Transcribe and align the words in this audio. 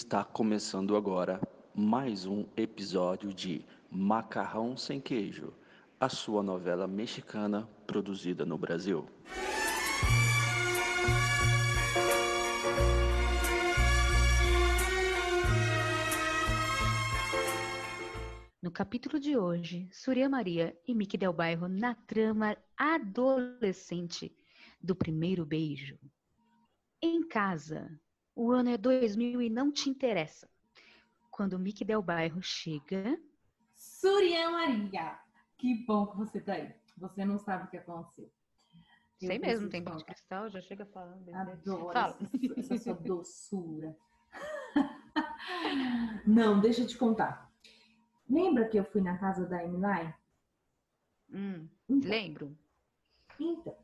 Está 0.00 0.22
começando 0.22 0.94
agora 0.94 1.40
mais 1.74 2.24
um 2.24 2.46
episódio 2.56 3.34
de 3.34 3.66
Macarrão 3.90 4.76
Sem 4.76 5.00
Queijo, 5.00 5.52
a 5.98 6.08
sua 6.08 6.40
novela 6.40 6.86
mexicana 6.86 7.68
produzida 7.84 8.46
no 8.46 8.56
Brasil. 8.56 9.04
No 18.62 18.70
capítulo 18.70 19.18
de 19.18 19.36
hoje, 19.36 19.88
Surya 19.90 20.28
Maria 20.28 20.78
e 20.86 20.94
Mickey 20.94 21.18
Del 21.18 21.32
Bairro 21.32 21.66
na 21.66 21.96
trama 21.96 22.56
adolescente 22.76 24.32
do 24.80 24.94
primeiro 24.94 25.44
beijo. 25.44 25.98
Em 27.02 27.26
casa, 27.26 27.90
o 28.38 28.52
ano 28.52 28.70
é 28.70 28.78
2000 28.78 29.42
e 29.42 29.50
não 29.50 29.72
te 29.72 29.90
interessa. 29.90 30.48
Quando 31.28 31.54
o 31.54 31.58
Mickey 31.58 31.84
Del 31.84 32.00
Bairro 32.00 32.40
chega. 32.40 33.20
Surya 33.74 34.48
Maria! 34.48 35.18
Que 35.56 35.74
bom 35.84 36.06
que 36.06 36.16
você 36.16 36.40
tá 36.40 36.52
aí. 36.52 36.72
Você 36.98 37.24
não 37.24 37.36
sabe 37.36 37.64
o 37.64 37.66
que 37.68 37.76
aconteceu. 37.76 38.30
Sei 39.18 39.40
mesmo, 39.40 39.68
tem 39.68 39.82
bola 39.82 39.96
de 39.96 40.04
cristal, 40.04 40.48
já 40.48 40.60
chega 40.60 40.86
falando. 40.86 41.28
Adoro 41.34 41.92
Fala. 41.92 42.16
essa, 42.56 42.74
essa 42.74 42.78
sua 42.78 42.94
doçura. 42.94 43.96
não, 46.24 46.60
deixa 46.60 46.82
eu 46.82 46.86
te 46.86 46.96
contar. 46.96 47.50
Lembra 48.30 48.68
que 48.68 48.78
eu 48.78 48.84
fui 48.84 49.00
na 49.00 49.18
casa 49.18 49.44
da 49.46 49.64
Emily? 49.64 50.14
Hum, 51.32 51.68
então, 51.88 52.08
lembro. 52.08 52.56
Então, 53.40 53.76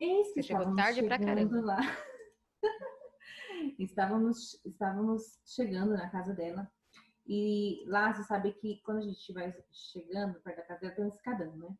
esse 0.00 0.32
Você 0.32 0.42
chegou 0.44 0.74
tarde 0.74 1.02
pra 1.02 1.18
caramba. 1.18 1.60
Lá. 1.60 1.78
Estávamos, 3.78 4.60
estávamos 4.64 5.40
chegando 5.44 5.92
na 5.92 6.08
casa 6.10 6.34
dela. 6.34 6.70
E 7.26 7.84
lá 7.86 8.12
você 8.12 8.24
sabe 8.24 8.52
que 8.54 8.80
quando 8.82 8.98
a 8.98 9.02
gente 9.02 9.32
vai 9.32 9.54
chegando 9.70 10.40
perto 10.40 10.56
da 10.56 10.62
casa 10.62 10.80
dela, 10.80 10.94
tem 10.94 11.04
um 11.04 11.08
escadão, 11.08 11.56
né? 11.56 11.76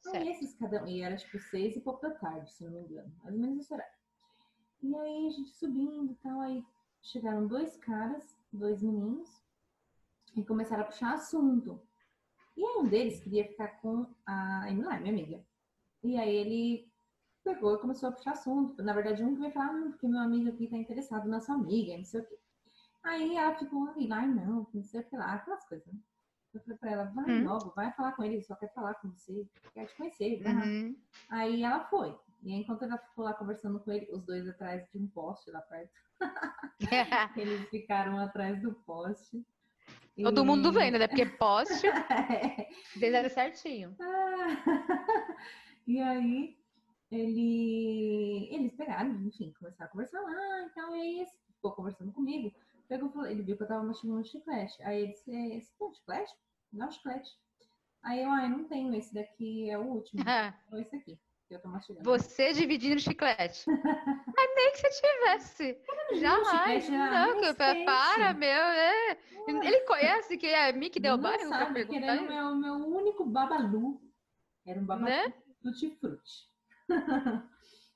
Certo. 0.00 0.16
Aí 0.16 0.28
esse 0.28 0.44
escadão, 0.44 0.86
e 0.86 1.02
era 1.02 1.16
tipo 1.16 1.38
seis 1.38 1.76
e 1.76 1.80
pouco 1.80 2.00
da 2.00 2.14
tarde, 2.14 2.52
se 2.52 2.64
não 2.64 2.72
me 2.72 2.80
engano, 2.80 3.12
mais 3.22 3.34
ou 3.34 3.40
menos 3.40 3.60
esse 3.60 3.72
horário. 3.72 3.94
E 4.82 4.96
aí 4.96 5.26
a 5.26 5.30
gente 5.30 5.50
subindo 5.50 6.12
e 6.12 6.16
tal, 6.16 6.40
aí 6.40 6.64
chegaram 7.02 7.46
dois 7.46 7.76
caras, 7.76 8.36
dois 8.52 8.82
meninos, 8.82 9.28
e 10.36 10.44
começaram 10.44 10.82
a 10.82 10.86
puxar 10.86 11.14
assunto. 11.14 11.80
E 12.56 12.64
aí 12.64 12.76
um 12.78 12.88
deles 12.88 13.20
queria 13.20 13.46
ficar 13.46 13.80
com 13.80 14.06
a 14.24 14.70
Emily, 14.70 15.00
minha 15.00 15.12
amiga. 15.12 15.46
E 16.02 16.16
aí 16.16 16.34
ele 16.34 16.92
pegou 17.46 17.76
e 17.76 17.78
começou 17.78 18.08
a 18.08 18.12
puxar 18.12 18.32
assunto. 18.32 18.82
Na 18.82 18.92
verdade, 18.92 19.22
um 19.22 19.34
que 19.34 19.40
veio 19.40 19.52
falar, 19.52 19.66
ah, 19.66 19.88
porque 19.90 20.08
meu 20.08 20.18
amigo 20.18 20.48
aqui 20.48 20.66
tá 20.66 20.76
interessado 20.76 21.28
na 21.28 21.40
sua 21.40 21.54
amiga, 21.54 21.96
não 21.96 22.04
sei 22.04 22.20
o 22.20 22.24
quê. 22.24 22.38
Aí 23.04 23.36
ela 23.36 23.54
ficou 23.54 23.88
ali, 23.88 24.12
ai 24.12 24.26
não, 24.26 24.66
não 24.74 24.82
sei 24.82 25.00
o 25.00 25.04
que 25.04 25.16
lá, 25.16 25.34
aquelas 25.34 25.64
coisas, 25.68 25.86
né? 25.86 25.98
Eu 26.52 26.60
falei 26.60 26.78
pra 26.78 26.90
ela, 26.90 27.04
vai 27.04 27.24
hum. 27.30 27.44
logo, 27.44 27.72
vai 27.76 27.92
falar 27.92 28.12
com 28.12 28.24
ele, 28.24 28.36
ele 28.36 28.42
só 28.42 28.56
quer 28.56 28.72
falar 28.72 28.94
com 28.94 29.10
você, 29.10 29.46
quer 29.72 29.86
te 29.86 29.96
conhecer. 29.96 30.42
Uhum. 30.44 30.96
Aí 31.28 31.62
ela 31.62 31.84
foi. 31.84 32.18
E 32.42 32.52
aí, 32.52 32.60
enquanto 32.60 32.82
ela 32.82 32.98
ficou 32.98 33.24
lá 33.24 33.34
conversando 33.34 33.78
com 33.78 33.92
ele, 33.92 34.08
os 34.10 34.24
dois 34.24 34.48
atrás 34.48 34.88
de 34.90 34.98
um 34.98 35.06
poste 35.06 35.50
lá 35.50 35.60
perto. 35.60 35.92
Eles 37.36 37.68
ficaram 37.68 38.18
atrás 38.18 38.60
do 38.60 38.72
poste. 38.72 39.44
Todo 40.22 40.42
e... 40.42 40.44
mundo 40.44 40.72
vendo, 40.72 40.98
né? 40.98 41.06
Porque 41.06 41.26
poste, 41.26 41.86
é. 42.10 42.68
fizeram 42.92 43.28
certinho. 43.28 43.94
Ah. 44.00 44.46
e 45.86 46.00
aí, 46.00 46.56
ele, 47.10 48.48
eles 48.52 48.74
pegaram, 48.74 49.10
enfim, 49.26 49.52
começaram 49.58 49.88
a 49.88 49.92
conversar 49.92 50.20
lá 50.20 50.66
e 50.66 50.70
tal, 50.70 50.96
e 50.96 51.00
aí 51.00 51.20
esse 51.20 51.38
ficou 51.54 51.72
conversando 51.72 52.12
comigo, 52.12 52.52
pegou, 52.88 53.26
ele 53.26 53.42
viu 53.42 53.56
que 53.56 53.62
eu 53.62 53.68
tava 53.68 53.84
mastigando 53.84 54.20
um 54.20 54.24
chiclete, 54.24 54.82
aí 54.82 55.02
ele 55.02 55.12
disse, 55.12 55.30
é, 55.30 55.56
esse 55.56 55.72
é 55.80 55.84
um 55.84 55.92
chiclete? 55.92 56.34
Não, 56.72 56.90
chiclete. 56.90 57.30
Aí 58.02 58.22
eu, 58.22 58.30
ai, 58.30 58.48
não 58.48 58.64
tenho, 58.64 58.94
esse 58.94 59.14
daqui 59.14 59.70
é 59.70 59.78
o 59.78 59.82
último, 59.82 60.20
então 60.66 60.80
esse 60.80 60.96
aqui, 60.96 61.18
que 61.48 61.54
eu 61.54 61.60
tô 61.60 61.68
mastigando. 61.68 62.04
Você 62.04 62.52
dividindo 62.52 62.96
o 62.96 63.00
chiclete. 63.00 63.70
Ai, 63.70 63.74
nem 64.56 64.72
que 64.72 64.78
você 64.78 64.90
tivesse. 64.90 65.78
Jamais. 66.20 66.88
Não, 66.88 67.40
que 67.40 67.54
para, 67.84 68.34
meu, 68.34 68.48
é. 68.48 69.18
Ele 69.46 69.80
conhece 69.82 70.36
que 70.36 70.46
é 70.46 70.72
Mickey 70.72 70.98
Del 70.98 71.18
Barrio? 71.18 71.48
Não 71.48 71.56
sabe, 71.56 71.86
que 71.86 71.96
era 71.96 72.20
o 72.20 72.26
meu, 72.26 72.56
meu 72.56 72.74
único 72.74 73.24
babalu. 73.24 74.00
Era 74.66 74.80
um 74.80 74.84
babalu 74.84 75.08
né? 75.08 75.32
tutti-frutti. 75.62 76.55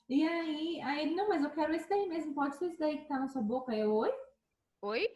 e 0.08 0.26
aí, 0.26 0.80
aí 0.82 1.02
ele, 1.02 1.14
não, 1.14 1.28
mas 1.28 1.42
eu 1.42 1.50
quero 1.50 1.74
esse 1.74 1.88
daí 1.88 2.08
mesmo, 2.08 2.34
pode 2.34 2.56
ser 2.56 2.66
esse 2.66 2.78
daí 2.78 2.98
que 2.98 3.08
tá 3.08 3.18
na 3.18 3.28
sua 3.28 3.42
boca. 3.42 3.74
Eu, 3.74 3.94
oi? 3.94 4.12
Oi? 4.82 5.08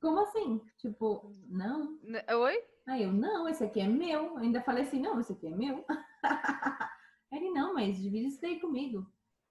Como 0.00 0.20
assim? 0.20 0.60
Tipo, 0.78 1.32
não. 1.48 1.98
Oi? 2.42 2.64
Aí 2.86 3.02
eu, 3.02 3.12
não, 3.12 3.48
esse 3.48 3.64
aqui 3.64 3.80
é 3.80 3.86
meu. 3.86 4.24
Eu 4.24 4.38
ainda 4.38 4.60
falei 4.62 4.82
assim, 4.82 5.00
não, 5.00 5.18
esse 5.18 5.32
aqui 5.32 5.46
é 5.46 5.50
meu. 5.50 5.84
ele, 7.32 7.50
não, 7.50 7.74
mas 7.74 8.00
divide 8.02 8.28
isso 8.28 8.40
daí 8.40 8.60
comigo. 8.60 9.06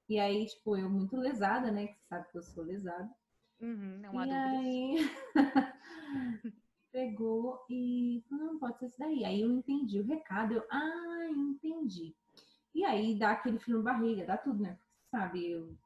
E 0.08 0.20
aí, 0.20 0.46
tipo, 0.46 0.78
eu 0.78 0.90
muito 0.90 1.16
lesada, 1.16 1.72
né? 1.72 1.88
Que 1.88 1.94
você 1.96 2.06
sabe 2.08 2.32
que 2.32 2.38
eu 2.38 2.44
sou 2.44 2.64
lesada. 2.64 3.10
Uhum, 3.60 4.00
não 4.00 4.20
há 4.20 4.28
e 4.28 4.32
aí 4.32 5.10
pegou 6.92 7.66
e 7.70 8.24
não 8.30 8.60
pode 8.60 8.78
ser 8.78 8.88
isso 8.88 9.00
daí. 9.00 9.24
Aí 9.24 9.42
eu 9.42 9.52
entendi 9.52 10.00
o 10.00 10.06
recado. 10.06 10.54
Eu, 10.54 10.64
ah, 10.70 11.28
entendi. 11.30 12.16
E 12.74 12.84
aí 12.84 13.18
dá 13.18 13.32
aquele 13.32 13.60
frio 13.60 13.84
na 13.84 13.94
barriga, 13.94 14.26
dá 14.26 14.38
tudo, 14.38 14.62
né? 14.62 14.78
Sabe, 15.12 15.52
eu 15.52 15.78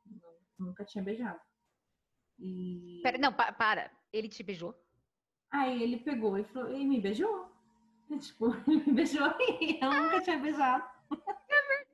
nunca 0.58 0.86
tinha 0.86 1.04
beijado. 1.04 1.40
E... 2.40 3.02
Pera, 3.04 3.18
não, 3.18 3.34
pa 3.34 3.52
para. 3.52 3.92
Ele 4.14 4.30
te 4.30 4.42
beijou? 4.44 4.74
Aí 5.52 5.82
ele 5.82 5.98
pegou 5.98 6.38
e 6.38 6.44
falou, 6.46 6.74
e 6.74 6.86
me 6.86 7.02
beijou. 7.02 7.52
E, 8.10 8.18
tipo, 8.20 8.54
ele 8.68 8.86
me 8.86 8.94
beijou 8.94 9.28
e 9.62 9.80
eu 9.82 9.92
nunca 9.92 10.22
tinha 10.22 10.40
beijado. 10.40 10.86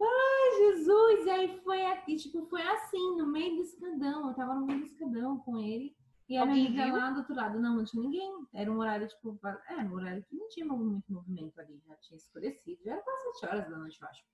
Ai, 0.00 0.56
Jesus! 0.58 1.26
E 1.26 1.30
aí 1.30 1.60
foi 1.62 1.86
aqui, 1.86 2.16
tipo, 2.16 2.44
foi 2.46 2.62
assim, 2.62 3.16
no 3.16 3.26
meio 3.26 3.56
do 3.56 3.62
escadão. 3.62 4.28
Eu 4.28 4.34
tava 4.34 4.54
no 4.54 4.66
meio 4.66 4.80
do 4.80 4.86
escadão 4.86 5.38
com 5.38 5.58
ele. 5.58 5.96
E 6.28 6.38
a 6.38 6.46
minha 6.46 6.66
amiga 6.66 6.96
lá 6.96 7.10
do 7.10 7.18
outro 7.18 7.34
lado, 7.34 7.60
não, 7.60 7.76
não 7.76 7.84
tinha 7.84 8.02
ninguém. 8.02 8.46
Era 8.54 8.72
um 8.72 8.78
horário, 8.78 9.06
tipo, 9.06 9.38
é, 9.68 9.76
um 9.76 9.92
horário 9.92 10.24
que 10.24 10.34
não 10.34 10.48
tinha 10.48 10.64
muito 10.64 11.12
movimento 11.12 11.60
ali, 11.60 11.82
já 11.86 11.94
tinha 11.96 12.16
escurecido, 12.16 12.82
já 12.82 12.92
era 12.92 13.02
quase 13.02 13.40
7 13.40 13.46
horas 13.46 13.70
da 13.70 13.78
noite, 13.78 14.00
eu 14.00 14.08
acho. 14.08 14.24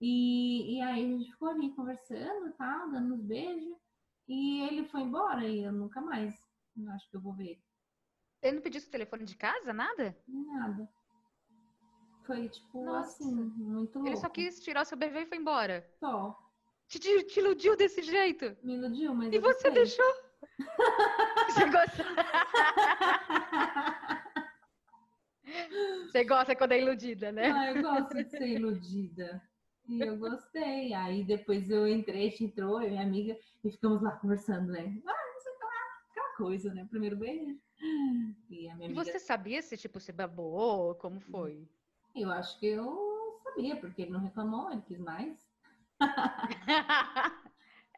E, 0.00 0.76
e 0.76 0.80
aí 0.80 1.04
a 1.04 1.18
gente 1.18 1.30
ficou 1.30 1.48
ali 1.48 1.70
conversando 1.74 2.48
e 2.48 2.52
tal, 2.52 2.90
dando 2.90 3.14
uns 3.14 3.22
beijos. 3.22 3.76
E 4.26 4.62
ele 4.62 4.84
foi 4.84 5.02
embora 5.02 5.46
e 5.46 5.62
eu 5.62 5.72
nunca 5.72 6.00
mais. 6.00 6.34
Acho 6.94 7.10
que 7.10 7.16
eu 7.16 7.20
vou 7.20 7.34
ver 7.34 7.50
ele. 7.50 7.64
Ele 8.42 8.56
não 8.56 8.62
pediu 8.62 8.80
seu 8.80 8.90
telefone 8.90 9.24
de 9.24 9.36
casa, 9.36 9.72
nada? 9.72 10.16
Nada. 10.26 10.88
Foi, 12.24 12.48
tipo, 12.48 12.84
Nossa. 12.84 13.22
assim, 13.22 13.34
muito 13.34 13.94
louco. 13.98 14.08
Ele 14.08 14.16
só 14.16 14.28
quis 14.28 14.60
tirar 14.60 14.84
seu 14.84 14.96
bebê 14.96 15.22
e 15.22 15.26
foi 15.26 15.36
embora? 15.36 15.86
Só. 15.98 16.38
Te, 16.88 16.98
te, 16.98 17.38
iludiu 17.38 17.76
desse 17.76 18.02
jeito? 18.02 18.56
Me 18.62 18.74
iludiu, 18.74 19.14
mas. 19.14 19.32
E 19.32 19.38
você 19.38 19.70
deixou? 19.70 20.29
Você 21.48 21.64
gosta? 21.70 22.04
Você 26.06 26.24
gosta 26.24 26.56
quando 26.56 26.72
é 26.72 26.80
iludida, 26.80 27.32
né? 27.32 27.50
Ah, 27.50 27.72
eu 27.72 27.82
gosto 27.82 28.14
de 28.14 28.24
ser 28.30 28.46
iludida. 28.46 29.42
E 29.88 30.00
eu 30.00 30.16
gostei. 30.18 30.92
Aí 30.94 31.24
depois 31.24 31.70
eu 31.70 31.86
entrei, 31.88 32.26
a 32.26 32.30
gente 32.30 32.44
entrou, 32.44 32.80
eu 32.80 32.88
e 32.88 32.90
minha 32.90 33.02
amiga, 33.02 33.36
e 33.64 33.70
ficamos 33.70 34.02
lá 34.02 34.12
conversando, 34.12 34.72
né? 34.72 34.80
Ah, 35.06 35.32
não 35.32 35.40
sei 35.40 35.52
lá, 35.60 35.68
aquela 36.10 36.36
coisa, 36.36 36.74
né? 36.74 36.86
Primeiro 36.88 37.16
beijo. 37.16 37.58
E 38.48 38.68
a 38.68 38.74
minha 38.76 38.88
amiga... 38.88 38.94
Você 39.04 39.18
sabia 39.18 39.62
se, 39.62 39.76
tipo, 39.76 39.98
se 39.98 40.12
babou? 40.12 40.94
Como 40.96 41.18
foi? 41.20 41.68
Eu 42.14 42.30
acho 42.30 42.58
que 42.58 42.66
eu 42.66 43.40
sabia, 43.42 43.76
porque 43.76 44.02
ele 44.02 44.12
não 44.12 44.20
reclamou, 44.20 44.70
ele 44.70 44.82
quis 44.82 44.98
mais. 44.98 45.48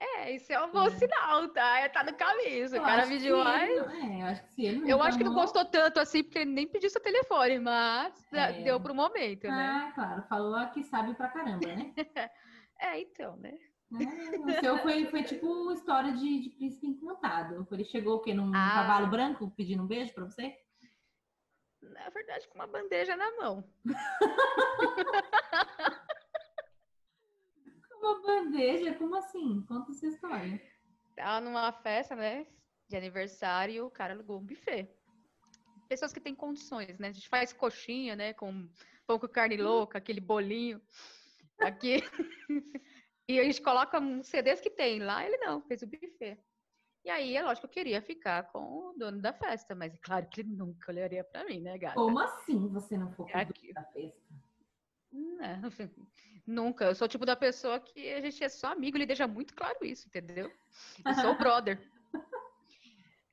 É, 0.02 0.34
isso 0.34 0.52
é 0.52 0.64
um 0.64 0.72
bom 0.72 0.88
é. 0.88 0.90
sinal, 0.90 1.48
tá? 1.50 1.78
É, 1.78 1.88
tá 1.88 2.02
no 2.02 2.12
caminho. 2.14 2.66
O 2.66 2.82
cara 2.82 3.06
pediu 3.06 3.38
mais. 3.38 3.70
É, 3.70 4.20
eu 4.20 4.26
acho 4.26 4.42
que 4.48 4.90
Eu 4.90 5.02
acho 5.02 5.18
que 5.18 5.24
não 5.24 5.34
gostou 5.34 5.64
tanto 5.64 6.00
assim, 6.00 6.24
porque 6.24 6.40
ele 6.40 6.50
nem 6.50 6.66
pediu 6.66 6.90
seu 6.90 7.00
telefone, 7.00 7.60
mas 7.60 8.12
é. 8.32 8.64
deu 8.64 8.80
pro 8.80 8.94
momento, 8.94 9.46
ah, 9.46 9.56
né? 9.56 9.66
Ah, 9.66 9.92
claro, 9.94 10.22
falou 10.28 10.66
que 10.70 10.82
sabe 10.82 11.14
pra 11.14 11.28
caramba, 11.28 11.68
né? 11.68 11.94
é, 12.80 13.00
então, 13.00 13.36
né? 13.36 13.56
É, 13.92 14.38
o 14.38 14.60
seu 14.60 14.78
foi, 14.78 15.06
foi 15.06 15.22
tipo 15.22 15.70
história 15.72 16.12
de, 16.12 16.40
de 16.40 16.50
príncipe 16.50 16.88
encantado. 16.88 17.68
Ele 17.70 17.84
chegou 17.84 18.16
o 18.16 18.20
quê? 18.20 18.34
Num 18.34 18.52
ah. 18.52 18.70
cavalo 18.74 19.06
branco 19.06 19.52
pedindo 19.56 19.84
um 19.84 19.86
beijo 19.86 20.12
pra 20.14 20.24
você? 20.24 20.52
Na 21.80 22.08
verdade, 22.08 22.48
com 22.48 22.56
uma 22.56 22.66
bandeja 22.66 23.16
na 23.16 23.30
mão. 23.36 23.64
Uma 28.02 28.20
bandeja? 28.20 28.94
Como 28.94 29.14
assim? 29.14 29.62
Conta 29.62 29.92
essa 29.92 30.06
história. 30.08 30.60
Tava 31.14 31.40
numa 31.40 31.72
festa, 31.72 32.16
né? 32.16 32.46
De 32.88 32.96
aniversário, 32.96 33.74
e 33.74 33.80
o 33.80 33.90
cara 33.90 34.12
alugou 34.12 34.40
um 34.40 34.44
buffet. 34.44 34.90
Pessoas 35.88 36.12
que 36.12 36.20
têm 36.20 36.34
condições, 36.34 36.98
né? 36.98 37.08
A 37.08 37.12
gente 37.12 37.28
faz 37.28 37.52
coxinha, 37.52 38.16
né? 38.16 38.32
Com 38.32 38.68
pão 39.06 39.20
com 39.20 39.28
carne 39.28 39.56
louca, 39.56 39.98
aquele 39.98 40.20
bolinho. 40.20 40.80
Aqui. 41.60 42.02
e 43.28 43.38
a 43.38 43.44
gente 43.44 43.62
coloca 43.62 44.00
uns 44.00 44.26
CDs 44.26 44.60
que 44.60 44.70
tem. 44.70 44.98
Lá 44.98 45.24
ele 45.24 45.36
não, 45.36 45.62
fez 45.62 45.82
o 45.82 45.86
buffet. 45.86 46.38
E 47.04 47.10
aí, 47.10 47.36
é 47.36 47.42
lógico 47.42 47.68
que 47.68 47.78
eu 47.78 47.84
queria 47.84 48.02
ficar 48.02 48.44
com 48.52 48.90
o 48.90 48.94
dono 48.96 49.20
da 49.20 49.32
festa, 49.32 49.74
mas 49.74 49.94
é 49.94 49.98
claro 49.98 50.26
que 50.28 50.40
ele 50.40 50.50
nunca 50.50 50.90
olharia 50.90 51.24
para 51.24 51.44
mim, 51.44 51.60
né, 51.60 51.76
gata? 51.78 51.94
Como 51.94 52.18
assim 52.18 52.68
você 52.68 52.96
não 52.96 53.12
for 53.12 53.30
com 53.30 53.38
o 53.38 53.44
dono 53.44 53.74
da 53.74 53.84
festa? 53.84 54.22
Não, 55.12 55.70
nunca. 56.46 56.84
Eu 56.86 56.94
sou 56.94 57.06
o 57.06 57.08
tipo 57.08 57.26
da 57.26 57.36
pessoa 57.36 57.80
que 57.80 58.12
a 58.12 58.20
gente 58.20 58.42
é 58.42 58.48
só 58.48 58.72
amigo, 58.72 58.96
ele 58.96 59.06
deixa 59.06 59.26
muito 59.26 59.54
claro 59.54 59.78
isso, 59.84 60.08
entendeu? 60.08 60.50
Eu 61.04 61.14
sou 61.14 61.32
o 61.32 61.38
brother. 61.38 61.80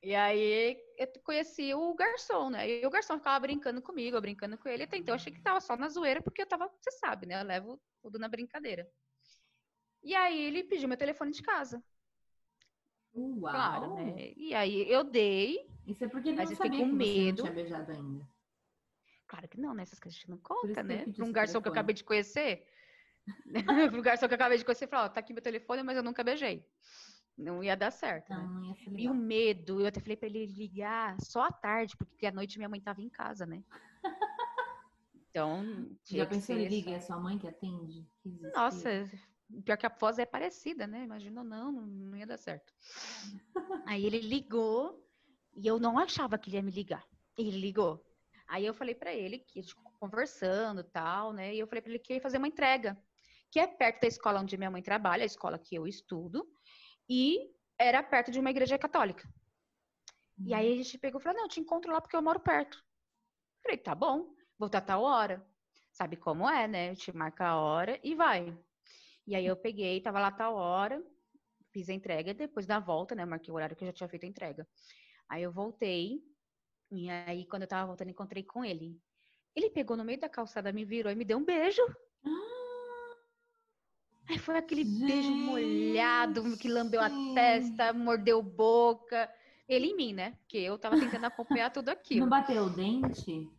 E 0.02 0.14
aí 0.14 0.78
eu 0.96 1.08
conheci 1.22 1.74
o 1.74 1.94
garçom, 1.94 2.48
né? 2.48 2.68
E 2.68 2.86
o 2.86 2.90
garçom 2.90 3.18
ficava 3.18 3.38
brincando 3.40 3.82
comigo, 3.82 4.16
eu 4.16 4.20
brincando 4.20 4.56
com 4.56 4.68
ele. 4.68 4.84
Até 4.84 4.96
então 4.96 5.12
eu 5.12 5.16
achei 5.16 5.32
que 5.32 5.42
tava 5.42 5.60
só 5.60 5.76
na 5.76 5.88
zoeira, 5.88 6.22
porque 6.22 6.40
eu 6.42 6.46
tava, 6.46 6.70
você 6.80 6.90
sabe, 6.92 7.26
né? 7.26 7.40
Eu 7.40 7.46
levo 7.46 7.80
tudo 8.00 8.18
na 8.18 8.28
brincadeira. 8.28 8.90
E 10.02 10.14
aí 10.14 10.40
ele 10.40 10.64
pediu 10.64 10.88
meu 10.88 10.96
telefone 10.96 11.32
de 11.32 11.42
casa. 11.42 11.82
Uau! 13.14 13.52
Claro, 13.52 13.94
né? 13.96 14.32
E 14.36 14.54
aí 14.54 14.90
eu 14.90 15.04
dei. 15.04 15.68
Isso 15.86 16.04
é 16.04 16.08
porque 16.08 16.28
ele 16.30 16.38
mas 16.38 16.50
não 16.50 16.56
sabia 16.56 16.78
com 16.78 16.86
medo. 16.86 17.42
tinha 17.42 17.52
beijado 17.52 17.92
ainda. 17.92 18.26
Claro 19.26 19.48
que 19.48 19.60
não, 19.60 19.74
né? 19.74 19.82
Essas 19.82 20.00
coisas 20.00 20.16
a 20.16 20.20
gente 20.20 20.30
não 20.30 20.38
conta, 20.38 20.82
né? 20.82 21.04
Um 21.18 21.30
garçom 21.30 21.60
telefone. 21.60 21.62
que 21.62 21.68
eu 21.68 21.72
acabei 21.72 21.94
de 21.94 22.04
conhecer. 22.04 22.66
Para 23.64 23.98
um 23.98 24.02
garçom 24.02 24.26
que 24.26 24.34
eu 24.34 24.36
acabei 24.36 24.58
de 24.58 24.64
conhecer, 24.64 24.86
falou, 24.88 25.06
ó, 25.06 25.08
tá 25.08 25.20
aqui 25.20 25.32
meu 25.32 25.42
telefone, 25.42 25.82
mas 25.82 25.96
eu 25.96 26.02
nunca 26.02 26.24
beijei. 26.24 26.64
Não 27.36 27.64
ia 27.64 27.76
dar 27.76 27.90
certo. 27.90 28.30
Né? 28.30 28.36
Não, 28.36 28.74
ser 28.74 28.98
E 28.98 29.08
o 29.08 29.14
medo, 29.14 29.80
eu 29.80 29.86
até 29.86 30.00
falei 30.00 30.16
para 30.16 30.28
ele 30.28 30.46
ligar 30.46 31.16
só 31.20 31.44
à 31.44 31.52
tarde, 31.52 31.96
porque 31.96 32.26
à 32.26 32.32
noite 32.32 32.58
minha 32.58 32.68
mãe 32.68 32.80
tava 32.80 33.00
em 33.00 33.08
casa, 33.08 33.46
né? 33.46 33.62
Então. 35.32 35.88
Já 36.04 36.26
pensou 36.26 36.56
em 36.56 36.66
ligar 36.66 36.96
a 36.96 37.00
sua 37.00 37.16
mãe 37.16 37.38
que 37.38 37.46
atende? 37.46 38.04
Que 38.20 38.28
Nossa, 38.52 39.08
pior 39.64 39.76
que 39.76 39.86
a 39.86 39.88
voz 39.88 40.18
é 40.18 40.26
parecida, 40.26 40.88
né? 40.88 41.04
Imagina, 41.04 41.44
não, 41.44 41.70
não 41.70 42.16
ia 42.16 42.26
dar 42.26 42.36
certo. 42.36 42.74
Aí 43.86 44.04
ele 44.04 44.18
ligou 44.18 45.08
e 45.54 45.68
eu 45.68 45.78
não 45.78 46.00
achava 46.00 46.36
que 46.36 46.50
ele 46.50 46.56
ia 46.56 46.62
me 46.62 46.72
ligar. 46.72 47.06
Ele 47.38 47.52
ligou. 47.52 48.04
Aí 48.48 48.66
eu 48.66 48.74
falei 48.74 48.94
para 48.94 49.14
ele 49.14 49.38
que 49.38 49.62
conversando 50.00 50.82
tal, 50.82 51.32
né? 51.32 51.54
E 51.54 51.60
eu 51.60 51.66
falei 51.68 51.82
para 51.82 51.90
ele 51.90 51.98
que 52.00 52.14
ia 52.14 52.20
fazer 52.20 52.38
uma 52.38 52.48
entrega, 52.48 53.00
que 53.50 53.58
é 53.58 53.66
perto 53.66 54.02
da 54.02 54.08
escola 54.08 54.40
onde 54.40 54.56
minha 54.56 54.70
mãe 54.70 54.82
trabalha, 54.82 55.22
a 55.22 55.26
escola 55.26 55.58
que 55.58 55.74
eu 55.74 55.86
estudo 55.86 56.48
e 57.08 57.50
era 57.78 58.02
perto 58.02 58.30
de 58.30 58.38
uma 58.38 58.50
igreja 58.50 58.78
católica. 58.78 59.28
E 60.38 60.54
aí 60.54 60.72
a 60.72 60.76
gente 60.76 60.98
pegou 60.98 61.20
e 61.20 61.22
falou: 61.22 61.38
não, 61.38 61.44
eu 61.44 61.50
te 61.50 61.60
encontro 61.60 61.92
lá 61.92 62.00
porque 62.00 62.16
eu 62.16 62.22
moro 62.22 62.40
perto. 62.40 62.82
Falei, 63.62 63.76
tá 63.76 63.94
bom, 63.94 64.34
vou 64.58 64.66
estar 64.66 64.80
tal 64.80 65.02
hora. 65.02 65.44
Sabe 65.92 66.16
como 66.16 66.48
é, 66.48 66.68
né? 66.68 66.94
Te 66.94 67.12
marca 67.12 67.48
a 67.48 67.60
hora 67.60 67.98
e 68.02 68.14
vai. 68.14 68.56
E 69.26 69.34
aí 69.34 69.44
eu 69.44 69.56
peguei, 69.56 70.00
tava 70.00 70.20
lá 70.20 70.30
tal 70.30 70.54
hora, 70.54 71.02
fiz 71.72 71.88
a 71.88 71.92
entrega, 71.92 72.32
depois 72.32 72.66
da 72.66 72.78
volta, 72.78 73.14
né? 73.14 73.24
Marquei 73.24 73.52
o 73.52 73.56
horário 73.56 73.76
que 73.76 73.84
eu 73.84 73.88
já 73.88 73.92
tinha 73.92 74.08
feito 74.08 74.24
a 74.24 74.28
entrega. 74.28 74.66
Aí 75.28 75.42
eu 75.42 75.52
voltei, 75.52 76.22
e 76.90 77.10
aí 77.10 77.46
quando 77.46 77.62
eu 77.62 77.68
tava 77.68 77.86
voltando, 77.86 78.10
encontrei 78.10 78.42
com 78.42 78.64
ele. 78.64 78.98
Ele 79.54 79.68
pegou 79.68 79.96
no 79.96 80.04
meio 80.04 80.18
da 80.18 80.28
calçada, 80.28 80.72
me 80.72 80.84
virou 80.84 81.12
e 81.12 81.14
me 81.14 81.24
deu 81.24 81.38
um 81.38 81.44
beijo. 81.44 81.82
Aí 84.30 84.38
foi 84.38 84.56
aquele 84.56 84.84
Gente, 84.84 85.06
beijo 85.06 85.32
molhado 85.32 86.56
que 86.56 86.68
lambeu 86.68 87.00
a 87.00 87.10
testa, 87.34 87.92
mordeu 87.92 88.40
boca. 88.40 89.28
Ele 89.68 89.88
em 89.88 89.96
mim, 89.96 90.12
né? 90.12 90.36
Porque 90.40 90.58
eu 90.58 90.78
tava 90.78 91.00
tentando 91.00 91.24
acompanhar 91.24 91.70
tudo 91.70 91.88
aquilo. 91.90 92.20
Não 92.20 92.28
bateu 92.28 92.62
o 92.62 92.70
dente? 92.70 93.50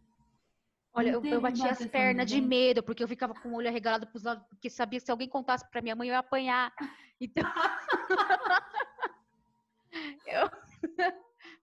Olha, 0.94 1.10
eu, 1.10 1.24
eu 1.26 1.42
bati 1.42 1.68
as 1.68 1.86
pernas 1.86 2.26
de 2.26 2.40
medo, 2.40 2.82
porque 2.82 3.04
eu 3.04 3.08
ficava 3.08 3.34
com 3.34 3.50
o 3.50 3.56
olho 3.56 3.68
arregalado 3.68 4.08
pros 4.08 4.24
lados, 4.24 4.46
porque 4.48 4.70
sabia 4.70 5.00
que 5.00 5.06
se 5.06 5.12
alguém 5.12 5.28
contasse 5.28 5.70
pra 5.70 5.82
minha 5.82 5.96
mãe, 5.96 6.08
eu 6.08 6.14
ia 6.14 6.20
apanhar. 6.20 6.74
Então. 7.24 7.44
eu... 10.26 10.50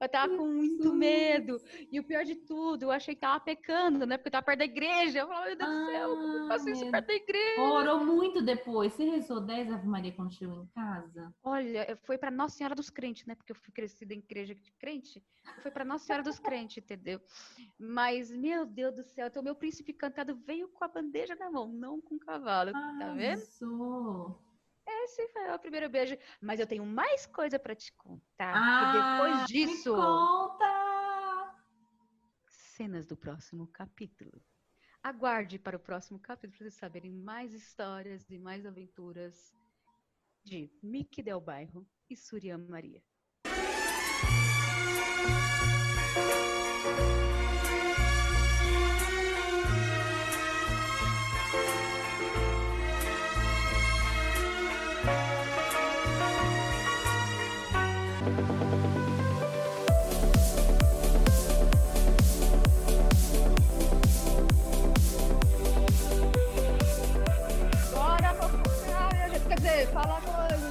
Eu 0.01 0.09
tava 0.09 0.37
com 0.37 0.47
muito 0.47 0.95
medo. 0.95 1.61
E 1.91 1.99
o 1.99 2.05
pior 2.05 2.25
de 2.25 2.37
tudo, 2.37 2.85
eu 2.85 2.91
achei 2.91 3.15
que 3.15 3.21
tava 3.21 3.41
pecando, 3.41 4.07
né? 4.07 4.17
Porque 4.17 4.29
eu 4.29 4.33
tava 4.33 4.47
perto 4.47 4.59
da 4.61 4.65
igreja. 4.65 5.21
Eu 5.21 5.27
falava, 5.27 5.47
meu 5.47 5.57
Deus 5.57 5.71
do 5.71 5.87
céu, 5.87 6.09
como 6.17 6.35
eu 6.35 6.49
faço 6.49 6.71
isso 6.71 6.91
perto 6.91 7.07
da 7.07 7.15
igreja? 7.15 7.61
Orou 7.63 8.05
muito 8.05 8.41
depois. 8.41 8.93
Você 8.93 9.05
rezou 9.05 9.41
10 9.41 9.73
Ave 9.73 9.87
Maria 9.89 10.13
quando 10.13 10.33
chegou 10.33 10.63
em 10.63 10.67
casa? 10.69 11.35
Olha, 11.43 11.99
foi 12.05 12.17
pra 12.17 12.31
Nossa 12.31 12.57
Senhora 12.57 12.75
dos 12.75 12.91
Crentes, 12.91 13.27
né? 13.27 13.35
Porque 13.35 13.51
eu 13.53 13.57
fui 13.57 13.73
crescida 13.73 14.15
em 14.15 14.19
igreja 14.19 14.55
de 14.55 14.73
crente. 14.79 15.23
Foi 15.63 15.71
pra 15.71 15.85
Nossa 15.85 16.05
Senhora 16.05 16.23
dos 16.23 16.39
Crentes, 16.39 16.79
entendeu? 16.79 17.21
Mas, 17.79 18.31
meu 18.31 18.65
Deus 18.65 18.95
do 18.95 19.03
céu, 19.03 19.27
então 19.27 19.43
meu 19.43 19.55
príncipe 19.55 19.93
cantado 19.93 20.37
veio 20.47 20.69
com 20.69 20.85
a 20.85 20.89
bandeja 20.89 21.35
na 21.35 21.51
mão, 21.51 21.69
não 21.69 22.01
com 22.01 22.15
o 22.15 22.21
cavalo. 22.21 22.71
tá 22.73 23.15
vendo? 23.17 23.39
Isso. 23.41 24.37
Esse 24.89 25.29
foi 25.29 25.53
o 25.53 25.59
primeiro 25.59 25.89
beijo. 25.91 26.17
Mas 26.41 26.59
eu 26.59 26.67
tenho 26.67 26.87
mais 26.87 27.27
coisa 27.27 27.59
para 27.59 27.75
te 27.75 27.93
contar. 27.93 28.55
Ah, 28.57 28.89
e 28.89 29.29
depois 29.29 29.47
disso. 29.47 29.95
Me 29.95 30.03
conta! 30.03 31.55
Cenas 32.49 33.07
do 33.07 33.17
próximo 33.17 33.67
capítulo. 33.67 34.43
Aguarde 35.03 35.59
para 35.59 35.77
o 35.77 35.81
próximo 35.81 36.19
capítulo 36.19 36.53
para 36.53 36.65
vocês 36.65 36.75
saberem 36.75 37.13
mais 37.13 37.53
histórias 37.53 38.29
e 38.31 38.39
mais 38.39 38.65
aventuras 38.65 39.55
de 40.45 40.71
Mickey 40.83 41.23
Del 41.23 41.41
Bairro 41.41 41.87
e 42.09 42.17
Surya 42.17 42.57
Maria. 42.57 43.03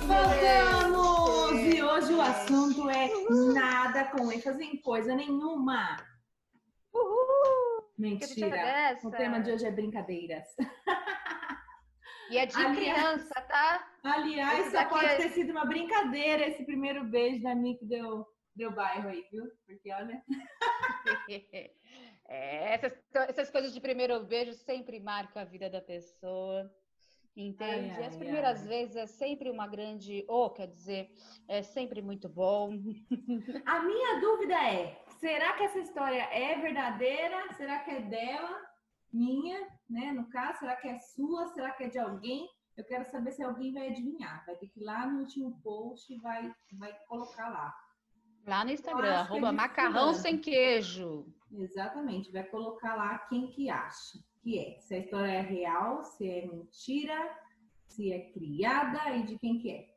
Voltamos! 0.07 1.51
E 1.73 1.81
hoje 1.81 2.13
o 2.13 2.21
assunto 2.21 2.89
é 2.89 3.09
nada 3.53 4.03
com 4.11 4.29
ênfase 4.29 4.61
em 4.65 4.81
coisa 4.81 5.15
nenhuma. 5.15 5.95
Uhul! 6.93 7.89
Mentira. 7.97 8.97
O 9.01 9.09
tema 9.11 9.39
de 9.39 9.51
hoje 9.51 9.65
é 9.65 9.71
brincadeiras. 9.71 10.45
E 12.29 12.37
é 12.37 12.45
de 12.45 12.57
aliás, 12.57 12.77
criança, 12.77 13.41
tá? 13.43 13.89
Aliás, 14.03 14.71
só 14.73 14.83
pode 14.89 15.05
é... 15.05 15.15
ter 15.15 15.29
sido 15.29 15.51
uma 15.51 15.63
brincadeira 15.65 16.45
esse 16.45 16.65
primeiro 16.65 17.05
beijo 17.05 17.41
da 17.41 17.55
Nick 17.55 17.85
deu, 17.85 18.27
deu 18.53 18.73
bairro 18.73 19.07
aí, 19.07 19.25
viu? 19.31 19.45
Porque 19.65 19.89
olha. 19.93 20.21
é, 22.27 22.73
essas, 22.73 22.93
essas 23.29 23.49
coisas 23.49 23.73
de 23.73 23.79
primeiro 23.79 24.21
beijo 24.25 24.51
sempre 24.51 24.99
marcam 24.99 25.41
a 25.41 25.45
vida 25.45 25.69
da 25.69 25.79
pessoa. 25.79 26.69
Entende? 27.37 27.91
Ai, 27.91 27.97
ai, 27.97 28.05
As 28.05 28.15
primeiras 28.15 28.61
ai. 28.61 28.67
vezes 28.67 28.95
é 28.95 29.05
sempre 29.05 29.51
uma 29.51 29.67
grande, 29.67 30.25
ou 30.27 30.47
oh, 30.47 30.49
quer 30.49 30.65
dizer, 30.65 31.13
é 31.47 31.61
sempre 31.61 32.01
muito 32.01 32.27
bom. 32.27 32.71
A 33.63 33.79
minha 33.83 34.19
dúvida 34.19 34.55
é: 34.55 34.99
será 35.19 35.53
que 35.53 35.63
essa 35.63 35.77
história 35.77 36.23
é 36.33 36.59
verdadeira? 36.59 37.53
Será 37.53 37.77
que 37.79 37.91
é 37.91 38.01
dela? 38.01 38.59
Minha, 39.13 39.67
né? 39.87 40.11
No 40.13 40.27
caso, 40.29 40.59
será 40.59 40.75
que 40.77 40.87
é 40.87 40.97
sua? 40.97 41.47
Será 41.49 41.71
que 41.73 41.83
é 41.83 41.89
de 41.89 41.99
alguém? 41.99 42.49
Eu 42.75 42.83
quero 42.85 43.05
saber 43.05 43.31
se 43.31 43.43
alguém 43.43 43.71
vai 43.71 43.89
adivinhar. 43.89 44.43
Vai 44.47 44.55
ter 44.55 44.67
que 44.69 44.79
ir 44.79 44.83
lá 44.83 45.05
no 45.05 45.19
último 45.19 45.61
post 45.61 46.11
e 46.11 46.17
vai, 46.17 46.51
vai 46.73 46.91
colocar 47.07 47.49
lá. 47.49 47.71
Lá 48.47 48.65
no 48.65 48.71
Instagram, 48.71 49.09
é 49.09 49.15
arroba 49.15 49.49
é 49.49 49.51
macarrão 49.51 50.11
sem 50.13 50.39
queijo. 50.39 51.27
Exatamente, 51.51 52.31
vai 52.31 52.43
colocar 52.45 52.95
lá 52.95 53.19
quem 53.29 53.51
que 53.51 53.69
acha 53.69 54.17
que 54.47 54.59
é, 54.59 54.79
se 54.79 54.95
a 54.95 54.99
história 54.99 55.29
é 55.29 55.41
real, 55.41 56.05
se 56.05 56.25
é 56.25 56.47
mentira, 56.47 57.37
se 57.89 58.13
é 58.13 58.31
criada 58.31 59.17
e 59.17 59.23
de 59.23 59.37
quem 59.37 59.59
que 59.59 59.69
é. 59.69 59.89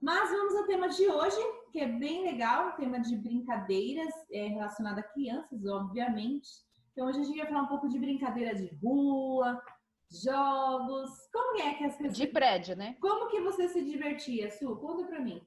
Mas 0.00 0.30
vamos 0.30 0.56
ao 0.56 0.64
tema 0.64 0.88
de 0.88 1.06
hoje, 1.06 1.36
que 1.70 1.78
é 1.78 1.86
bem 1.86 2.24
legal, 2.24 2.74
tema 2.76 2.98
de 3.00 3.14
brincadeiras 3.18 4.14
é, 4.32 4.46
relacionado 4.46 4.98
a 4.98 5.02
crianças, 5.02 5.66
obviamente. 5.66 6.48
Então 6.90 7.06
hoje 7.06 7.20
a 7.20 7.22
gente 7.22 7.36
vai 7.36 7.46
falar 7.46 7.62
um 7.64 7.68
pouco 7.68 7.86
de 7.86 7.98
brincadeira 7.98 8.54
de 8.54 8.74
rua, 8.82 9.62
jogos. 10.10 11.10
Como 11.30 11.60
é 11.60 11.74
que 11.74 11.84
as 11.84 11.94
pessoas... 11.94 12.16
De 12.16 12.26
prédio, 12.26 12.74
né? 12.74 12.96
Como 12.98 13.28
que 13.28 13.42
você 13.42 13.68
se 13.68 13.84
divertia, 13.84 14.50
Su? 14.50 14.74
Conta 14.76 15.04
pra 15.04 15.20
mim. 15.20 15.46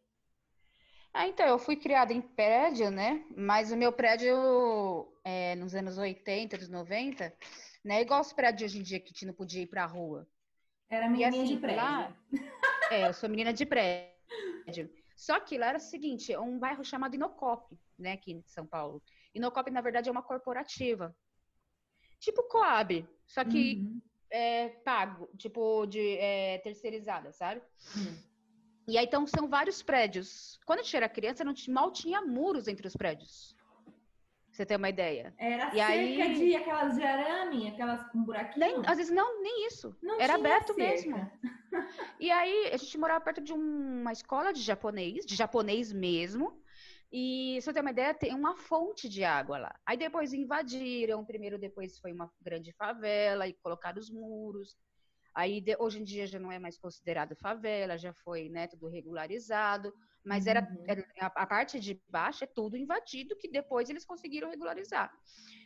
Ah, 1.12 1.28
então, 1.28 1.48
eu 1.48 1.58
fui 1.58 1.78
criada 1.78 2.14
em 2.14 2.22
prédio, 2.22 2.92
né? 2.92 3.25
Mas 3.36 3.72
o 3.72 3.78
meu 3.78 3.92
prédio, 3.92 5.08
é, 5.24 5.56
nos 5.56 5.74
anos 5.74 5.98
80, 5.98 6.58
dos 6.58 6.70
90, 6.70 7.34
né? 7.86 8.01
Igual 8.01 8.22
os 8.22 8.34
prédios 8.34 8.72
hoje 8.72 8.80
em 8.80 8.84
dia 8.84 9.00
que 9.00 9.06
a 9.06 9.10
gente 9.10 9.27
não 9.27 9.34
podia 9.34 9.62
ir 9.62 9.68
pra 9.68 9.86
rua. 9.86 10.27
Era 10.89 11.08
menina 11.08 11.30
assim, 11.30 11.46
de 11.46 11.58
prédio. 11.58 11.84
Lá, 11.84 12.18
é, 12.92 13.08
eu 13.08 13.13
sou 13.13 13.30
menina 13.30 13.54
de 13.54 13.63
prédio. 13.63 14.92
Só 15.15 15.39
que 15.39 15.58
lá 15.58 15.68
era 15.68 15.77
o 15.77 15.82
seguinte, 15.82 16.34
é 16.34 16.39
um 16.39 16.58
bairro 16.58 16.84
chamado 16.84 17.15
Inocop, 17.15 17.77
né, 17.98 18.13
aqui 18.13 18.34
em 18.34 18.42
São 18.48 18.65
Paulo. 18.65 19.01
Inocop, 19.34 19.70
na 19.70 19.82
verdade, 19.82 20.10
é 20.10 20.12
uma 20.12 20.24
corporativa. 20.24 21.15
Tipo 22.20 22.44
Coab, 22.44 23.08
só 23.27 23.46
que 23.46 23.75
uhum. 23.75 24.01
é 24.32 24.70
pago, 24.84 25.30
tipo 25.38 25.86
de 25.86 26.18
é, 26.18 26.58
terceirizada, 26.60 27.32
sabe? 27.32 27.62
Uhum. 27.96 28.18
E 28.88 28.98
aí, 28.98 29.06
então, 29.06 29.25
são 29.25 29.48
vários 29.48 29.82
prédios. 29.82 30.60
Quando 30.65 30.80
a 30.80 30.84
gente 30.84 30.96
era 30.96 31.10
criança, 31.10 31.44
não 31.44 31.54
mal 31.70 31.92
tinha 31.92 32.22
muros 32.22 32.68
entre 32.68 32.88
os 32.88 32.96
prédios. 32.96 33.55
Você 34.56 34.66
ter 34.66 34.78
uma 34.78 34.88
ideia. 34.88 35.34
Era 35.38 35.68
E 35.68 35.72
cerca 35.76 35.86
aí- 35.92 36.34
de 36.34 36.56
aquelas 36.56 36.96
de 36.96 37.04
arame, 37.04 37.68
aquelas 37.68 38.02
com 38.10 38.24
buraquinho. 38.24 38.58
Nem, 38.82 38.86
às 38.88 38.96
vezes, 38.98 39.12
não, 39.12 39.42
nem 39.42 39.68
isso. 39.68 39.94
Não 40.02 40.18
era 40.20 40.36
aberto 40.36 40.74
cerca. 40.74 40.82
mesmo. 40.82 41.32
E 42.22 42.32
aí, 42.32 42.70
a 42.72 42.78
gente 42.78 42.98
morava 42.98 43.20
perto 43.20 43.42
de 43.42 43.52
um- 43.52 44.00
uma 44.02 44.14
escola 44.14 44.54
de 44.54 44.62
japonês, 44.62 45.26
de 45.26 45.36
japonês 45.36 45.92
mesmo. 45.92 46.58
E, 47.12 47.58
se 47.60 47.66
você 47.66 47.74
ter 47.74 47.82
uma 47.82 47.92
ideia, 47.92 48.14
tem 48.14 48.34
uma 48.34 48.56
fonte 48.56 49.10
de 49.10 49.26
água 49.26 49.58
lá. 49.58 49.76
Aí 49.86 49.98
depois 49.98 50.32
invadiram, 50.32 51.26
primeiro 51.26 51.60
depois 51.60 52.00
foi 52.00 52.14
uma 52.14 52.32
grande 52.42 52.72
favela 52.74 53.46
e 53.50 53.54
colocaram 53.62 54.00
os 54.00 54.10
muros. 54.10 54.78
Aí 55.36 55.60
de- 55.60 55.75
hoje 55.77 56.00
em 56.00 56.04
dia 56.04 56.25
já 56.25 56.39
não 56.39 56.51
é 56.51 56.58
mais 56.58 56.77
considerado 56.77 57.36
favela, 57.36 57.98
já 57.98 58.13
foi 58.13 58.48
né, 58.50 58.68
tudo 58.68 58.88
regularizado. 58.88 59.94
Mas 60.24 60.48
era, 60.48 60.62
Uhum. 60.62 60.86
era- 60.88 61.06
a, 61.20 61.25
a 61.44 61.46
parte 61.46 61.80
de 61.80 62.01
baixo 62.10 62.44
é 62.46 62.48
tudo 62.48 62.77
invadido, 62.77 63.36
que 63.38 63.50
depois 63.51 63.89
eles 63.89 64.06
conseguiram 64.06 64.50
regularizar. 64.50 65.12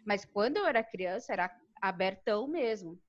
Mas 0.05 0.25
quando 0.25 0.57
eu 0.57 0.65
era 0.65 0.83
criança, 0.83 1.31
era 1.31 1.49
abertão 1.81 2.47
mesmo. 2.47 2.99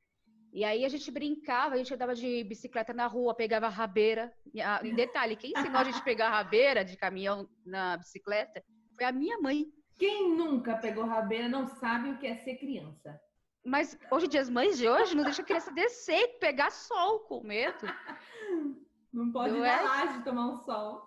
E 0.52 0.64
aí 0.64 0.84
a 0.84 0.88
gente 0.88 1.10
brincava, 1.10 1.74
a 1.74 1.78
gente 1.78 1.94
andava 1.94 2.14
de 2.14 2.44
bicicleta 2.44 2.92
na 2.92 3.06
rua, 3.06 3.34
pegava 3.34 3.68
rabeira. 3.68 4.32
E, 4.52 4.60
em 4.86 4.94
detalhe, 4.94 5.36
quem 5.36 5.52
ensinou 5.52 5.78
a 5.80 5.84
gente 5.84 5.98
a 5.98 6.02
pegar 6.04 6.28
rabeira 6.28 6.84
de 6.84 6.96
caminhão 6.96 7.48
na 7.64 7.96
bicicleta 7.96 8.62
foi 8.96 9.04
a 9.06 9.12
minha 9.12 9.38
mãe. 9.40 9.64
Quem 9.96 10.34
nunca 10.36 10.76
pegou 10.76 11.04
rabeira 11.04 11.48
não 11.48 11.66
sabe 11.66 12.10
o 12.10 12.18
que 12.18 12.26
é 12.26 12.34
ser 12.36 12.56
criança. 12.56 13.18
Mas 13.64 13.98
hoje 14.10 14.26
em 14.26 14.28
dia, 14.28 14.40
as 14.40 14.48
mães 14.50 14.78
de 14.78 14.88
hoje 14.88 15.14
não 15.14 15.22
deixam 15.24 15.42
a 15.42 15.46
criança 15.46 15.70
descer, 15.72 16.38
pegar 16.38 16.70
sol 16.70 17.20
com 17.20 17.42
medo. 17.42 17.78
Não 19.12 19.32
pode 19.32 19.52
Não 19.54 19.60
na 19.60 19.68
é? 19.68 19.82
laje 19.82 20.22
tomar 20.22 20.46
um 20.50 20.56
sol. 20.56 21.04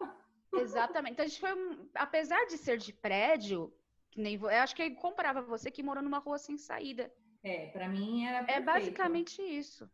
Exatamente. 0.53 1.13
Então 1.13 1.25
a 1.25 1.27
gente 1.27 1.39
foi, 1.39 1.87
apesar 1.95 2.45
de 2.47 2.57
ser 2.57 2.77
de 2.77 2.91
prédio, 2.91 3.73
que 4.11 4.19
nem 4.21 4.35
eu 4.35 4.49
acho 4.49 4.75
que 4.75 4.91
comparava 4.91 5.41
você 5.41 5.71
que 5.71 5.81
morou 5.81 6.03
numa 6.03 6.19
rua 6.19 6.37
sem 6.37 6.57
saída. 6.57 7.09
É, 7.41 7.67
pra 7.67 7.87
mim 7.87 8.25
era 8.25 8.39
É 8.39 8.43
perfeito. 8.43 8.65
basicamente 8.65 9.41
isso. 9.41 9.89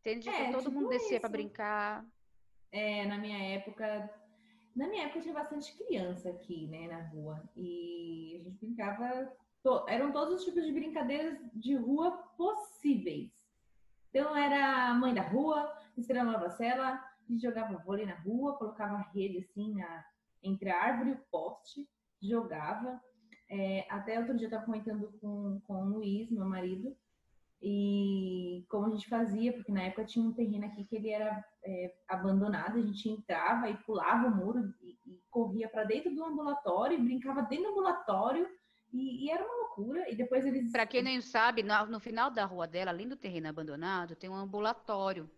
Entende? 0.00 0.30
É, 0.30 0.40
Então, 0.48 0.52
todo 0.52 0.70
tipo 0.70 0.74
mundo 0.80 0.88
descia 0.88 1.20
pra 1.20 1.28
isso. 1.28 1.32
brincar. 1.32 2.06
É, 2.72 3.04
na 3.06 3.18
minha 3.18 3.38
época. 3.54 4.10
Na 4.74 4.88
minha 4.88 5.04
época 5.04 5.20
tinha 5.20 5.34
bastante 5.34 5.76
criança 5.76 6.30
aqui, 6.30 6.68
né, 6.68 6.88
na 6.88 7.02
rua. 7.08 7.42
E 7.54 8.38
a 8.40 8.44
gente 8.44 8.58
brincava. 8.64 9.30
To- 9.62 9.84
eram 9.88 10.12
todos 10.12 10.34
os 10.34 10.44
tipos 10.44 10.64
de 10.64 10.72
brincadeiras 10.72 11.38
de 11.54 11.74
rua 11.74 12.10
possíveis. 12.36 13.30
Então 14.10 14.36
era 14.36 14.92
mãe 14.94 15.14
da 15.14 15.22
rua, 15.22 15.72
estrela 15.96 16.32
nova 16.32 16.50
cela, 16.50 16.94
a 16.94 17.32
gente 17.32 17.42
jogava 17.42 17.78
vôlei 17.84 18.06
na 18.06 18.16
rua, 18.16 18.56
colocava 18.56 18.96
a 18.96 19.10
rede 19.12 19.38
assim 19.38 19.74
na, 19.74 20.04
entre 20.42 20.70
a 20.70 20.82
árvore 20.82 21.10
e 21.10 21.12
o 21.12 21.24
poste, 21.30 21.88
jogava. 22.20 23.00
É, 23.48 23.86
até 23.88 24.18
outro 24.18 24.36
dia 24.36 24.46
eu 24.46 24.48
estava 24.48 24.64
comentando 24.64 25.12
com, 25.20 25.60
com 25.66 25.82
o 25.82 25.88
Luiz, 25.88 26.30
meu 26.30 26.44
marido, 26.44 26.96
e 27.62 28.64
como 28.68 28.86
a 28.86 28.90
gente 28.90 29.08
fazia, 29.08 29.52
porque 29.52 29.72
na 29.72 29.82
época 29.82 30.04
tinha 30.04 30.24
um 30.24 30.32
terreno 30.32 30.66
aqui 30.66 30.84
que 30.84 30.96
ele 30.96 31.10
era 31.10 31.44
é, 31.64 31.94
abandonado, 32.08 32.78
a 32.78 32.82
gente 32.82 33.08
entrava 33.08 33.68
e 33.68 33.76
pulava 33.78 34.28
o 34.28 34.34
muro 34.34 34.72
e, 34.80 34.98
e 35.06 35.22
corria 35.30 35.68
para 35.68 35.84
dentro 35.84 36.14
do 36.14 36.24
ambulatório, 36.24 37.02
brincava 37.02 37.42
dentro 37.42 37.66
do 37.66 37.70
ambulatório, 37.72 38.48
e, 38.92 39.26
e 39.26 39.30
era 39.30 39.44
uma 39.44 39.54
loucura. 39.66 40.08
E 40.10 40.16
depois 40.16 40.44
eles. 40.44 40.72
Pra 40.72 40.86
quem 40.86 41.02
não 41.02 41.20
sabe, 41.20 41.62
no, 41.62 41.86
no 41.86 42.00
final 42.00 42.30
da 42.30 42.44
rua 42.44 42.66
dela, 42.66 42.90
além 42.90 43.08
do 43.08 43.16
terreno 43.16 43.48
abandonado, 43.48 44.16
tem 44.16 44.28
um 44.30 44.34
ambulatório, 44.34 45.30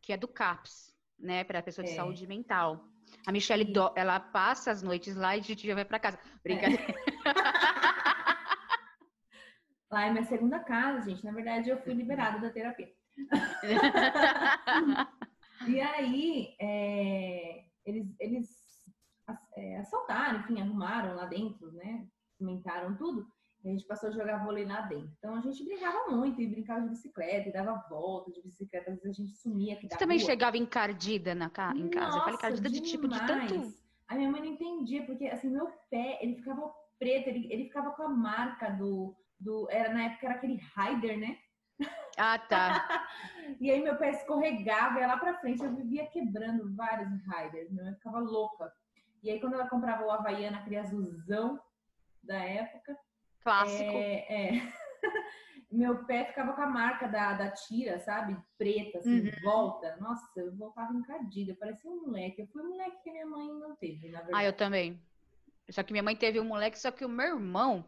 que 0.00 0.12
é 0.12 0.16
do 0.16 0.28
CAPS, 0.28 0.94
né, 1.18 1.44
para 1.44 1.62
pessoa 1.62 1.84
de 1.84 1.92
É. 1.92 1.96
saúde 1.96 2.26
mental. 2.26 2.84
A 3.26 3.32
Michelle, 3.32 3.62
E- 3.62 3.72
do- 3.72 3.92
ela 3.96 4.18
passa 4.20 4.70
as 4.70 4.82
noites 4.82 5.16
lá 5.16 5.36
e 5.36 5.40
a 5.40 5.42
gente 5.42 5.66
já 5.66 5.74
vai 5.74 5.84
pra 5.84 5.98
casa. 5.98 6.18
Brincadeira. 6.42 6.84
Lá 9.90 10.06
é 10.06 10.10
minha 10.10 10.24
segunda 10.24 10.58
casa, 10.58 11.08
gente. 11.08 11.24
Na 11.24 11.32
verdade, 11.32 11.70
eu 11.70 11.80
fui 11.82 11.94
liberada 11.94 12.38
da 12.40 12.50
terapia. 12.50 12.92
E 15.66 15.80
aí, 15.80 16.54
é, 16.60 17.64
eles, 17.84 18.14
eles 18.20 18.48
é, 19.56 19.78
assaltaram, 19.78 20.40
enfim, 20.40 20.60
arrumaram 20.60 21.16
lá 21.16 21.24
dentro, 21.24 21.72
né? 21.72 22.06
Cimentaram 22.36 22.96
tudo. 22.96 23.26
E 23.64 23.68
a 23.68 23.72
gente 23.72 23.86
passou 23.86 24.10
a 24.10 24.12
jogar 24.12 24.44
vôlei 24.44 24.64
lá 24.64 24.82
dentro. 24.82 25.10
Então 25.18 25.34
a 25.34 25.40
gente 25.40 25.64
brincava 25.64 26.10
muito, 26.10 26.40
e 26.40 26.46
brincava 26.46 26.82
de 26.82 26.90
bicicleta, 26.90 27.48
e 27.48 27.52
dava 27.52 27.84
volta 27.88 28.30
de 28.30 28.40
bicicleta. 28.42 28.90
Às 28.92 29.02
vezes 29.02 29.18
a 29.18 29.22
gente 29.22 29.36
sumia 29.36 29.74
aqui 29.74 29.88
Você 29.88 29.98
também 29.98 30.18
rua. 30.18 30.26
chegava 30.26 30.56
encardida 30.56 31.34
na 31.34 31.50
ca... 31.50 31.72
em 31.74 31.88
casa? 31.88 32.06
eu 32.16 32.20
falei 32.20 32.32
Nossa, 32.34 32.46
encardida 32.46 32.70
de 32.70 32.80
tipo 32.80 33.08
de 33.08 33.18
tanto. 33.26 33.74
A 34.08 34.14
minha 34.14 34.30
mãe 34.30 34.40
não 34.40 34.48
entendia, 34.50 35.04
porque 35.04 35.26
assim, 35.26 35.50
meu 35.50 35.68
pé, 35.90 36.18
ele 36.22 36.36
ficava 36.36 36.72
preto, 36.98 37.28
ele, 37.28 37.52
ele 37.52 37.64
ficava 37.64 37.90
com 37.90 38.02
a 38.04 38.08
marca 38.08 38.70
do, 38.70 39.16
do. 39.40 39.68
Era 39.70 39.92
na 39.92 40.04
época 40.04 40.26
era 40.26 40.34
aquele 40.36 40.60
Rider, 40.76 41.18
né? 41.18 41.36
Ah, 42.16 42.38
tá. 42.38 42.86
E 43.60 43.70
aí 43.70 43.80
meu 43.80 43.96
pé 43.96 44.10
escorregava, 44.10 44.98
ia 44.98 45.06
lá 45.06 45.16
pra 45.18 45.38
frente, 45.38 45.62
eu 45.62 45.72
vivia 45.72 46.04
quebrando 46.06 46.74
vários 46.74 47.08
Riders, 47.08 47.70
minha 47.70 47.84
mãe 47.84 47.94
ficava 47.94 48.18
louca. 48.18 48.72
E 49.22 49.30
aí 49.30 49.40
quando 49.40 49.54
ela 49.54 49.68
comprava 49.68 50.04
o 50.04 50.10
Havaiana, 50.10 50.58
aquele 50.58 50.76
azulzão 50.76 51.56
da 52.26 52.36
época, 52.38 52.96
Clássico. 53.42 53.98
é, 53.98 54.56
é, 54.56 54.72
meu 55.70 56.04
pé 56.06 56.24
ficava 56.26 56.52
com 56.54 56.62
a 56.62 56.66
marca 56.66 57.06
da, 57.08 57.34
da 57.34 57.50
tira, 57.52 57.98
sabe? 58.00 58.36
Preta, 58.58 58.98
assim, 58.98 59.08
Uhum. 59.22 59.30
volta. 59.42 59.96
Nossa, 59.96 60.28
eu 60.40 60.54
voltava 60.56 60.92
encardida, 60.94 61.54
parecia 61.58 61.90
um 61.90 62.06
moleque. 62.06 62.42
Eu 62.42 62.46
fui 62.48 62.62
um 62.62 62.70
moleque 62.70 63.02
que 63.02 63.10
minha 63.12 63.26
mãe 63.26 63.48
não 63.48 63.76
teve, 63.76 64.08
na 64.10 64.18
Ah, 64.18 64.22
verdade. 64.22 64.46
eu 64.46 64.52
também. 64.52 65.00
Só 65.70 65.82
que 65.82 65.92
minha 65.92 66.02
mãe 66.02 66.16
teve 66.16 66.38
um 66.40 66.44
moleque, 66.44 66.78
só 66.78 66.90
que 66.90 67.04
o 67.04 67.08
meu 67.08 67.26
irmão, 67.36 67.84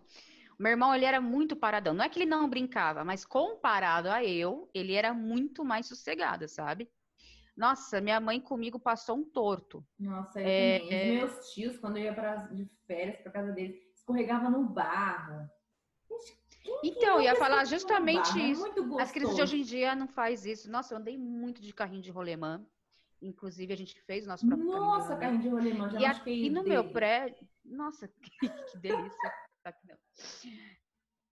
o 0.58 0.62
meu 0.62 0.70
irmão, 0.72 0.94
ele 0.94 1.04
era 1.04 1.20
muito 1.20 1.54
paradão. 1.54 1.94
Não 1.94 2.04
é 2.04 2.08
que 2.08 2.18
ele 2.18 2.26
não 2.28 2.48
brincava, 2.48 3.04
mas 3.04 3.24
comparado 3.24 4.10
a 4.10 4.24
eu, 4.24 4.68
ele 4.74 4.94
era 4.94 5.14
muito 5.14 5.64
mais 5.64 5.86
sossegado, 5.86 6.48
sabe? 6.48 6.90
Nossa, 7.56 8.00
minha 8.00 8.20
mãe 8.20 8.40
comigo 8.40 8.78
passou 8.78 9.16
um 9.16 9.24
torto. 9.24 9.84
Nossa, 9.98 10.40
eu 10.40 10.48
É, 10.48 10.76
é. 10.76 11.12
meus 11.12 11.52
tios, 11.52 11.76
quando 11.78 11.96
eu 11.96 12.04
ia 12.04 12.14
pra, 12.14 12.36
de 12.46 12.68
férias 12.86 13.20
pra 13.20 13.32
casa 13.32 13.52
deles, 13.52 13.76
escorregava 14.08 14.48
no 14.48 14.64
barro. 14.64 15.48
Quem 16.64 16.80
que 16.80 16.88
Então, 16.88 17.16
eu 17.16 17.22
ia 17.22 17.36
falar 17.36 17.64
justamente? 17.66 18.38
É 18.40 18.44
isso. 18.46 18.64
As 18.98 19.12
crianças 19.12 19.36
de 19.36 19.42
hoje 19.42 19.60
em 19.60 19.62
dia 19.62 19.94
não 19.94 20.08
faz 20.08 20.46
isso. 20.46 20.70
Nossa, 20.70 20.94
eu 20.94 20.98
andei 20.98 21.16
muito 21.18 21.60
de 21.60 21.72
carrinho 21.74 22.02
de 22.02 22.10
rolemã. 22.10 22.64
Inclusive, 23.20 23.72
a 23.72 23.76
gente 23.76 24.00
fez 24.02 24.24
o 24.24 24.28
nosso 24.28 24.46
próprio 24.46 24.66
Nossa, 24.68 25.16
carrinho 25.16 25.42
de 25.42 25.48
rolemã, 25.48 25.90
já 25.90 26.00
E, 26.00 26.06
a- 26.06 26.22
e 26.26 26.50
no 26.50 26.62
meu 26.64 26.88
prédio, 26.90 27.46
nossa, 27.64 28.08
que, 28.08 28.30
que 28.72 28.78
delícia. 28.78 29.32
Não. 29.84 29.98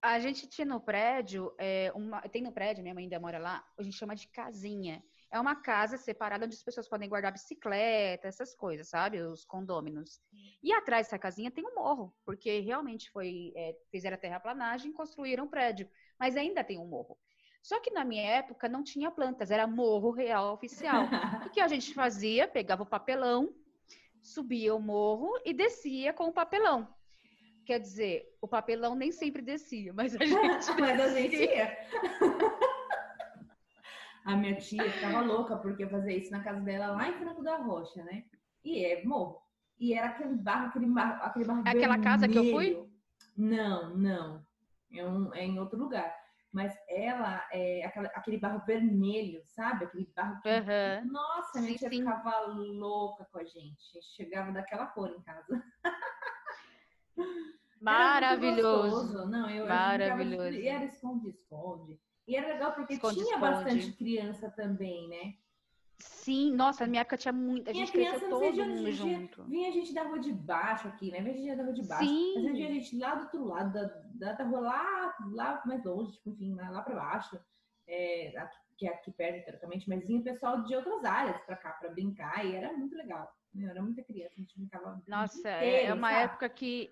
A 0.03 0.19
gente 0.19 0.47
tinha 0.47 0.67
no 0.67 0.81
prédio, 0.81 1.55
é, 1.59 1.91
uma, 1.95 2.21
tem 2.23 2.43
no 2.43 2.53
prédio, 2.53 2.83
minha 2.83 2.95
mãe 2.95 3.05
ainda 3.05 3.19
mora 3.19 3.39
lá, 3.39 3.65
a 3.79 3.83
gente 3.83 3.97
chama 3.97 4.15
de 4.15 4.29
casinha. 4.29 5.03
É 5.31 5.41
uma 5.41 5.57
casa 5.57 5.97
separada 5.97 6.47
onde 6.47 6.55
as 6.55 6.63
pessoas 6.63 6.89
podem 6.89 7.09
guardar 7.09 7.33
bicicleta, 7.33 8.29
essas 8.29 8.55
coisas, 8.55 8.89
sabe? 8.89 9.21
Os 9.21 9.45
condôminos. 9.45 10.21
E 10.63 10.73
atrás 10.73 11.07
dessa 11.07 11.19
casinha 11.19 11.51
tem 11.51 11.65
um 11.67 11.75
morro, 11.75 12.15
porque 12.25 12.61
realmente 12.61 13.11
foi, 13.11 13.53
é, 13.57 13.75
fizeram 13.91 14.15
a 14.15 14.21
terraplanagem 14.21 14.91
e 14.91 14.95
construíram 14.95 15.45
um 15.45 15.49
prédio. 15.49 15.89
Mas 16.19 16.37
ainda 16.37 16.63
tem 16.63 16.79
um 16.79 16.87
morro. 16.87 17.19
Só 17.63 17.81
que 17.81 17.91
na 17.91 18.05
minha 18.05 18.23
época 18.23 18.69
não 18.69 18.85
tinha 18.85 19.11
plantas, 19.11 19.51
era 19.51 19.67
morro 19.67 20.13
real 20.13 20.55
oficial. 20.55 21.03
O 21.47 21.51
que 21.51 21.61
a 21.61 21.69
gente 21.69 21.93
fazia? 21.95 22.47
Pegava 22.47 22.85
o 22.85 22.87
papelão, 22.87 23.53
subia 24.23 24.75
o 24.75 24.81
morro 24.81 25.33
e 25.45 25.53
descia 25.53 26.13
com 26.13 26.25
o 26.25 26.33
papelão. 26.33 26.89
Quer 27.65 27.81
dizer, 27.81 28.25
o 28.41 28.47
papelão 28.47 28.95
nem 28.95 29.11
sempre 29.11 29.43
descia, 29.43 29.93
mas 29.93 30.15
a 30.15 30.19
gente. 30.25 30.81
Mas 30.81 31.01
a 31.01 31.09
gente 31.09 31.37
ia. 31.37 31.77
A 34.27 34.37
minha 34.37 34.57
tia 34.57 34.91
ficava 34.91 35.21
louca 35.21 35.57
porque 35.57 35.85
eu 35.85 35.89
fazia 35.89 36.17
isso 36.17 36.33
na 36.33 36.43
casa 36.43 36.61
dela 36.61 36.89
lá 36.97 37.09
em 37.09 37.15
Franco 37.15 37.43
da 37.45 37.57
Rocha, 37.59 38.03
né? 38.05 38.25
E 38.65 38.85
é 38.85 39.05
morro. 39.05 39.41
E 39.79 39.95
era 39.95 40.09
aquele 40.09 40.35
barro, 40.35 40.67
aquele 40.67 40.87
barro, 40.87 41.23
aquele 41.23 41.45
barro 41.45 41.63
É 41.65 41.71
aquela 41.71 41.99
casa 42.01 42.27
que 42.29 42.37
eu 42.37 42.51
fui? 42.51 42.91
Não, 43.37 43.97
não. 43.97 44.45
É, 44.93 45.07
um, 45.07 45.33
é 45.33 45.45
em 45.45 45.59
outro 45.61 45.79
lugar. 45.79 46.13
Mas 46.53 46.75
ela 46.89 47.47
é 47.53 47.85
aquela- 47.85 48.09
aquele 48.09 48.39
barro 48.39 48.65
vermelho, 48.67 49.43
sabe? 49.47 49.85
Aquele 49.85 50.11
barro 50.17 50.41
que 50.41 50.49
Aham. 50.49 51.05
Nossa, 51.05 51.61
minha 51.61 51.73
Sim, 51.73 51.79
tia 51.79 51.91
sim. 51.91 51.99
ficava 51.99 52.47
louca 52.47 53.27
com 53.31 53.39
a 53.39 53.45
gente. 53.45 53.59
A 53.61 53.93
gente 54.01 54.07
chegava 54.17 54.51
daquela 54.53 54.87
cor 54.87 55.11
em 55.11 55.21
casa. 55.23 55.47
Era 57.17 57.21
muito 57.21 57.85
Maravilhoso. 57.85 58.91
gostoso. 59.07 59.29
Não, 59.29 59.49
eu, 59.51 59.65
eu 59.65 59.69
Maravilhoso. 59.69 60.27
brincava 60.29 60.51
de- 60.51 60.59
E 60.63 60.69
era 60.69 60.85
esconde-esconde. 60.87 62.01
E 62.27 62.37
era 62.37 62.49
legal 62.49 62.73
porque 62.73 62.95
Esconde, 62.95 63.15
tinha 63.17 63.35
esconde. 63.37 63.41
bastante 63.53 63.93
criança 63.93 64.51
também, 64.51 65.09
né? 65.09 65.35
Sim, 65.99 66.53
nossa, 66.55 66.85
na 66.85 66.91
minha 66.91 67.01
época 67.01 67.17
tinha 67.17 67.33
muita. 67.33 67.71
A 67.71 67.75
gente 67.75 67.91
criança, 67.93 68.19
cresceu 68.19 68.31
todo 68.31 68.45
onde 68.47 68.63
mundo 68.63 68.93
junto. 68.93 69.45
Vinha 69.45 69.73
gente 69.73 69.95
da 69.95 70.03
rua 70.03 70.19
de 70.19 70.33
baixo 70.33 70.89
aqui, 70.89 71.11
né? 71.11 71.21
Vinha 71.23 71.35
gente 71.35 71.57
da 71.57 71.63
rua 71.65 71.73
de 71.73 71.83
baixo. 71.87 72.05
Sim. 72.09 72.37
Às 72.37 72.43
vezes 72.43 72.59
vinha 72.59 72.69
gente 72.75 72.99
lá 72.99 73.15
do 73.15 73.23
outro 73.23 73.45
lado, 73.45 73.73
da, 73.73 73.83
da, 74.15 74.33
da 74.33 74.45
rua 74.45 74.61
lá, 74.61 75.17
lá 75.31 75.63
mais 75.65 75.83
longe, 75.85 76.13
tipo, 76.13 76.31
enfim, 76.31 76.55
lá, 76.55 76.69
lá 76.69 76.83
pra 76.83 76.95
baixo. 76.97 77.41
é, 77.89 78.33
que 78.77 78.87
é 78.87 78.91
aqui 78.93 79.11
perto, 79.11 79.45
teoricamente, 79.45 79.89
mas 79.89 80.07
vinha 80.07 80.21
o 80.21 80.25
pessoal 80.25 80.63
de 80.63 80.75
outras 80.77 81.03
áreas 81.05 81.41
para 81.43 81.57
cá 81.57 81.71
para 81.71 81.89
brincar 81.91 82.45
e 82.45 82.55
era 82.55 82.73
muito 82.75 82.95
legal. 82.95 83.33
Eu 83.55 83.71
era 83.71 83.83
muita 83.83 84.03
criança, 84.03 84.35
a 84.37 84.41
gente 84.41 84.59
brincava. 84.59 85.03
Nossa, 85.09 85.49
é 85.49 85.67
inteiro, 85.69 85.91
é 85.93 85.95
uma 85.95 86.11
sabe? 86.11 86.25
época 86.25 86.49
que 86.51 86.91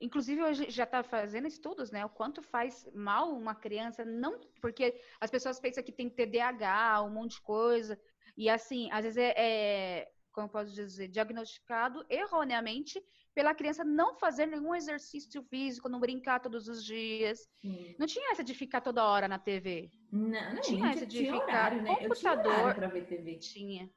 Inclusive, 0.00 0.42
hoje 0.42 0.70
já 0.70 0.84
está 0.84 1.02
fazendo 1.02 1.46
estudos, 1.46 1.90
né? 1.90 2.04
O 2.04 2.08
quanto 2.08 2.42
faz 2.42 2.88
mal 2.94 3.32
uma 3.32 3.54
criança, 3.54 4.04
não 4.04 4.38
porque 4.60 5.00
as 5.20 5.30
pessoas 5.30 5.60
pensam 5.60 5.82
que 5.82 5.92
tem 5.92 6.10
TDAH, 6.10 7.02
um 7.02 7.10
monte 7.10 7.36
de 7.36 7.42
coisa, 7.42 7.98
e 8.36 8.48
assim, 8.50 8.90
às 8.90 9.04
vezes 9.04 9.16
é, 9.18 9.34
é 9.36 10.08
como 10.32 10.46
eu 10.48 10.50
posso 10.50 10.74
dizer, 10.74 11.08
diagnosticado 11.08 12.04
erroneamente 12.10 13.00
pela 13.34 13.54
criança 13.54 13.84
não 13.84 14.14
fazer 14.16 14.46
nenhum 14.46 14.74
exercício 14.74 15.42
físico, 15.44 15.88
não 15.88 16.00
brincar 16.00 16.40
todos 16.40 16.68
os 16.68 16.84
dias. 16.84 17.48
Sim. 17.60 17.94
Não 17.98 18.06
tinha 18.06 18.30
essa 18.30 18.44
de 18.44 18.54
ficar 18.54 18.80
toda 18.80 19.04
hora 19.04 19.26
na 19.26 19.38
TV. 19.38 19.90
Não, 20.10 20.54
não 20.54 20.60
tinha 20.60 20.90
essa 20.90 21.06
de 21.06 21.18
ficar 21.18 21.42
horário, 21.42 21.82
né? 21.82 21.96
computador. 21.96 22.52
Eu 22.52 22.60
tinha 22.60 22.74
para 22.74 22.86
ver 22.88 23.06
TV. 23.06 23.36
Tinha. 23.38 23.90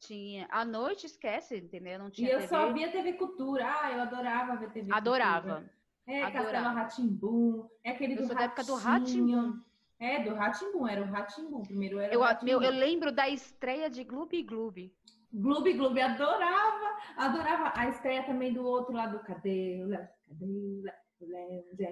Tinha. 0.00 0.46
À 0.50 0.64
noite, 0.64 1.06
esquece, 1.06 1.56
entendeu? 1.56 1.98
Não 1.98 2.10
tinha 2.10 2.28
E 2.28 2.32
eu 2.32 2.38
TV. 2.40 2.48
só 2.48 2.72
via 2.72 2.90
TV 2.90 3.14
Cultura. 3.14 3.66
Ah, 3.66 3.92
eu 3.92 4.00
adorava 4.02 4.56
ver 4.56 4.70
TV 4.70 4.92
Adorava. 4.92 5.54
Cultura. 5.56 5.78
É, 6.06 6.30
Castelo 6.30 6.74
Ratimbum. 6.74 7.68
É 7.84 7.90
aquele 7.90 8.14
eu 8.14 8.28
do 8.28 8.34
da 8.34 8.42
época 8.42 8.64
do 8.64 8.74
Ratimbum. 8.76 9.60
É, 10.00 10.22
do 10.22 10.34
Ratimbum. 10.34 10.88
Era 10.88 11.02
o 11.02 11.04
Ratimbum. 11.04 11.62
Primeiro 11.62 11.98
era 11.98 12.14
eu, 12.14 12.22
eu, 12.46 12.62
eu, 12.62 12.70
lembro 12.70 13.12
da 13.12 13.28
estreia 13.28 13.90
de 13.90 14.04
Gloob 14.04 14.42
Gloob. 14.42 14.94
Gloob 15.32 15.72
Gloob, 15.74 16.00
adorava. 16.00 16.96
Adorava 17.16 17.72
a 17.76 17.88
estreia 17.88 18.22
também 18.24 18.52
do 18.54 18.64
outro 18.64 18.94
lado. 18.94 19.18
Cadê 19.20 19.82
o 19.84 19.88
Léo? 19.88 20.08
Cadê 20.28 20.46
o 20.46 20.82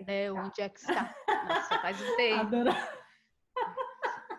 Léo? 0.07 0.37
Onde 0.37 0.63
é 0.63 0.69
que 0.69 0.81
está? 0.81 1.15
Nossa, 1.49 1.79
faz 1.81 2.01
um 2.01 2.07
tempo. 2.17 2.41
Adorava. 2.41 3.06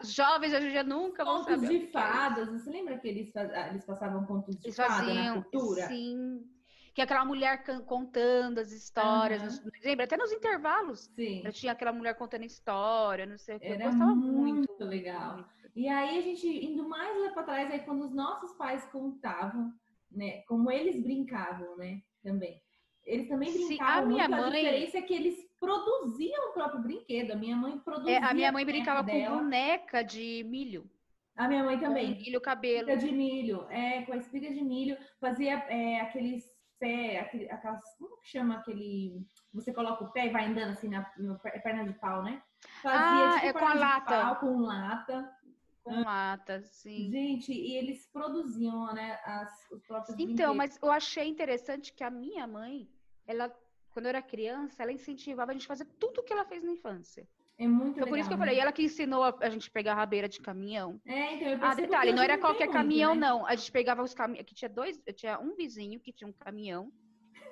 Os 0.01 0.13
jovens 0.13 0.53
hoje 0.53 0.71
já 0.71 0.83
nunca 0.83 1.23
vão 1.23 1.43
contos 1.43 1.61
saber. 1.61 1.67
de 1.67 1.85
é 1.85 1.87
fadas. 1.87 2.49
Você 2.49 2.69
lembra 2.69 2.97
que 2.97 3.07
eles, 3.07 3.31
faz... 3.31 3.51
eles 3.69 3.85
passavam 3.85 4.25
contos 4.25 4.57
de 4.57 4.67
eles 4.67 4.75
fada 4.75 4.93
faziam, 4.93 5.35
na 5.35 5.41
cultura? 5.41 5.87
Sim. 5.87 6.45
Que 6.93 7.01
aquela 7.01 7.25
mulher 7.25 7.63
contando 7.85 8.59
as 8.59 8.71
histórias. 8.71 9.59
Uhum. 9.59 9.69
Lembra? 9.83 10.05
Até 10.05 10.17
nos 10.17 10.31
intervalos. 10.31 11.11
Sim. 11.15 11.43
Eu 11.45 11.53
tinha 11.53 11.71
aquela 11.71 11.93
mulher 11.93 12.15
contando 12.15 12.43
história, 12.43 13.25
não 13.25 13.37
sei 13.37 13.57
o 13.57 13.59
que. 13.59 13.67
Era 13.67 13.83
eu 13.83 13.89
gostava 13.89 14.15
muito. 14.15 14.55
Muito 14.55 14.83
legal. 14.83 15.45
E 15.75 15.87
aí 15.87 16.17
a 16.17 16.21
gente, 16.21 16.47
indo 16.47 16.89
mais 16.89 17.15
lá 17.21 17.29
para 17.31 17.43
trás, 17.43 17.71
aí 17.71 17.81
quando 17.81 18.03
os 18.03 18.13
nossos 18.13 18.51
pais 18.53 18.83
contavam, 18.85 19.71
né? 20.11 20.41
Como 20.47 20.71
eles 20.71 21.01
brincavam, 21.03 21.77
né? 21.77 22.01
Também. 22.23 22.59
Eles 23.05 23.29
também 23.29 23.53
brincavam 23.53 24.11
Sim, 24.11 24.19
a 24.21 24.27
minha 24.27 24.27
muito. 24.27 24.41
Mãe... 24.41 24.67
A 24.67 24.71
diferença 24.71 24.97
é 24.97 25.01
que 25.03 25.13
eles 25.13 25.46
produziam 25.59 26.49
o 26.49 26.53
próprio 26.53 26.81
brinquedo. 26.81 27.31
A 27.31 27.35
minha 27.35 27.55
mãe 27.55 27.77
produzia. 27.79 28.17
É, 28.17 28.23
a 28.23 28.33
minha 28.33 28.51
mãe 28.51 28.65
brincava 28.65 29.03
com 29.03 29.11
dela. 29.11 29.37
boneca 29.37 30.03
de 30.03 30.43
milho. 30.43 30.89
A 31.35 31.47
minha 31.47 31.63
mãe 31.63 31.79
também. 31.79 32.15
Com 32.15 32.21
milho, 32.21 32.41
cabelo. 32.41 32.89
Espiga 32.89 32.97
de 32.97 33.15
milho. 33.15 33.67
É, 33.69 34.01
com 34.03 34.13
a 34.13 34.17
espiga 34.17 34.51
de 34.51 34.61
milho. 34.61 34.97
Fazia 35.19 35.53
é, 35.69 36.01
aqueles 36.01 36.45
pé, 36.79 37.19
aquele, 37.19 37.49
aquelas. 37.49 37.81
Como 37.97 38.17
que 38.21 38.29
chama 38.29 38.55
aquele. 38.55 39.25
Você 39.53 39.73
coloca 39.73 40.03
o 40.03 40.11
pé 40.11 40.27
e 40.27 40.29
vai 40.29 40.45
andando 40.45 40.71
assim 40.71 40.89
na, 40.89 41.11
na 41.17 41.35
perna 41.35 41.85
de 41.85 41.93
pau, 41.93 42.23
né? 42.23 42.41
Fazia 42.81 43.29
ah, 43.29 43.33
tipo, 43.35 43.45
é 43.45 43.53
com 43.53 43.65
a 43.65 43.73
lata. 43.73 44.21
Pau, 44.21 44.35
com 44.37 44.59
lata. 44.59 45.37
Com 45.83 46.01
lata, 46.01 46.61
sim. 46.61 47.09
Gente, 47.09 47.53
e 47.53 47.77
eles 47.77 48.07
produziam, 48.11 48.93
né, 48.93 49.19
as, 49.23 49.71
os 49.71 49.81
próprios 49.85 50.19
Então, 50.19 50.25
brinquedos. 50.25 50.57
mas 50.57 50.79
eu 50.81 50.91
achei 50.91 51.27
interessante 51.27 51.93
que 51.93 52.03
a 52.03 52.09
minha 52.09 52.45
mãe, 52.45 52.89
ela 53.25 53.49
quando 53.97 54.05
eu 54.05 54.09
era 54.09 54.21
criança, 54.21 54.83
ela 54.83 54.91
incentivava 54.91 55.49
a 55.49 55.53
gente 55.55 55.63
a 55.63 55.67
fazer 55.69 55.85
tudo 55.99 56.21
o 56.21 56.23
que 56.23 56.31
ela 56.31 56.45
fez 56.45 56.63
na 56.63 56.71
infância. 56.71 57.27
É 57.57 57.67
muito 57.67 57.93
então, 57.93 58.03
legal. 58.03 58.09
por 58.09 58.19
isso 58.19 58.29
que 58.29 58.33
eu 58.35 58.37
falei, 58.37 58.55
né? 58.57 58.61
ela 58.61 58.71
que 58.71 58.83
ensinou 58.83 59.23
a, 59.23 59.35
a, 59.41 59.49
gente 59.49 59.71
pegar 59.71 59.93
a 59.93 59.95
rabeira 59.95 60.29
de 60.29 60.39
caminhão. 60.39 61.01
É, 61.03 61.33
então 61.33 61.47
eu 61.47 61.57
Ah, 61.63 61.73
detalhe, 61.73 62.13
não 62.13 62.21
era 62.21 62.37
qualquer 62.37 62.65
muito, 62.65 62.77
caminhão, 62.77 63.15
né? 63.15 63.21
não. 63.27 63.43
A 63.47 63.55
gente 63.55 63.71
pegava 63.71 64.03
os 64.03 64.13
caminhões. 64.13 64.41
Aqui 64.41 64.53
tinha 64.53 64.69
dois, 64.69 65.01
eu 65.03 65.13
tinha 65.13 65.39
um 65.39 65.55
vizinho 65.55 65.99
que 65.99 66.13
tinha 66.13 66.27
um 66.27 66.31
caminhão. 66.31 66.91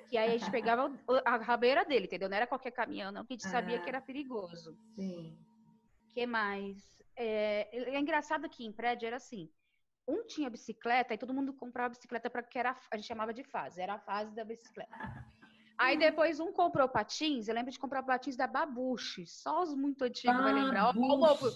Que 0.08 0.16
aí 0.16 0.36
a 0.36 0.38
gente 0.38 0.48
pegava 0.52 0.96
a 1.24 1.36
rabeira 1.38 1.84
dele, 1.84 2.06
entendeu? 2.06 2.28
Não 2.28 2.36
era 2.36 2.46
qualquer 2.46 2.70
caminhão, 2.70 3.10
não, 3.10 3.24
que 3.24 3.32
a 3.32 3.36
gente 3.36 3.48
sabia 3.48 3.78
Ah. 3.78 3.80
que 3.80 3.88
era 3.88 4.00
perigoso. 4.00 4.78
Sim. 4.94 5.36
que 6.10 6.26
mais? 6.26 7.02
É, 7.16 7.96
é 7.96 7.98
engraçado 7.98 8.48
que 8.48 8.64
em 8.64 8.70
prédio 8.70 9.08
era 9.08 9.16
assim. 9.16 9.50
Um 10.06 10.24
tinha 10.24 10.48
bicicleta 10.48 11.12
e 11.12 11.18
todo 11.18 11.34
mundo 11.34 11.52
comprava 11.52 11.88
bicicleta 11.88 12.30
para 12.30 12.44
que 12.44 12.56
era 12.56 12.78
a 12.88 12.96
gente 12.96 13.08
chamava 13.08 13.34
de 13.34 13.42
fase, 13.42 13.82
era 13.82 13.94
a 13.94 13.98
fase 13.98 14.32
da 14.32 14.44
bicicleta. 14.44 14.96
Aí 15.78 15.98
depois 15.98 16.40
um 16.40 16.52
comprou 16.52 16.88
patins, 16.88 17.48
eu 17.48 17.54
lembro 17.54 17.70
de 17.70 17.78
comprar 17.78 18.02
patins 18.02 18.36
da 18.36 18.46
Babuche, 18.46 19.26
só 19.26 19.62
os 19.62 19.74
muito 19.74 20.02
antigos 20.04 20.36
vai 20.36 20.52
lembrar. 20.52 20.88
Olha 20.88 20.98
o, 20.98 21.18
mofo, 21.18 21.52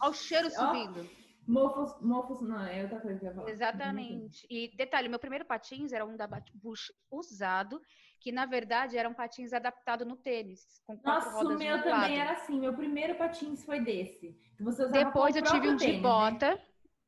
ó 0.00 0.08
o 0.10 0.12
cheiro 0.12 0.50
subindo. 0.50 1.10
Mofos, 1.46 2.00
mofos, 2.00 2.40
não, 2.40 2.64
é 2.64 2.82
outra 2.82 3.00
coisa 3.00 3.18
que 3.18 3.26
eu 3.26 3.30
ia 3.30 3.34
falar. 3.34 3.50
Exatamente. 3.50 4.46
E 4.48 4.74
detalhe, 4.76 5.08
meu 5.08 5.18
primeiro 5.18 5.44
patins 5.44 5.92
era 5.92 6.04
um 6.04 6.16
da 6.16 6.26
Babuche 6.26 6.92
usado, 7.10 7.82
que 8.20 8.32
na 8.32 8.46
verdade 8.46 8.96
eram 8.96 9.12
patins 9.12 9.52
adaptados 9.52 10.06
no 10.06 10.16
tênis, 10.16 10.80
com 10.86 10.98
Nossa, 11.04 11.28
o 11.28 11.32
rodas 11.32 11.58
meu 11.58 11.76
no 11.76 11.82
também 11.82 11.92
lado. 11.92 12.12
era 12.12 12.32
assim. 12.32 12.58
Meu 12.58 12.72
primeiro 12.72 13.14
patins 13.16 13.64
foi 13.64 13.80
desse. 13.80 14.34
Você 14.60 14.84
usava 14.84 15.04
Depois 15.04 15.34
o 15.34 15.38
eu 15.38 15.42
tive 15.42 15.68
um 15.68 15.76
próprio 15.76 15.76
de 15.76 15.84
tênis, 15.84 16.02
né? 16.02 16.08
bota. 16.08 16.60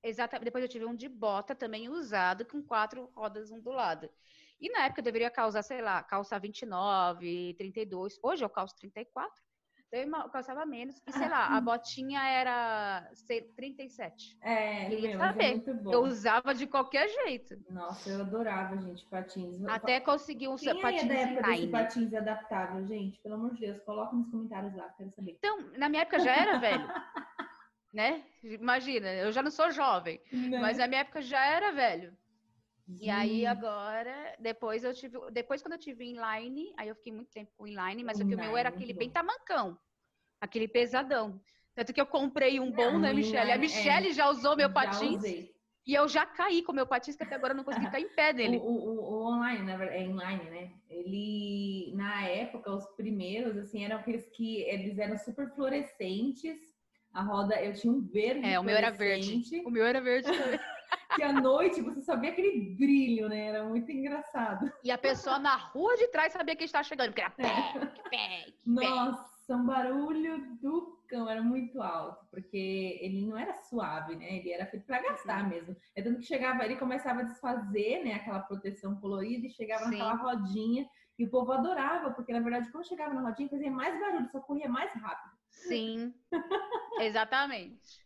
Exatamente. 0.03 0.45
Depois 0.45 0.63
eu 0.63 0.69
tive 0.69 0.85
um 0.85 0.95
de 0.95 1.09
bota 1.09 1.55
também 1.55 1.89
usado, 1.89 2.45
com 2.45 2.63
quatro 2.63 3.11
rodas 3.17 3.51
um 3.51 3.61
do 3.61 3.71
lado. 3.71 4.11
E 4.61 4.71
na 4.71 4.87
época 4.87 5.01
eu 5.01 5.05
deveria 5.05 5.31
calçar, 5.31 5.63
sei 5.63 5.83
lá, 5.83 6.03
calçar 6.03 6.39
29, 6.41 7.55
32. 7.59 8.19
Hoje 8.23 8.45
eu 8.45 8.49
calço 8.49 8.75
34. 8.77 9.47
Então 9.89 10.23
eu 10.23 10.31
calçava 10.31 10.67
menos. 10.67 11.01
E 11.07 11.13
sei 11.13 11.29
lá, 11.29 11.57
a 11.57 11.61
botinha 11.61 12.21
era 12.21 13.09
sei, 13.15 13.43
37. 13.43 14.37
É, 14.43 14.89
Queria 14.89 15.11
meu, 15.11 15.19
saber. 15.19 15.45
é 15.45 15.51
muito 15.51 15.75
bom. 15.75 15.93
Eu 15.93 16.03
usava 16.03 16.55
de 16.55 16.67
qualquer 16.67 17.09
jeito. 17.09 17.57
Nossa, 17.71 18.11
eu 18.11 18.21
adorava, 18.21 18.77
gente, 18.79 19.07
patins. 19.07 19.65
Até 19.67 20.01
conseguir 20.01 20.49
um 20.49 20.57
Quem 20.57 20.71
é 20.71 20.83
patins 20.83 21.09
da 21.09 21.15
época 21.15 21.43
desse 21.43 21.67
patins 21.69 22.15
adaptável, 22.15 22.87
gente? 22.87 23.21
Pelo 23.21 23.37
amor 23.37 23.55
de 23.55 23.61
Deus, 23.61 23.81
coloca 23.85 24.15
nos 24.17 24.29
comentários 24.31 24.75
lá, 24.75 24.89
quero 24.97 25.11
saber. 25.13 25.37
Então, 25.39 25.59
na 25.77 25.89
minha 25.89 26.03
época 26.03 26.19
já 26.19 26.35
era 26.35 26.59
velho. 26.59 26.89
né? 27.95 28.25
Imagina, 28.43 29.13
eu 29.15 29.31
já 29.31 29.43
não 29.43 29.51
sou 29.51 29.71
jovem. 29.71 30.21
Né? 30.33 30.59
Mas 30.59 30.79
na 30.79 30.89
minha 30.89 31.03
época 31.03 31.23
já 31.23 31.45
era 31.45 31.73
velho. 31.73 32.17
E 32.89 33.11
aí 33.11 33.41
Gente, 33.41 33.47
agora, 33.47 34.37
depois 34.39 34.85
eu 34.85 34.95
tive, 34.95 35.19
depois 35.33 35.61
quando 35.63 35.73
eu 35.75 35.79
tive 35.79 36.05
inline, 36.05 36.73
aí 36.79 36.89
eu 36.89 36.95
fiquei 36.95 37.13
muito 37.13 37.31
tempo 37.31 37.53
com 37.57 37.67
inline, 37.67 38.05
mas 38.05 38.21
o 38.21 38.27
que 38.27 38.35
o 38.35 38.39
meu 38.39 38.57
era 38.57 38.69
Inline, 38.69 38.85
aquele 38.85 38.93
bem 38.93 39.11
tamancão, 39.11 39.79
aquele 40.41 40.69
pesadão. 40.69 41.41
Tanto 41.75 41.93
que 41.93 42.01
eu 42.01 42.07
comprei 42.07 42.59
um 42.59 42.71
bom, 42.71 42.93
Não, 42.93 43.01
né, 43.01 43.13
Michelle? 43.13 43.51
A 43.53 43.57
inline, 43.57 43.61
é. 43.61 43.61
Michelle 43.61 44.13
já 44.13 44.29
usou 44.31 44.57
meu 44.57 44.69
já 44.69 44.75
patins 44.75 45.19
usei. 45.19 45.55
e 45.87 45.95
eu 45.95 46.09
já 46.09 46.25
caí 46.25 46.63
com 46.63 46.73
meu 46.73 46.87
patins, 46.87 47.17
que 47.17 47.23
até 47.23 47.35
agora 47.35 47.53
eu 47.53 47.57
não 47.57 47.65
consegui 47.65 47.87
cair 47.93 48.05
em 48.05 48.15
pé 48.15 48.33
dele. 48.33 48.57
o, 48.59 48.71
o- 48.71 49.01
o 49.01 49.27
online, 49.27 49.63
na 49.65 49.77
verdade, 49.77 50.03
é 50.03 50.07
inline, 50.07 50.51
né? 50.51 50.73
Ele, 50.89 51.93
na 51.95 52.27
época, 52.27 52.73
os 52.73 52.87
primeiros, 52.97 53.57
assim, 53.57 53.85
eram 53.85 53.97
aqueles 53.99 54.29
que 54.31 54.63
eles 54.63 54.99
eram 54.99 55.19
super 55.19 55.51
fluorescentes. 55.55 56.76
A 57.17 57.23
roda, 57.23 57.59
eu 57.63 57.73
tinha 57.73 57.91
um 57.91 58.03
verde 58.03 58.47
É, 58.47 58.61
o 58.61 58.63
meu 58.63 58.77
era 58.77 58.91
verde. 58.91 59.43
O 59.65 59.71
meu 59.71 59.87
era 59.87 60.03
verde 60.03 60.31
também. 60.31 60.61
Que 61.17 61.23
à 61.23 61.33
noite 61.33 61.81
você 61.81 62.03
só 62.03 62.15
via 62.15 62.31
aquele 62.31 62.75
brilho, 62.77 63.29
né? 63.29 63.47
Era 63.47 63.65
muito 63.65 63.91
engraçado. 63.91 64.71
E 64.85 64.91
a 64.91 64.99
pessoa 64.99 65.39
na 65.39 65.57
rua 65.57 65.97
de 65.97 66.09
trás 66.09 66.33
sabia 66.33 66.55
que 66.55 66.65
estava 66.65 66.85
chegando, 66.85 67.09
porque 67.09 67.23
era 67.23 67.31
pé, 67.31 67.47
pé, 68.11 68.47
pé. 68.51 68.55
Nossa, 68.67 69.57
um 69.57 69.65
barulho 69.65 70.59
do 70.61 71.01
cão, 71.09 71.29
era 71.29 71.41
muito 71.41 71.81
alto, 71.81 72.27
porque 72.31 72.99
ele 73.01 73.25
não 73.25 73.39
era 73.39 73.55
suave, 73.55 74.15
né? 74.17 74.37
Ele 74.37 74.51
era 74.51 74.67
feito 74.67 74.85
para 74.85 75.01
gastar 75.01 75.49
mesmo. 75.49 75.75
É 75.95 76.03
tanto 76.03 76.21
que 76.21 76.27
chegava, 76.27 76.65
ele 76.65 76.77
começava 76.77 77.21
a 77.21 77.25
desfazer, 77.25 78.05
né, 78.05 78.15
aquela 78.15 78.41
proteção 78.41 78.97
colorida 78.97 79.47
e 79.47 79.51
chegava 79.51 79.85
Sim. 79.85 79.93
naquela 79.93 80.15
rodinha 80.17 80.87
e 81.19 81.25
o 81.25 81.31
povo 81.31 81.53
adorava, 81.53 82.11
porque 82.11 82.33
na 82.33 82.41
verdade 82.41 82.71
quando 82.71 82.87
chegava 82.87 83.15
na 83.15 83.23
rodinha 83.23 83.49
fazia 83.49 83.71
mais 83.71 83.99
barulho, 83.99 84.29
só 84.29 84.41
corria 84.41 84.69
mais 84.69 84.93
rápido. 84.93 85.36
Sim, 85.57 86.15
exatamente. 87.01 88.05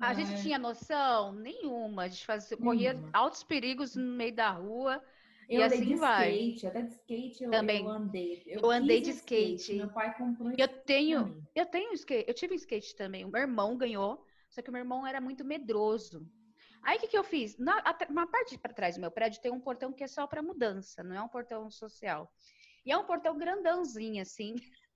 A 0.00 0.12
gente 0.12 0.42
tinha 0.42 0.58
noção 0.58 1.32
nenhuma. 1.32 2.02
A 2.04 2.08
gente 2.08 2.24
fazia, 2.24 2.56
corria 2.56 2.92
Nenhuma. 2.92 3.10
altos 3.12 3.42
perigos 3.42 3.96
no 3.96 4.12
meio 4.16 4.34
da 4.34 4.50
rua. 4.50 5.02
Eu 5.48 5.60
E 5.60 5.62
andei 5.62 5.78
assim 5.78 5.86
de 5.88 5.94
vai. 5.94 6.32
skate, 6.32 6.66
até 6.66 6.82
de 6.82 6.92
skate 6.94 7.44
eu, 7.44 7.50
Também. 7.50 7.82
eu 7.84 7.88
andei. 7.88 8.42
Eu 8.46 8.70
andei 8.70 8.98
quis 8.98 9.08
de 9.08 9.14
skate. 9.14 9.74
Meu 9.74 9.92
pai 9.92 10.16
comprou 10.16 10.52
Eu 10.56 10.68
tenho, 10.68 11.42
eu 11.54 11.66
tenho 11.66 11.92
skate, 11.94 12.28
eu 12.28 12.34
tive 12.34 12.54
skate 12.56 12.94
também. 12.94 13.24
O 13.24 13.28
meu 13.28 13.40
irmão 13.40 13.76
ganhou, 13.76 14.22
só 14.50 14.60
que 14.60 14.68
o 14.68 14.72
meu 14.72 14.80
irmão 14.80 15.06
era 15.06 15.20
muito 15.20 15.44
medroso. 15.44 16.26
Aí 16.82 16.96
o 16.96 17.00
que, 17.00 17.08
que 17.08 17.18
eu 17.18 17.24
fiz? 17.24 17.56
Na 17.58 17.82
uma 18.08 18.26
parte 18.26 18.56
para 18.58 18.72
trás 18.72 18.94
do 18.96 19.00
meu 19.00 19.10
prédio 19.10 19.40
tem 19.40 19.50
um 19.50 19.60
portão 19.60 19.92
que 19.92 20.04
é 20.04 20.06
só 20.06 20.26
para 20.26 20.42
mudança, 20.42 21.02
não 21.02 21.16
é 21.16 21.22
um 21.22 21.28
portão 21.28 21.70
social. 21.70 22.30
E 22.84 22.92
é 22.92 22.96
um 22.96 23.04
portão 23.04 23.36
grandãozinho, 23.36 24.22
assim. 24.22 24.54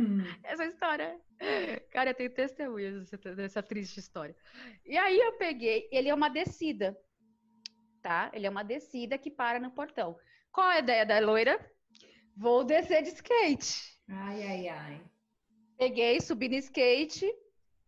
Hum. 0.00 0.24
Essa 0.42 0.64
história. 0.64 1.20
Cara, 1.92 2.10
eu 2.10 2.14
tenho 2.14 2.30
testemunhas 2.32 3.10
dessa, 3.10 3.34
dessa 3.34 3.62
triste 3.62 4.00
história. 4.00 4.34
E 4.86 4.96
aí 4.96 5.18
eu 5.18 5.32
peguei, 5.34 5.88
ele 5.92 6.08
é 6.08 6.14
uma 6.14 6.30
descida, 6.30 6.96
tá? 8.02 8.30
Ele 8.32 8.46
é 8.46 8.50
uma 8.50 8.64
descida 8.64 9.18
que 9.18 9.30
para 9.30 9.60
no 9.60 9.70
portão. 9.70 10.16
Qual 10.50 10.66
a 10.66 10.78
ideia 10.78 11.04
da 11.04 11.18
loira? 11.20 11.58
Vou 12.34 12.64
descer 12.64 13.02
de 13.02 13.10
skate. 13.10 14.00
Ai, 14.08 14.42
ai, 14.42 14.68
ai. 14.68 15.04
Peguei, 15.76 16.18
subi 16.20 16.48
no 16.48 16.56
skate, 16.56 17.30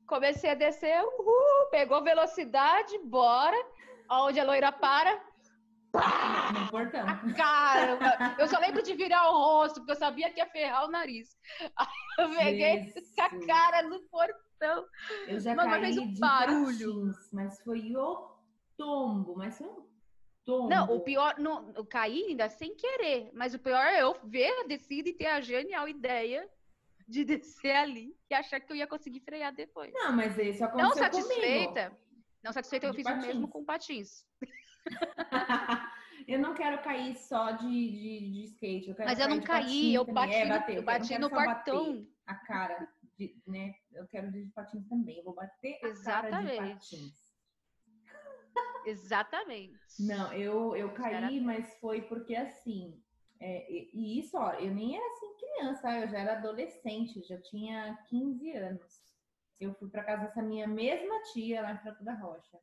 comecei 0.07 0.51
a 0.51 0.55
descer, 0.55 1.03
uhul, 1.03 1.71
pegou 1.71 2.05
velocidade, 2.05 2.99
bora. 3.05 3.57
Onde 4.11 4.39
a 4.39 4.45
loira 4.45 4.71
para, 4.71 5.19
Pá! 5.93 6.51
No 6.53 6.71
portão. 6.71 7.05
Caramba! 7.37 8.35
Eu 8.39 8.49
só 8.49 8.59
lembro 8.59 8.83
de 8.83 8.95
virar 8.95 9.31
o 9.31 9.37
rosto, 9.37 9.77
porque 9.77 9.93
eu 9.93 9.97
sabia 9.97 10.31
que 10.31 10.41
ia 10.41 10.47
ferrar 10.47 10.87
o 10.87 10.91
nariz. 10.91 11.37
Aí 11.77 11.87
eu 12.19 12.31
peguei 12.31 12.95
a 13.21 13.47
cara 13.47 13.83
no 13.83 14.01
portão. 14.09 14.87
Eu 15.29 15.39
já 15.39 15.55
caí 15.55 15.81
fez 15.81 15.99
um 15.99 16.15
barulho. 16.19 17.13
Mas 17.31 17.61
foi 17.63 17.95
o 17.95 18.37
tombo, 18.77 19.37
mas 19.37 19.59
foi 19.59 19.69
um 19.69 19.87
tombo. 20.45 20.69
Não, 20.71 20.91
o 20.97 21.01
pior, 21.01 21.35
não, 21.39 21.71
eu 21.77 21.85
caí 21.85 22.25
ainda 22.29 22.49
sem 22.49 22.75
querer, 22.75 23.31
mas 23.35 23.53
o 23.53 23.59
pior 23.59 23.85
é 23.85 24.03
eu 24.03 24.17
ver 24.25 24.51
a 24.61 24.67
descida 24.67 25.11
e 25.11 25.13
ter 25.13 25.27
a 25.27 25.41
genial 25.41 25.87
ideia 25.89 26.49
de 27.07 27.25
descer 27.25 27.77
ali 27.77 28.17
e 28.31 28.35
achar 28.35 28.61
que 28.61 28.73
eu 28.73 28.77
ia 28.77 28.87
conseguir 28.87 29.21
frear 29.21 29.53
depois. 29.55 29.93
Não, 29.93 30.13
mas 30.13 30.39
isso 30.39 30.65
aconteceu 30.65 30.89
Não 30.89 30.97
satisfeita, 30.97 31.85
comigo. 31.91 32.03
não 32.43 32.53
satisfeita, 32.53 32.87
eu 32.87 32.95
fiz 32.95 33.05
patins. 33.05 33.25
o 33.25 33.27
mesmo 33.27 33.49
com 33.49 33.65
patins. 33.65 34.25
eu 36.29 36.39
não 36.39 36.55
quero 36.55 36.83
cair 36.83 37.17
só 37.17 37.53
de, 37.53 37.69
de, 37.69 38.31
de 38.33 38.45
skate. 38.45 38.91
Eu 38.91 38.97
mas 38.99 39.19
eu 39.19 39.29
não 39.29 39.41
caí, 39.41 39.95
eu 39.95 40.05
bati, 40.05 40.35
é, 40.35 40.49
bater, 40.49 40.77
eu 40.77 40.83
bati 40.83 41.19
no 41.19 41.31
portão. 41.31 42.07
A 42.27 42.35
cara, 42.35 42.89
de, 43.19 43.37
né? 43.47 43.75
Eu 43.93 44.07
quero 44.07 44.31
de 44.31 44.47
patins 44.55 44.87
também. 44.89 45.19
Eu 45.19 45.25
vou 45.25 45.35
bater 45.35 45.79
a 45.83 45.89
Exatamente. 45.89 46.57
cara 46.57 46.67
de 46.67 46.75
patins. 46.75 47.23
Exatamente. 48.87 49.79
Não, 50.01 50.33
eu, 50.33 50.77
eu 50.77 50.93
caí, 50.93 51.41
mas 51.41 51.75
foi 51.81 52.03
porque 52.03 52.35
assim. 52.35 53.01
É, 53.41 53.67
e 53.93 54.21
isso, 54.21 54.37
ó, 54.37 54.53
eu 54.53 54.73
nem 54.73 54.97
era 54.97 55.05
assim 55.05 55.35
criança, 55.37 55.99
eu 55.99 56.09
já 56.09 56.19
era 56.19 56.33
adolescente, 56.35 57.23
já 57.23 57.41
tinha 57.41 57.99
15 58.09 58.53
anos. 58.53 59.03
Eu 59.59 59.75
fui 59.75 59.89
para 59.89 60.05
casa 60.05 60.27
dessa 60.27 60.43
minha 60.43 60.67
mesma 60.67 61.21
tia 61.33 61.63
lá 61.63 61.73
em 61.73 61.79
Franco 61.79 62.05
da 62.05 62.15
Rocha. 62.15 62.59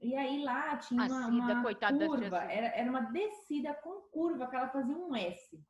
E 0.00 0.16
aí 0.16 0.42
lá 0.42 0.76
tinha 0.78 1.04
uma, 1.04 1.26
uma 1.26 1.64
curva, 1.64 2.38
era, 2.50 2.68
era 2.68 2.90
uma 2.90 3.02
descida 3.02 3.74
com 3.74 4.00
curva 4.10 4.46
que 4.46 4.56
ela 4.56 4.68
fazia 4.68 4.96
um 4.96 5.14
S. 5.14 5.62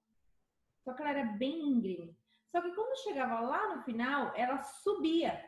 Só 0.84 0.94
que 0.94 1.02
ela 1.02 1.10
era 1.10 1.24
bem 1.32 1.60
íngreme. 1.60 2.16
Só 2.50 2.60
que 2.60 2.72
quando 2.74 3.02
chegava 3.02 3.40
lá 3.40 3.74
no 3.74 3.82
final, 3.82 4.32
ela 4.36 4.62
subia. 4.62 5.44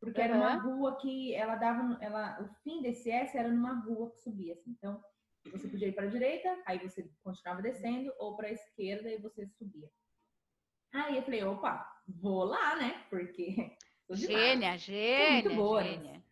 Porque 0.00 0.20
uhum. 0.20 0.26
era 0.26 0.36
uma 0.36 0.54
rua 0.54 0.96
que 0.96 1.34
ela 1.34 1.56
dava, 1.56 1.98
ela, 2.00 2.40
o 2.40 2.48
fim 2.62 2.80
desse 2.80 3.10
S 3.10 3.36
era 3.36 3.48
numa 3.48 3.80
rua 3.80 4.10
que 4.10 4.20
subia. 4.20 4.54
Assim. 4.54 4.70
Então, 4.70 5.02
você 5.50 5.68
podia 5.68 5.88
ir 5.88 5.92
para 5.92 6.04
a 6.04 6.10
direita, 6.10 6.56
aí 6.66 6.78
você 6.78 7.10
continuava 7.22 7.62
descendo, 7.62 8.12
ou 8.18 8.36
para 8.36 8.48
a 8.48 8.52
esquerda 8.52 9.10
e 9.10 9.18
você 9.18 9.46
subia. 9.46 9.90
Aí 10.92 11.16
eu 11.16 11.22
falei, 11.22 11.44
opa, 11.44 12.02
vou 12.06 12.44
lá, 12.44 12.76
né? 12.76 13.04
Porque. 13.10 13.76
Gênia, 14.10 14.78
gênia. 14.78 15.42
Muito 15.42 15.54
boa. 15.54 15.82
Né? 15.82 16.22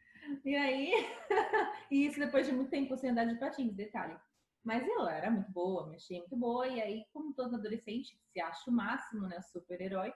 E 0.44 0.56
aí, 0.56 0.92
e 1.90 2.06
isso 2.06 2.18
depois 2.18 2.46
de 2.46 2.52
muito 2.52 2.70
tempo 2.70 2.96
sem 2.96 3.10
andar 3.10 3.24
de 3.24 3.38
patins, 3.38 3.74
detalhe. 3.74 4.16
Mas 4.64 4.86
eu 4.86 5.08
era 5.08 5.30
muito 5.30 5.50
boa, 5.52 5.86
me 5.86 5.96
achei 5.96 6.18
muito 6.18 6.36
boa, 6.36 6.66
e 6.66 6.80
aí, 6.80 7.04
como 7.12 7.32
todo 7.32 7.54
adolescente, 7.54 8.18
se 8.32 8.40
acha 8.40 8.68
o 8.68 8.72
máximo, 8.72 9.28
né? 9.28 9.40
Super-herói, 9.40 10.12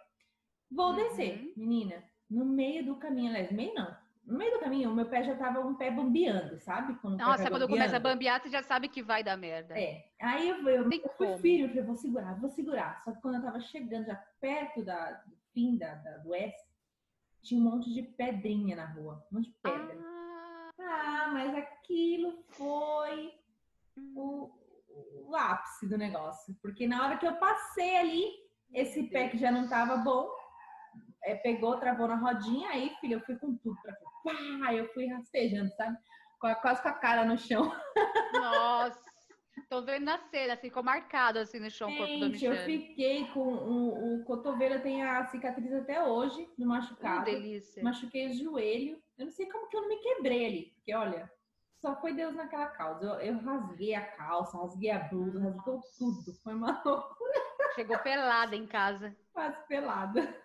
vou 0.70 0.90
uhum. 0.90 0.96
descer, 0.96 1.52
menina. 1.56 2.02
No 2.28 2.44
meio 2.44 2.84
do 2.84 2.96
caminho, 2.96 3.30
aliás, 3.30 3.52
meio 3.52 3.74
não. 3.74 3.96
No 4.24 4.38
meio 4.38 4.52
do 4.52 4.60
caminho, 4.60 4.90
o 4.90 4.94
meu 4.94 5.06
pé 5.06 5.24
já 5.24 5.34
tava 5.34 5.60
um 5.60 5.74
pé 5.74 5.90
bambeando, 5.90 6.58
sabe? 6.60 6.94
Quando 7.00 7.18
Nossa, 7.18 7.50
quando 7.50 7.68
começa 7.68 7.96
a 7.96 8.00
bambear, 8.00 8.40
você 8.40 8.48
já 8.48 8.62
sabe 8.62 8.88
que 8.88 9.02
vai 9.02 9.24
dar 9.24 9.36
merda. 9.36 9.78
É. 9.78 10.04
Aí 10.20 10.48
eu, 10.48 10.68
eu, 10.68 10.90
eu 10.90 11.10
fui 11.16 11.38
firme, 11.38 11.62
eu 11.62 11.68
falei, 11.68 11.84
vou 11.84 11.96
segurar, 11.96 12.40
vou 12.40 12.50
segurar. 12.50 13.02
Só 13.04 13.12
que 13.12 13.20
quando 13.20 13.36
eu 13.36 13.42
tava 13.42 13.60
chegando 13.60 14.06
já 14.06 14.16
perto 14.40 14.84
da, 14.84 15.12
do 15.12 15.36
fim 15.52 15.76
da, 15.76 15.94
da 15.94 16.18
do 16.18 16.34
S, 16.34 16.69
tinha 17.42 17.60
um 17.60 17.64
monte 17.64 17.92
de 17.92 18.02
pedrinha 18.02 18.76
na 18.76 18.86
rua, 18.86 19.24
um 19.30 19.36
monte 19.36 19.50
de 19.50 19.56
pedra. 19.62 19.98
Ah, 19.98 20.70
ah 20.80 21.30
mas 21.32 21.54
aquilo 21.54 22.44
foi 22.50 23.32
o, 24.14 24.50
o, 25.26 25.36
ápice 25.36 25.88
do 25.88 25.96
negócio. 25.96 26.54
Porque 26.62 26.86
na 26.86 27.04
hora 27.04 27.16
que 27.16 27.26
eu 27.26 27.36
passei 27.36 27.96
ali, 27.96 28.24
esse 28.72 29.04
pé 29.04 29.28
que 29.28 29.38
já 29.38 29.50
não 29.50 29.68
tava 29.68 29.96
bom, 29.96 30.28
é, 31.24 31.34
pegou, 31.34 31.78
travou 31.78 32.08
na 32.08 32.16
rodinha, 32.16 32.70
aí, 32.70 32.94
filho, 33.00 33.14
eu 33.14 33.20
fui 33.20 33.36
com 33.36 33.56
tudo 33.56 33.76
pra 33.82 33.94
cá. 33.94 34.74
Eu 34.74 34.92
fui 34.92 35.06
rastejando, 35.06 35.70
sabe? 35.74 35.96
Quase 36.38 36.82
com 36.82 36.88
a 36.88 36.92
cara 36.92 37.24
no 37.24 37.38
chão. 37.38 37.70
Nossa! 38.34 39.09
Tô 39.70 39.82
vendo 39.82 40.04
na 40.04 40.18
cena, 40.18 40.54
assim, 40.54 40.62
ficou 40.62 40.82
marcado 40.82 41.38
assim 41.38 41.60
no 41.60 41.70
chão 41.70 41.88
Gente, 41.88 42.02
o 42.02 42.04
corpo 42.04 42.18
do 42.18 42.30
Michele. 42.30 42.56
eu 42.56 42.64
fiquei 42.64 43.26
com 43.28 43.40
o, 43.40 44.16
o 44.16 44.24
cotovelo, 44.24 44.82
tem 44.82 45.04
a 45.04 45.24
cicatriz 45.26 45.72
até 45.72 46.02
hoje, 46.02 46.50
no 46.58 46.66
machucado. 46.66 47.24
Que 47.24 47.30
delícia. 47.30 47.80
Machuquei 47.80 48.30
o 48.30 48.34
joelho. 48.34 49.00
Eu 49.16 49.26
não 49.26 49.32
sei 49.32 49.46
como 49.46 49.68
que 49.68 49.76
eu 49.76 49.82
não 49.82 49.88
me 49.88 49.98
quebrei 49.98 50.44
ali, 50.44 50.62
porque 50.74 50.92
olha, 50.92 51.30
só 51.80 51.94
foi 52.00 52.12
Deus 52.14 52.34
naquela 52.34 52.66
causa. 52.66 53.04
Eu, 53.04 53.14
eu 53.20 53.38
rasguei 53.38 53.94
a 53.94 54.04
calça, 54.04 54.58
rasguei 54.58 54.90
a 54.90 54.98
blusa, 54.98 55.38
rasgou 55.38 55.80
tudo. 55.96 56.34
Foi 56.42 56.52
uma 56.52 56.72
loucura. 56.84 57.40
Chegou 57.76 57.96
pelada 58.00 58.56
em 58.56 58.66
casa. 58.66 59.16
Quase 59.32 59.56
pelada. 59.68 60.36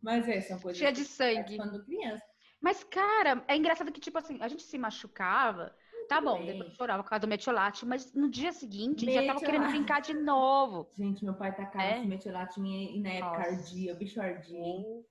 Mas 0.00 0.28
é, 0.28 0.40
são 0.40 0.60
coisas. 0.60 0.78
Cheia 0.78 0.92
de 0.92 1.04
sangue. 1.04 1.56
Quando 1.56 1.84
criança. 1.84 2.24
Mas, 2.60 2.84
cara, 2.84 3.42
é 3.48 3.56
engraçado 3.56 3.90
que, 3.90 4.00
tipo 4.00 4.18
assim, 4.18 4.38
a 4.40 4.46
gente 4.46 4.62
se 4.62 4.78
machucava 4.78 5.74
Tá 6.12 6.20
bom, 6.20 6.38
bem. 6.38 6.46
depois 6.46 6.74
chorava 6.74 7.02
por 7.02 7.08
causa 7.08 7.20
do 7.20 7.28
metiolate, 7.28 7.86
mas 7.86 8.12
no 8.12 8.28
dia 8.28 8.52
seguinte 8.52 9.06
metiolate. 9.06 9.26
já 9.26 9.34
tava 9.34 9.44
querendo 9.44 9.70
brincar 9.70 10.00
de 10.00 10.14
novo. 10.14 10.86
Gente, 10.96 11.24
meu 11.24 11.34
pai 11.34 11.54
tá 11.54 11.66
caro 11.66 11.84
é? 11.84 12.04
metiolate 12.04 12.60
e 12.60 13.00
na 13.00 13.10
época 13.10 13.38
Nossa. 13.38 13.50
ardia, 13.50 13.94
o 13.94 13.96
bicho 13.96 14.20
ardia, 14.20 14.58
hein? 14.58 15.04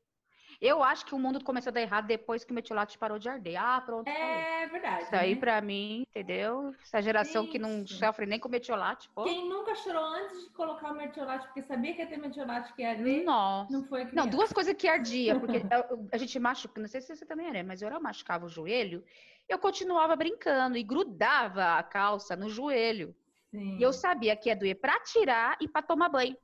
Eu 0.61 0.83
acho 0.83 1.05
que 1.05 1.15
o 1.15 1.19
mundo 1.19 1.43
começou 1.43 1.71
a 1.71 1.73
dar 1.73 1.81
errado 1.81 2.05
depois 2.05 2.43
que 2.43 2.51
o 2.51 2.55
metiolate 2.55 2.97
parou 2.97 3.17
de 3.17 3.27
arder. 3.27 3.59
Ah, 3.59 3.81
pronto. 3.81 4.07
É 4.07 4.67
verdade. 4.67 5.03
Isso 5.03 5.15
aí, 5.15 5.33
né? 5.33 5.39
pra 5.39 5.59
mim, 5.59 6.03
entendeu? 6.07 6.75
Essa 6.83 7.01
geração 7.01 7.43
Isso. 7.43 7.51
que 7.51 7.57
não 7.57 7.85
sofre 7.87 8.27
nem 8.27 8.39
com 8.39 8.47
metiolate, 8.47 9.09
pô. 9.09 9.23
Quem 9.23 9.49
nunca 9.49 9.73
chorou 9.73 10.03
antes 10.03 10.43
de 10.43 10.49
colocar 10.51 10.91
o 10.91 10.95
metiolate, 10.95 11.47
porque 11.47 11.63
sabia 11.63 11.95
que 11.95 12.01
ia 12.01 12.07
ter 12.07 12.17
metiolate 12.17 12.73
que 12.73 12.83
ia 12.83 12.91
arder? 12.91 13.23
Nossa. 13.23 13.73
Não 13.73 13.83
foi 13.85 14.07
Não, 14.13 14.27
duas 14.27 14.53
coisas 14.53 14.75
que 14.75 14.87
ardia, 14.87 15.39
porque 15.39 15.57
a, 16.13 16.17
gente 16.17 16.39
machuca, 16.39 16.79
não 16.79 16.87
sei 16.87 17.01
se 17.01 17.15
você 17.15 17.25
também 17.25 17.47
era, 17.47 17.63
mas 17.63 17.81
eu 17.81 17.89
machucava 17.99 18.45
o 18.45 18.49
joelho 18.49 19.03
eu 19.51 19.59
continuava 19.59 20.15
brincando 20.15 20.77
e 20.77 20.83
grudava 20.83 21.77
a 21.77 21.83
calça 21.83 22.35
no 22.35 22.49
joelho. 22.49 23.13
Sim. 23.49 23.77
E 23.77 23.83
eu 23.83 23.91
sabia 23.91 24.35
que 24.35 24.49
ia 24.49 24.55
doer 24.55 24.75
para 24.75 24.97
tirar 25.01 25.57
e 25.59 25.67
para 25.67 25.81
tomar 25.81 26.09
banho. 26.09 26.37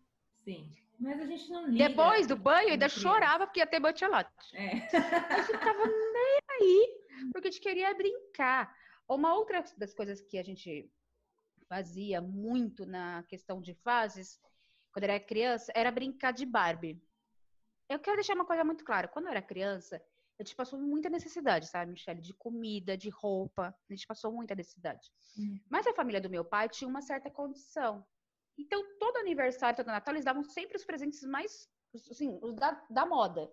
Sim. 0.44 0.70
Mas 1.00 1.22
a 1.22 1.26
gente 1.26 1.50
não 1.50 1.68
liga. 1.68 1.90
Depois 1.90 2.26
do 2.26 2.36
banho, 2.36 2.70
ainda 2.70 2.90
chorava 2.90 3.46
porque 3.46 3.60
ia 3.60 3.68
ter 3.68 3.80
bantiolote. 3.80 4.30
É. 4.54 4.78
Eu 5.40 5.44
ficava 5.44 5.86
nem 5.86 6.40
aí, 6.50 7.04
porque 7.32 7.48
a 7.48 7.52
gente 7.52 7.62
queria 7.62 7.94
brincar. 7.94 8.76
Uma 9.08 9.34
outra 9.36 9.64
das 9.78 9.94
coisas 9.94 10.22
que 10.22 10.38
a 10.38 10.44
gente 10.44 10.92
fazia 11.70 12.20
muito 12.22 12.86
na 12.86 13.24
questão 13.24 13.62
de 13.62 13.74
fases, 13.76 14.40
quando 14.92 15.04
era 15.04 15.20
criança, 15.20 15.72
era 15.76 15.92
brincar 15.92 16.32
de 16.32 16.46
Barbie. 16.46 17.02
Eu 17.88 18.00
quero 18.00 18.18
deixar 18.18 18.34
uma 18.34 18.46
coisa 18.46 18.64
muito 18.64 18.84
clara. 18.84 19.08
Quando 19.08 19.26
eu 19.26 19.32
era 19.32 19.42
criança, 19.42 20.02
a 20.40 20.44
gente 20.44 20.56
passou 20.56 20.80
muita 20.80 21.10
necessidade, 21.10 21.68
sabe, 21.68 21.92
Michelle? 21.92 22.22
De 22.22 22.34
comida, 22.34 22.98
de 22.98 23.10
roupa. 23.10 23.76
A 23.90 23.94
gente 23.94 24.06
passou 24.06 24.32
muita 24.32 24.56
necessidade. 24.56 25.12
Hum. 25.38 25.60
Mas 25.70 25.88
a 25.88 25.94
família 25.94 26.20
do 26.20 26.30
meu 26.30 26.44
pai 26.44 26.68
tinha 26.68 26.88
uma 26.88 27.02
certa 27.02 27.30
condição. 27.30 28.06
Então, 28.58 28.84
todo 29.00 29.18
aniversário, 29.18 29.78
todo 29.78 29.88
Natal, 29.88 30.14
eles 30.14 30.26
davam 30.26 30.44
sempre 30.44 30.78
os 30.78 30.84
presentes 30.84 31.24
mais, 31.24 31.70
assim, 32.10 32.40
os 32.42 32.56
da, 32.56 32.84
da 32.90 33.06
moda. 33.06 33.52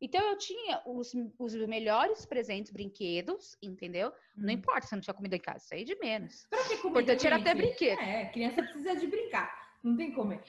Então, 0.00 0.20
eu 0.30 0.36
tinha 0.36 0.82
os, 0.84 1.12
os 1.38 1.54
melhores 1.66 2.26
presentes, 2.26 2.72
brinquedos, 2.72 3.56
entendeu? 3.62 4.08
Hum. 4.36 4.42
Não 4.46 4.50
importa 4.50 4.86
se 4.86 4.94
não 4.94 5.00
tinha 5.00 5.14
comida 5.14 5.36
em 5.36 5.40
casa, 5.40 5.58
isso 5.58 5.74
aí 5.74 5.84
de 5.84 5.96
menos. 5.96 6.46
Pra 6.50 6.58
que 6.64 6.76
comida? 6.78 6.88
Importante 6.88 7.26
era 7.26 7.36
até 7.36 7.54
brinquedo. 7.54 8.00
É, 8.00 8.26
criança 8.26 8.62
precisa 8.62 8.96
de 8.96 9.06
brincar. 9.06 9.62
Não 9.82 9.96
tem 9.96 10.12
como. 10.12 10.40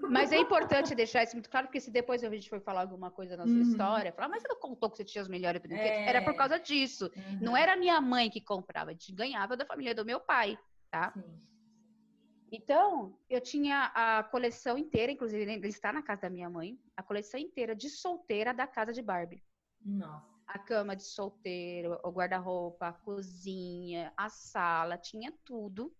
Mas 0.00 0.30
é 0.30 0.38
importante 0.38 0.94
deixar 0.94 1.24
isso 1.24 1.34
muito 1.34 1.50
claro, 1.50 1.66
porque 1.66 1.80
se 1.80 1.90
depois 1.90 2.22
a 2.22 2.30
gente 2.30 2.48
for 2.48 2.60
falar 2.60 2.82
alguma 2.82 3.10
coisa 3.10 3.36
na 3.36 3.44
sua 3.44 3.54
uhum. 3.54 3.62
história, 3.62 4.12
falar, 4.12 4.28
mas 4.28 4.42
você 4.42 4.48
não 4.48 4.60
contou 4.60 4.90
que 4.90 4.96
você 4.96 5.04
tinha 5.04 5.22
os 5.22 5.28
melhores 5.28 5.60
brinquedos? 5.60 5.90
É. 5.90 6.08
Era 6.08 6.22
por 6.22 6.34
causa 6.34 6.58
disso. 6.58 7.10
Uhum. 7.16 7.38
Não 7.40 7.56
era 7.56 7.76
minha 7.76 8.00
mãe 8.00 8.30
que 8.30 8.40
comprava, 8.40 8.90
a 8.90 8.92
gente 8.92 9.12
ganhava 9.12 9.56
da 9.56 9.64
família 9.64 9.94
do 9.94 10.04
meu 10.04 10.20
pai, 10.20 10.58
tá? 10.90 11.12
Sim. 11.12 11.51
Então, 12.54 13.18
eu 13.30 13.40
tinha 13.40 13.90
a 13.94 14.22
coleção 14.24 14.76
inteira, 14.76 15.10
inclusive 15.10 15.50
ele 15.50 15.66
está 15.68 15.90
na 15.90 16.02
casa 16.02 16.22
da 16.22 16.30
minha 16.30 16.50
mãe, 16.50 16.78
a 16.94 17.02
coleção 17.02 17.40
inteira 17.40 17.74
de 17.74 17.88
solteira 17.88 18.52
da 18.52 18.66
casa 18.66 18.92
de 18.92 19.00
Barbie. 19.00 19.42
Nossa. 19.80 20.30
A 20.46 20.58
cama 20.58 20.94
de 20.94 21.02
solteiro, 21.02 21.98
o 22.04 22.10
guarda-roupa, 22.10 22.88
a 22.88 22.92
cozinha, 22.92 24.12
a 24.18 24.28
sala, 24.28 24.98
tinha 24.98 25.32
tudo. 25.46 25.96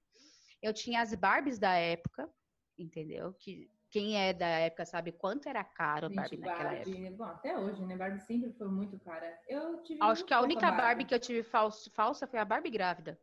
Eu 0.60 0.74
tinha 0.74 1.00
as 1.00 1.14
Barbies 1.14 1.58
da 1.58 1.72
época, 1.74 2.30
entendeu? 2.78 3.32
Que 3.32 3.70
quem 3.90 4.20
é 4.20 4.34
da 4.34 4.46
época 4.46 4.84
sabe 4.84 5.10
quanto 5.10 5.48
era 5.48 5.64
caro 5.64 6.08
Gente, 6.08 6.16
Barbie 6.16 6.36
naquela 6.38 6.70
Barbie, 6.74 7.06
época. 7.06 7.16
Bom, 7.16 7.24
até 7.24 7.58
hoje, 7.58 7.82
né? 7.86 7.96
Barbie 7.96 8.20
sempre 8.20 8.52
foi 8.52 8.68
muito 8.68 8.98
cara. 8.98 9.40
Eu 9.48 9.82
tive 9.82 10.00
Acho 10.02 10.24
que 10.24 10.34
a 10.34 10.40
única 10.42 10.60
Barbie. 10.66 10.82
Barbie. 10.82 11.04
que 11.06 11.14
eu 11.14 11.18
tive 11.20 11.42
falso, 11.42 11.90
falsa 11.92 12.26
foi 12.26 12.38
a 12.38 12.44
Barbie 12.44 12.70
grávida. 12.70 13.18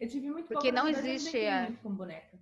Eu 0.00 0.08
tive 0.08 0.30
muito 0.30 0.48
Porque 0.48 0.72
não 0.72 0.88
existe 0.88 1.38
a... 1.46 1.72
com 1.82 1.94
boneca. 1.94 2.38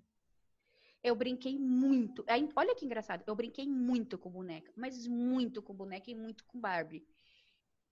Eu 1.02 1.14
brinquei 1.14 1.58
muito. 1.58 2.24
Olha 2.56 2.74
que 2.74 2.84
engraçado. 2.84 3.22
Eu 3.26 3.34
brinquei 3.34 3.66
muito 3.66 4.18
com 4.18 4.30
boneca, 4.30 4.72
mas 4.76 5.06
muito 5.06 5.62
com 5.62 5.72
boneca 5.72 6.10
e 6.10 6.14
muito 6.14 6.44
com 6.44 6.60
Barbie. 6.60 7.06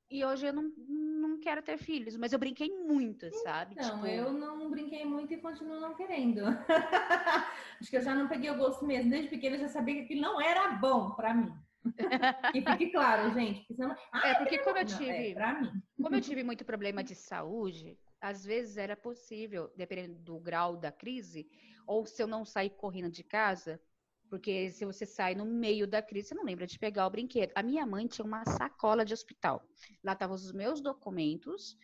E 0.09 0.25
hoje 0.25 0.47
eu 0.47 0.53
não, 0.53 0.71
não 0.89 1.41
quero 1.41 1.63
ter 1.63 1.79
filhos, 1.79 2.17
mas 2.17 2.33
eu 2.33 2.39
brinquei 2.39 2.71
muito, 2.71 3.29
sabe? 3.43 3.75
Não, 3.75 3.97
tipo... 3.97 4.07
eu 4.07 4.33
não 4.33 4.71
brinquei 4.71 5.05
muito 5.05 5.35
e 5.35 5.39
continuo 5.39 5.81
não 5.81 5.95
querendo. 5.95 6.43
Acho 7.81 7.91
que 7.91 7.97
eu 7.97 8.03
já 8.03 8.15
não 8.15 8.29
peguei 8.29 8.51
o 8.51 8.57
gosto 8.57 8.87
mesmo. 8.87 9.11
Desde 9.11 9.29
pequena 9.29 9.57
eu 9.57 9.61
já 9.61 9.69
sabia 9.69 9.95
que 9.97 10.01
aquilo 10.03 10.21
não 10.21 10.41
era 10.41 10.73
bom 10.77 11.11
para 11.11 11.35
mim. 11.35 11.53
e 12.55 12.63
fique 12.63 12.91
claro, 12.91 13.33
gente. 13.33 13.67
Senão... 13.75 13.97
ah, 14.13 14.29
é 14.29 14.35
porque 14.35 14.59
como 14.59 14.79
eu 14.79 14.85
tive, 14.85 15.35
não, 15.35 15.47
é, 15.47 15.73
como 16.03 16.17
eu 16.17 16.21
tive 16.21 16.45
muito 16.45 16.65
problema 16.65 17.03
de 17.03 17.15
saúde, 17.15 17.99
às 18.21 18.45
vezes 18.45 18.77
era 18.77 18.97
possível, 18.97 19.73
dependendo 19.77 20.19
do 20.19 20.39
grau 20.39 20.77
da 20.77 20.91
crise, 20.91 21.49
ou 21.87 22.07
se 22.07 22.23
eu 22.23 22.27
não 22.27 22.45
sair 22.45 22.71
correndo 22.71 23.11
de 23.11 23.23
casa, 23.23 23.81
porque 24.29 24.71
se 24.71 24.85
você 24.85 25.07
sai 25.07 25.35
no 25.35 25.45
meio 25.45 25.87
da 25.87 26.03
crise, 26.03 26.29
você 26.29 26.35
não 26.35 26.45
lembra 26.45 26.67
de 26.67 26.79
pegar 26.79 27.07
o 27.07 27.11
brinquedo. 27.11 27.53
A 27.55 27.63
minha 27.63 27.87
mãe 27.87 28.07
tinha 28.07 28.25
uma 28.25 28.45
sacola 28.45 29.05
de 29.05 29.15
hospital. 29.15 29.63
Lá 30.03 30.13
estavam 30.13 30.35
os 30.35 30.53
meus 30.53 30.81
documentos. 30.81 31.77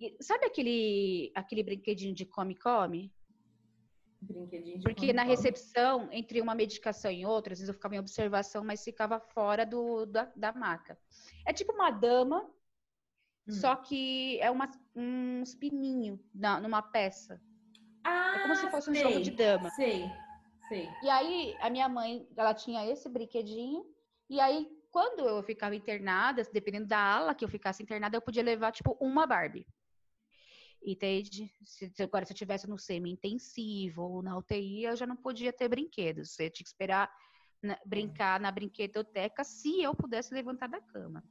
E, 0.00 0.14
sabe 0.20 0.46
aquele, 0.46 1.32
aquele 1.34 1.62
brinquedinho 1.62 2.14
de 2.14 2.26
come-come? 2.26 3.12
Brinquedinho 4.20 4.78
de 4.78 4.84
Porque 4.84 5.12
na 5.12 5.22
recepção, 5.22 6.08
entre 6.12 6.40
uma 6.40 6.54
medicação 6.54 7.10
e 7.10 7.24
outra, 7.24 7.52
às 7.52 7.60
vezes 7.60 7.68
eu 7.68 7.74
ficava 7.74 7.94
em 7.94 7.98
observação, 7.98 8.62
mas 8.62 8.84
ficava 8.84 9.18
fora 9.18 9.64
do, 9.64 10.04
da, 10.04 10.30
da 10.36 10.52
maca. 10.52 10.98
É 11.46 11.52
tipo 11.52 11.72
uma 11.72 11.90
dama, 11.90 12.46
hum. 13.48 13.52
só 13.52 13.76
que 13.76 14.38
é 14.40 14.50
uma, 14.50 14.70
uns 14.94 15.54
pininhos 15.54 16.18
numa 16.34 16.82
peça. 16.82 17.40
Ah, 18.04 18.36
é 18.36 18.42
como 18.42 18.56
se 18.56 18.70
fosse 18.70 18.92
sei, 18.92 19.04
um 19.04 19.08
jogo 19.10 19.22
de 19.22 19.30
dama. 19.30 19.70
Sei. 19.70 20.04
Sim. 20.68 20.88
E 21.02 21.08
aí, 21.08 21.56
a 21.60 21.70
minha 21.70 21.88
mãe, 21.88 22.26
ela 22.36 22.54
tinha 22.54 22.84
esse 22.90 23.08
brinquedinho. 23.08 23.84
E 24.28 24.40
aí, 24.40 24.68
quando 24.90 25.20
eu 25.20 25.42
ficava 25.42 25.76
internada, 25.76 26.42
dependendo 26.52 26.86
da 26.86 26.98
ala 26.98 27.34
que 27.34 27.44
eu 27.44 27.48
ficasse 27.48 27.82
internada, 27.82 28.16
eu 28.16 28.22
podia 28.22 28.42
levar, 28.42 28.72
tipo, 28.72 28.96
uma 29.00 29.26
Barbie. 29.26 29.66
Entende? 30.84 31.52
Se, 31.64 31.92
agora, 32.00 32.24
se 32.24 32.32
eu 32.32 32.36
tivesse 32.36 32.68
no 32.68 32.78
semi-intensivo 32.78 34.02
ou 34.02 34.22
na 34.22 34.36
UTI, 34.38 34.84
eu 34.84 34.96
já 34.96 35.06
não 35.06 35.16
podia 35.16 35.52
ter 35.52 35.68
brinquedos. 35.68 36.30
Você 36.30 36.50
tinha 36.50 36.64
que 36.64 36.68
esperar 36.68 37.10
na, 37.62 37.78
brincar 37.84 38.40
na 38.40 38.50
brinquedoteca 38.50 39.42
se 39.44 39.82
eu 39.82 39.94
pudesse 39.94 40.32
levantar 40.32 40.68
da 40.68 40.80
cama. 40.80 41.24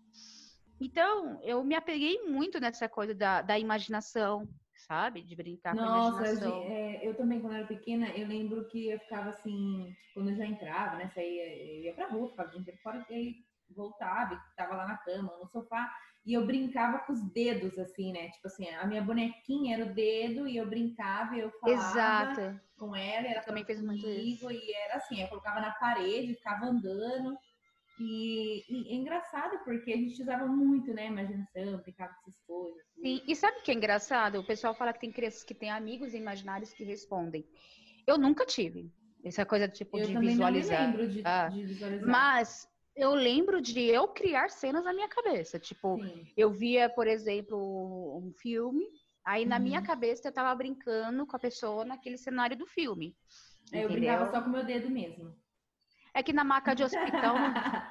Então, 0.79 1.39
eu 1.43 1.63
me 1.63 1.75
apeguei 1.75 2.21
muito 2.23 2.59
nessa 2.59 2.89
coisa 2.89 3.13
da, 3.13 3.41
da 3.41 3.57
imaginação, 3.57 4.47
sabe? 4.75 5.21
De 5.21 5.35
brincar 5.35 5.73
Nossa, 5.73 5.88
com 5.88 5.95
a 5.95 6.01
imaginação. 6.01 6.63
É, 6.63 7.07
eu 7.07 7.15
também, 7.15 7.39
quando 7.39 7.55
era 7.55 7.67
pequena, 7.67 8.09
eu 8.09 8.27
lembro 8.27 8.67
que 8.67 8.89
eu 8.89 8.99
ficava 8.99 9.29
assim, 9.29 9.95
quando 10.13 10.29
eu 10.31 10.35
já 10.35 10.45
entrava, 10.45 10.97
né? 10.97 11.09
Saía, 11.13 11.77
eu 11.77 11.83
ia 11.83 11.93
pra 11.93 12.07
rua, 12.07 12.29
ficava 12.29 12.55
o 12.55 12.63
dia 12.63 12.77
fora, 12.83 13.05
e 13.09 13.35
voltava, 13.69 14.35
e 14.35 14.55
tava 14.55 14.75
lá 14.75 14.88
na 14.88 14.97
cama, 14.97 15.38
no 15.38 15.47
sofá, 15.47 15.91
e 16.25 16.33
eu 16.33 16.45
brincava 16.45 16.99
com 16.99 17.13
os 17.13 17.21
dedos, 17.31 17.77
assim, 17.77 18.11
né? 18.11 18.29
Tipo 18.29 18.47
assim, 18.47 18.67
a 18.69 18.85
minha 18.85 19.01
bonequinha 19.01 19.75
era 19.75 19.85
o 19.85 19.93
dedo, 19.93 20.47
e 20.47 20.57
eu 20.57 20.67
brincava, 20.67 21.35
e 21.35 21.39
eu 21.39 21.51
falava 21.59 22.31
Exato. 22.31 22.61
com 22.77 22.95
ela, 22.95 23.27
ela 23.27 23.41
também 23.41 23.63
fez 23.63 23.81
muito 23.81 24.07
isso. 24.07 24.51
E 24.51 24.73
era 24.73 24.95
assim, 24.95 25.21
eu 25.21 25.27
colocava 25.27 25.61
na 25.61 25.71
parede, 25.71 26.35
ficava 26.35 26.65
andando. 26.65 27.38
E, 27.99 28.65
e, 28.69 28.93
é 28.93 28.95
engraçado 28.95 29.63
porque 29.63 29.93
a 29.93 29.97
gente 29.97 30.21
usava 30.21 30.45
muito, 30.45 30.93
né, 30.93 31.08
imaginação, 31.08 31.77
brincava 31.77 32.13
com 32.13 32.29
essas 32.29 32.41
coisas. 32.45 32.84
Sim, 33.01 33.21
e 33.27 33.36
sabe 33.36 33.60
o 33.60 33.62
que 33.62 33.71
é 33.71 33.73
engraçado? 33.73 34.39
O 34.39 34.45
pessoal 34.45 34.73
fala 34.73 34.91
que 34.91 34.99
tem 34.99 35.12
crianças 35.12 35.43
que 35.43 35.53
têm 35.53 35.71
amigos 35.71 36.13
imaginários 36.13 36.73
que 36.73 36.84
respondem. 36.84 37.45
Eu 38.05 38.17
nunca 38.17 38.45
tive 38.45 38.91
essa 39.23 39.45
coisa 39.45 39.67
tipo 39.67 39.97
eu 39.97 40.08
de 40.08 40.17
visualizar. 40.17 40.81
Eu 40.81 40.88
lembro 40.88 41.08
de, 41.08 41.21
ah, 41.25 41.47
de, 41.47 41.65
visualizar. 41.65 42.08
Mas 42.08 42.67
eu 42.95 43.13
lembro 43.13 43.62
de 43.62 43.81
eu 43.81 44.08
criar 44.08 44.49
cenas 44.49 44.84
na 44.84 44.93
minha 44.93 45.08
cabeça. 45.08 45.58
Tipo, 45.58 45.97
Sim. 45.97 46.27
eu 46.36 46.51
via, 46.51 46.89
por 46.89 47.08
exemplo, 47.08 47.58
um 48.17 48.31
filme, 48.34 48.86
aí 49.23 49.45
na 49.45 49.58
minha 49.58 49.79
uhum. 49.79 49.86
cabeça 49.86 50.27
eu 50.27 50.34
tava 50.34 50.53
brincando 50.55 51.25
com 51.25 51.36
a 51.36 51.39
pessoa 51.39 51.86
naquele 51.86 52.17
cenário 52.17 52.58
do 52.58 52.67
filme. 52.67 53.15
É, 53.71 53.84
eu 53.84 53.89
brincava 53.89 54.29
só 54.29 54.41
com 54.41 54.49
o 54.49 54.51
meu 54.51 54.63
dedo 54.63 54.89
mesmo. 54.89 55.34
É 56.15 56.23
que 56.23 56.32
na 56.32 56.45
maca 56.45 56.73
de 56.73 56.82
hospital 56.82 57.36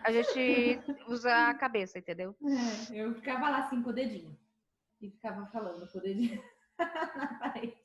a 0.03 0.11
gente 0.11 0.81
usa 1.07 1.51
a 1.51 1.55
cabeça, 1.55 1.99
entendeu? 1.99 2.35
É, 2.91 2.97
eu 2.99 3.15
ficava 3.15 3.51
lá 3.51 3.59
assim 3.59 3.83
com 3.83 3.91
o 3.91 3.93
dedinho. 3.93 4.35
E 4.99 5.11
ficava 5.11 5.47
falando 5.49 5.87
com 5.93 5.99
o 5.99 6.01
dedinho 6.01 6.43
na 6.79 7.39
parede. 7.39 7.83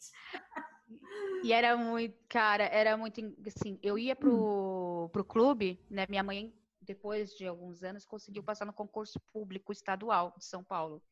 E 1.43 1.52
era 1.52 1.75
muito, 1.75 2.17
cara, 2.30 2.63
era 2.63 2.95
muito 2.95 3.19
assim, 3.45 3.78
eu 3.84 3.99
ia 3.99 4.15
pro, 4.15 5.10
pro 5.12 5.25
clube, 5.25 5.78
né? 5.89 6.06
Minha 6.08 6.23
mãe, 6.23 6.54
depois 6.82 7.32
de 7.32 7.45
alguns 7.45 7.84
anos, 7.84 8.06
conseguiu 8.06 8.41
passar 8.41 8.63
no 8.63 8.71
concurso 8.71 9.19
público 9.34 9.73
estadual 9.73 10.34
de 10.38 10.45
São 10.45 10.63
Paulo. 10.63 11.04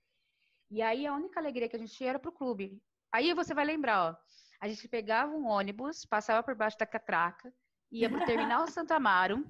E 0.71 0.81
aí 0.81 1.05
a 1.05 1.13
única 1.13 1.37
alegria 1.37 1.67
que 1.67 1.75
a 1.75 1.79
gente 1.79 1.93
tinha 1.93 2.11
era 2.11 2.19
pro 2.19 2.31
clube. 2.31 2.81
Aí 3.11 3.33
você 3.33 3.53
vai 3.53 3.65
lembrar, 3.65 4.11
ó. 4.11 4.15
A 4.61 4.69
gente 4.69 4.87
pegava 4.87 5.33
um 5.33 5.47
ônibus, 5.47 6.05
passava 6.05 6.41
por 6.41 6.55
baixo 6.55 6.77
da 6.77 6.85
catraca, 6.85 7.53
ia 7.91 8.09
pro 8.09 8.25
terminal 8.25 8.67
Santa 8.67 8.95
Amaro. 8.95 9.45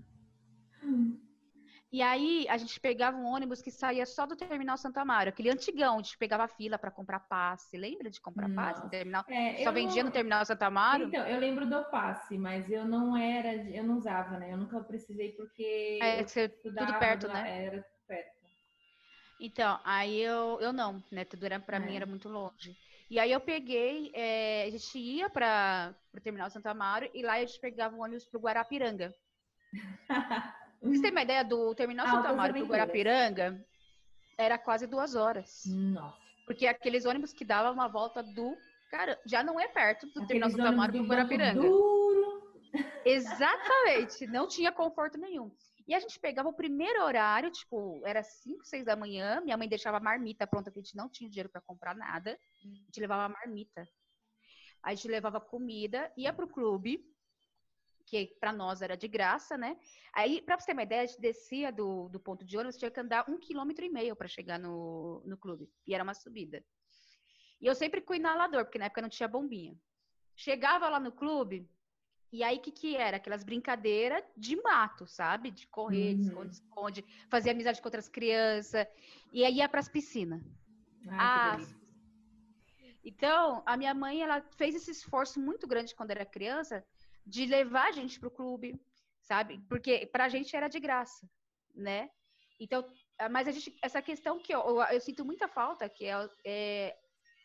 E 1.90 2.02
aí 2.02 2.46
a 2.50 2.58
gente 2.58 2.80
pegava 2.80 3.16
um 3.16 3.26
ônibus 3.26 3.62
que 3.62 3.72
saía 3.72 4.06
só 4.06 4.26
do 4.26 4.36
terminal 4.36 4.78
Santa 4.78 5.02
Amaro, 5.02 5.30
aquele 5.30 5.50
antigão, 5.50 5.96
a 5.96 6.02
gente 6.02 6.18
pegava 6.18 6.46
fila 6.48 6.78
para 6.78 6.92
comprar 6.92 7.22
passe. 7.22 7.78
Lembra 7.78 8.10
de 8.10 8.20
comprar 8.20 8.48
Nossa. 8.50 8.70
passe 8.70 8.84
no 8.84 8.90
terminal? 8.90 9.24
É, 9.30 9.64
só 9.64 9.72
vendia 9.72 10.04
não... 10.04 10.10
no 10.10 10.14
terminal 10.14 10.46
Santa 10.46 10.66
Amaro? 10.66 11.06
Então, 11.06 11.26
eu 11.26 11.40
lembro 11.40 11.66
do 11.66 11.84
passe, 11.86 12.38
mas 12.38 12.70
eu 12.70 12.84
não 12.84 13.16
era, 13.16 13.54
eu 13.70 13.84
não 13.86 13.98
usava, 13.98 14.38
né? 14.38 14.52
Eu 14.52 14.58
nunca 14.58 14.82
precisei 14.82 15.32
porque 15.32 16.00
é, 16.02 16.24
tudo 16.24 17.00
perto, 17.00 17.28
lá, 17.28 17.34
né? 17.36 17.66
Era 17.66 17.86
perto. 18.06 18.38
Então, 19.40 19.80
aí 19.86 20.20
eu, 20.20 20.60
eu 20.60 20.74
não, 20.74 21.02
né? 21.10 21.24
Tudo 21.24 21.46
era 21.46 21.60
para 21.60 21.78
é. 21.78 21.80
mim 21.80 21.96
era 21.96 22.06
muito 22.06 22.28
longe. 22.28 22.76
E 23.10 23.20
aí 23.20 23.32
eu 23.32 23.40
peguei, 23.40 24.12
é, 24.14 24.64
a 24.64 24.70
gente 24.70 25.00
ia 25.00 25.30
para 25.30 25.96
o 26.14 26.20
terminal 26.20 26.50
Santa 26.50 26.72
Amaro 26.72 27.10
e 27.14 27.22
lá 27.22 27.34
a 27.34 27.40
gente 27.40 27.60
pegava 27.60 27.96
o 27.96 28.02
ônibus 28.02 28.26
para 28.26 28.38
o 28.38 28.42
Guarapiranga. 28.42 29.16
Você 30.82 31.02
tem 31.02 31.12
uma 31.12 31.22
ideia 31.22 31.44
do 31.44 31.74
terminal 31.74 32.06
ah, 32.06 32.12
Santa 32.12 32.30
Amaro 32.30 32.54
para 32.54 32.64
o 32.64 32.68
Guarapiranga? 32.68 33.66
Era 34.38 34.58
quase 34.58 34.86
duas 34.86 35.16
horas. 35.16 35.64
Nossa. 35.66 36.18
Porque 36.46 36.68
aqueles 36.68 37.06
ônibus 37.06 37.34
que 37.34 37.46
davam 37.46 37.74
uma 37.74 37.88
volta 37.88 38.22
do. 38.22 38.56
Cara, 38.92 39.20
já 39.26 39.42
não 39.42 39.60
é 39.60 39.68
perto 39.68 40.06
do 40.08 40.24
aqueles 40.24 40.28
terminal 40.28 40.50
Santa 40.50 40.70
Amaro 40.70 40.92
para 40.92 41.02
o 41.02 41.08
Guarapiranga. 41.08 41.62
Duro. 41.62 42.54
Exatamente, 43.06 44.28
não 44.28 44.48
tinha 44.48 44.72
conforto 44.72 45.18
nenhum. 45.18 45.50
E 45.88 45.96
a 45.96 46.00
gente 46.00 46.20
pegava 46.20 46.50
o 46.50 46.54
primeiro 46.54 47.02
horário, 47.02 47.50
tipo, 47.50 48.02
era 48.06 48.22
5, 48.22 48.66
6 48.66 48.84
da 48.84 48.96
manhã, 48.96 49.40
minha 49.40 49.56
mãe 49.56 49.70
deixava 49.70 49.98
a 49.98 50.02
marmita 50.02 50.46
pronta, 50.46 50.66
porque 50.70 50.80
a 50.80 50.84
gente 50.84 50.98
não 50.98 51.10
tinha 51.10 51.30
dinheiro 51.30 51.50
para 51.50 51.62
comprar 51.62 51.96
nada. 51.96 52.38
A 52.64 52.68
gente 52.68 53.00
levava 53.00 53.24
a 53.24 53.30
marmita. 53.30 53.88
A 54.84 54.94
gente 54.94 55.08
levava 55.08 55.40
comida, 55.40 56.12
ia 56.18 56.34
pro 56.34 56.48
clube, 56.48 57.06
que 58.06 58.36
para 58.40 58.52
nós 58.52 58.82
era 58.82 58.98
de 58.98 59.08
graça, 59.08 59.58
né? 59.58 59.78
Aí, 60.14 60.42
para 60.42 60.60
você 60.60 60.68
ter 60.68 60.74
uma 60.74 60.84
ideia, 60.84 61.04
a 61.04 61.06
gente 61.06 61.22
descia 61.22 61.72
do, 61.72 62.10
do 62.10 62.20
ponto 62.20 62.46
de 62.46 62.58
ônibus, 62.58 62.78
tinha 62.78 62.92
que 62.92 63.00
andar 63.00 63.30
um 63.30 63.38
quilômetro 63.38 63.86
e 63.86 63.90
meio 63.90 64.16
para 64.16 64.28
chegar 64.28 64.60
no, 64.60 65.22
no 65.26 65.38
clube. 65.38 65.70
E 65.86 65.94
era 65.94 66.04
uma 66.04 66.14
subida. 66.14 66.64
E 67.62 67.66
eu 67.66 67.76
sempre 67.76 68.02
com 68.02 68.14
inalador, 68.14 68.66
porque 68.66 68.78
na 68.80 68.86
época 68.86 69.02
não 69.02 69.10
tinha 69.10 69.28
bombinha. 69.28 69.78
Chegava 70.36 70.90
lá 70.90 71.00
no 71.00 71.12
clube, 71.12 71.70
e 72.32 72.44
aí, 72.44 72.58
o 72.58 72.62
que 72.62 72.72
que 72.72 72.96
era? 72.96 73.18
Aquelas 73.18 73.44
brincadeiras 73.44 74.24
de 74.36 74.56
mato, 74.62 75.08
sabe? 75.08 75.50
De 75.50 75.66
correr, 75.68 76.16
de 76.16 76.22
uhum. 76.22 76.28
esconde-esconde, 76.28 77.06
fazer 77.30 77.52
amizade 77.52 77.82
com 77.82 77.88
outras 77.88 78.10
crianças. 78.10 78.86
E 79.32 79.46
aí 79.46 79.56
ia 79.56 79.70
para 79.70 79.80
as 79.80 79.88
piscinas. 79.88 80.42
Ah, 81.10 81.58
então, 83.04 83.64
a 83.66 83.78
minha 83.78 83.94
mãe, 83.94 84.22
ela 84.22 84.42
fez 84.58 84.76
esse 84.76 84.92
esforço 84.92 85.40
muito 85.40 85.66
grande 85.66 85.96
quando 85.96 86.12
era 86.12 86.26
criança 86.26 86.86
de 87.26 87.46
levar 87.46 87.88
a 87.88 87.92
gente 87.92 88.20
pro 88.20 88.30
clube, 88.30 88.78
sabe? 89.22 89.62
Porque 89.70 90.06
pra 90.08 90.28
gente 90.28 90.54
era 90.54 90.68
de 90.68 90.80
graça, 90.80 91.26
né? 91.74 92.10
Então, 92.60 92.86
mas 93.32 93.48
a 93.48 93.52
gente, 93.52 93.78
essa 93.82 94.02
questão 94.02 94.40
que 94.40 94.54
eu, 94.54 94.60
eu, 94.60 94.82
eu 94.84 95.00
sinto 95.00 95.24
muita 95.24 95.48
falta, 95.48 95.88
que 95.88 96.06
é, 96.06 96.30
é, 96.46 96.98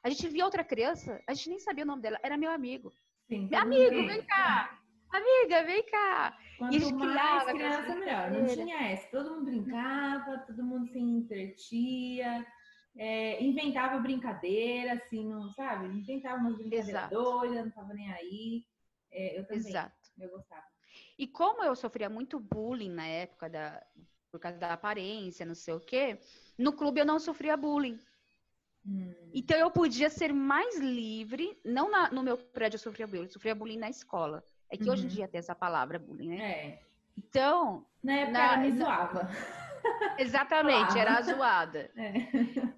a 0.02 0.10
gente 0.10 0.26
via 0.28 0.44
outra 0.44 0.64
criança, 0.64 1.22
a 1.28 1.34
gente 1.34 1.50
nem 1.50 1.58
sabia 1.60 1.84
o 1.84 1.86
nome 1.86 2.02
dela, 2.02 2.18
era 2.22 2.36
meu 2.36 2.50
amigo. 2.50 2.92
Sim, 3.32 3.48
amigo, 3.54 4.06
vem 4.06 4.22
cá. 4.26 4.78
Amiga, 5.10 5.64
vem 5.64 5.82
cá. 5.86 6.38
Quanto 6.58 6.74
e 6.74 6.92
mais 6.92 7.44
criança, 7.44 7.94
melhor. 7.94 8.30
Não 8.30 8.46
tinha 8.46 8.92
essa. 8.92 9.08
Todo 9.10 9.30
mundo 9.30 9.44
brincava, 9.46 10.44
todo 10.46 10.62
mundo 10.62 10.86
se 10.92 10.98
entretia, 10.98 12.46
é, 12.94 13.42
inventava 13.42 13.98
brincadeira, 14.00 14.92
assim, 14.92 15.26
não, 15.26 15.48
sabe? 15.52 15.86
Inventava 15.86 16.42
umas 16.42 16.58
brincadeiras 16.58 17.08
doidas, 17.08 17.64
não 17.64 17.70
tava 17.70 17.94
nem 17.94 18.12
aí. 18.12 18.66
É, 19.10 19.38
eu 19.38 19.46
também. 19.46 19.66
Exato. 19.66 19.96
Eu 20.18 20.28
gostava. 20.28 20.64
E 21.18 21.26
como 21.26 21.64
eu 21.64 21.74
sofria 21.74 22.10
muito 22.10 22.38
bullying 22.38 22.90
na 22.90 23.06
época 23.06 23.48
da, 23.48 23.82
por 24.30 24.40
causa 24.40 24.58
da 24.58 24.74
aparência, 24.74 25.46
não 25.46 25.54
sei 25.54 25.72
o 25.72 25.80
quê, 25.80 26.20
no 26.58 26.74
clube 26.74 27.00
eu 27.00 27.06
não 27.06 27.18
sofria 27.18 27.56
bullying. 27.56 27.98
Hum. 28.86 29.14
Então 29.32 29.56
eu 29.56 29.70
podia 29.70 30.10
ser 30.10 30.32
mais 30.32 30.78
livre, 30.78 31.58
não 31.64 31.90
na, 31.90 32.10
no 32.10 32.22
meu 32.22 32.36
prédio 32.36 32.76
eu 32.76 32.80
sofria 32.80 33.06
bullying, 33.06 33.24
eu 33.24 33.30
sofria 33.30 33.54
bullying 33.54 33.78
na 33.78 33.88
escola. 33.88 34.44
É 34.70 34.76
que 34.76 34.84
uhum. 34.84 34.92
hoje 34.92 35.02
em 35.02 35.08
uhum. 35.08 35.14
dia 35.14 35.28
tem 35.28 35.38
essa 35.38 35.54
palavra 35.54 35.98
bullying, 35.98 36.28
né? 36.28 36.52
É. 36.52 36.82
Então. 37.16 37.86
Na 38.02 38.14
época 38.14 38.38
na, 38.38 38.44
ela 38.44 38.56
me 38.56 38.72
zoava. 38.72 39.30
Exatamente, 40.18 40.98
era 40.98 41.18
a 41.18 41.22
zoada. 41.22 41.90
É. 41.96 42.72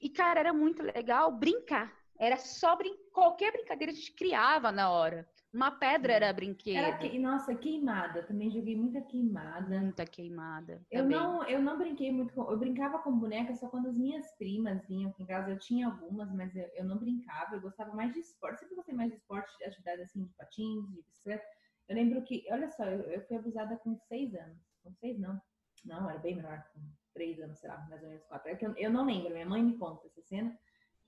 E, 0.00 0.08
cara, 0.08 0.40
era 0.40 0.52
muito 0.52 0.82
legal 0.82 1.30
brincar. 1.30 1.92
Era 2.18 2.36
só 2.36 2.74
brin... 2.74 2.96
qualquer 3.12 3.52
brincadeira 3.52 3.92
a 3.92 3.94
gente 3.94 4.12
criava 4.12 4.72
na 4.72 4.90
hora. 4.90 5.28
Uma 5.52 5.72
pedra 5.72 6.12
era 6.12 6.32
brinquedo. 6.32 6.76
Era 6.76 6.96
que... 6.96 7.18
Nossa, 7.18 7.54
queimada. 7.54 8.22
Também 8.22 8.50
joguei 8.50 8.76
muita 8.76 9.00
queimada. 9.00 9.80
Muita 9.80 10.06
queimada. 10.06 10.80
Eu 10.90 11.04
não, 11.04 11.44
eu 11.44 11.60
não 11.60 11.76
brinquei 11.76 12.12
muito 12.12 12.32
com... 12.32 12.48
Eu 12.50 12.56
brincava 12.56 12.98
com 13.00 13.18
boneca 13.18 13.54
só 13.54 13.68
quando 13.68 13.88
as 13.88 13.96
minhas 13.96 14.30
primas 14.36 14.86
vinham 14.86 15.10
aqui 15.10 15.22
em 15.24 15.26
casa. 15.26 15.50
Eu 15.50 15.58
tinha 15.58 15.88
algumas, 15.88 16.32
mas 16.32 16.54
eu, 16.54 16.68
eu 16.74 16.84
não 16.84 16.98
brincava. 16.98 17.56
Eu 17.56 17.60
gostava 17.60 17.92
mais 17.94 18.12
de 18.12 18.20
esporte. 18.20 18.60
Sempre 18.60 18.76
gostei 18.76 18.94
mais 18.94 19.10
de 19.10 19.16
esporte, 19.16 19.50
de 19.58 19.64
atividade 19.64 20.02
assim, 20.02 20.24
de 20.24 20.32
patins, 20.34 20.88
de 20.94 21.02
bicicleta. 21.02 21.44
Eu 21.88 21.96
lembro 21.96 22.22
que, 22.22 22.46
olha 22.50 22.70
só, 22.70 22.84
eu, 22.84 23.00
eu 23.10 23.20
fui 23.26 23.36
abusada 23.36 23.76
com 23.78 23.96
seis 23.96 24.32
anos. 24.34 24.58
Com 24.84 24.94
seis, 24.94 25.18
não. 25.18 25.40
Não, 25.84 26.08
era 26.08 26.18
bem 26.18 26.36
menor, 26.36 26.62
com 26.72 26.80
três 27.12 27.40
anos, 27.40 27.58
sei 27.58 27.70
lá, 27.70 27.84
mais 27.88 28.02
ou 28.02 28.08
menos 28.08 28.24
quatro. 28.24 28.48
É 28.48 28.58
eu, 28.60 28.76
eu 28.76 28.90
não 28.90 29.04
lembro, 29.04 29.32
minha 29.32 29.46
mãe 29.46 29.62
me 29.62 29.76
conta 29.76 30.06
essa 30.06 30.22
cena. 30.22 30.56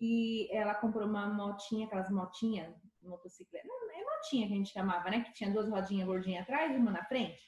E 0.01 0.49
ela 0.51 0.75
comprou 0.75 1.07
uma 1.07 1.29
motinha, 1.29 1.87
aquelas 1.87 2.11
motinhas, 2.11 2.75
motocicleta. 3.09 3.67
É 3.67 4.05
motinha 4.05 4.47
que 4.47 4.53
a 4.53 4.57
gente 4.57 4.73
chamava, 4.73 5.11
né? 5.11 5.21
Que 5.23 5.33
tinha 5.33 5.51
duas 5.51 5.69
rodinhas 5.69 6.07
gordinhas 6.07 6.43
atrás 6.43 6.73
e 6.73 6.77
uma 6.77 6.91
na 6.91 7.05
frente. 7.05 7.41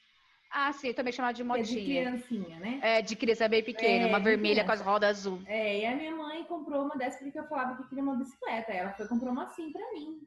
Ah, 0.50 0.72
sim, 0.72 0.88
eu 0.88 0.94
também 0.94 1.12
chamava 1.12 1.34
de 1.34 1.42
motinha. 1.42 1.64
É 1.64 1.80
de 1.80 1.84
criancinha, 1.84 2.60
né? 2.60 2.80
É, 2.80 3.02
de 3.02 3.16
criança 3.16 3.48
bem 3.48 3.62
pequena, 3.62 4.04
é, 4.04 4.06
uma 4.06 4.20
vermelha 4.20 4.62
criança. 4.62 4.66
com 4.66 4.72
as 4.72 4.80
rodas 4.80 5.18
azul. 5.18 5.42
É, 5.46 5.80
e 5.80 5.86
a 5.86 5.96
minha 5.96 6.14
mãe 6.14 6.44
comprou 6.44 6.84
uma 6.84 6.96
dessas 6.96 7.20
porque 7.20 7.38
eu 7.38 7.48
falava 7.48 7.76
que 7.76 7.88
queria 7.88 8.04
uma 8.04 8.14
bicicleta. 8.14 8.72
Ela 8.72 8.92
foi 8.92 9.08
comprou 9.08 9.32
uma 9.32 9.44
assim 9.44 9.72
pra 9.72 9.92
mim. 9.92 10.20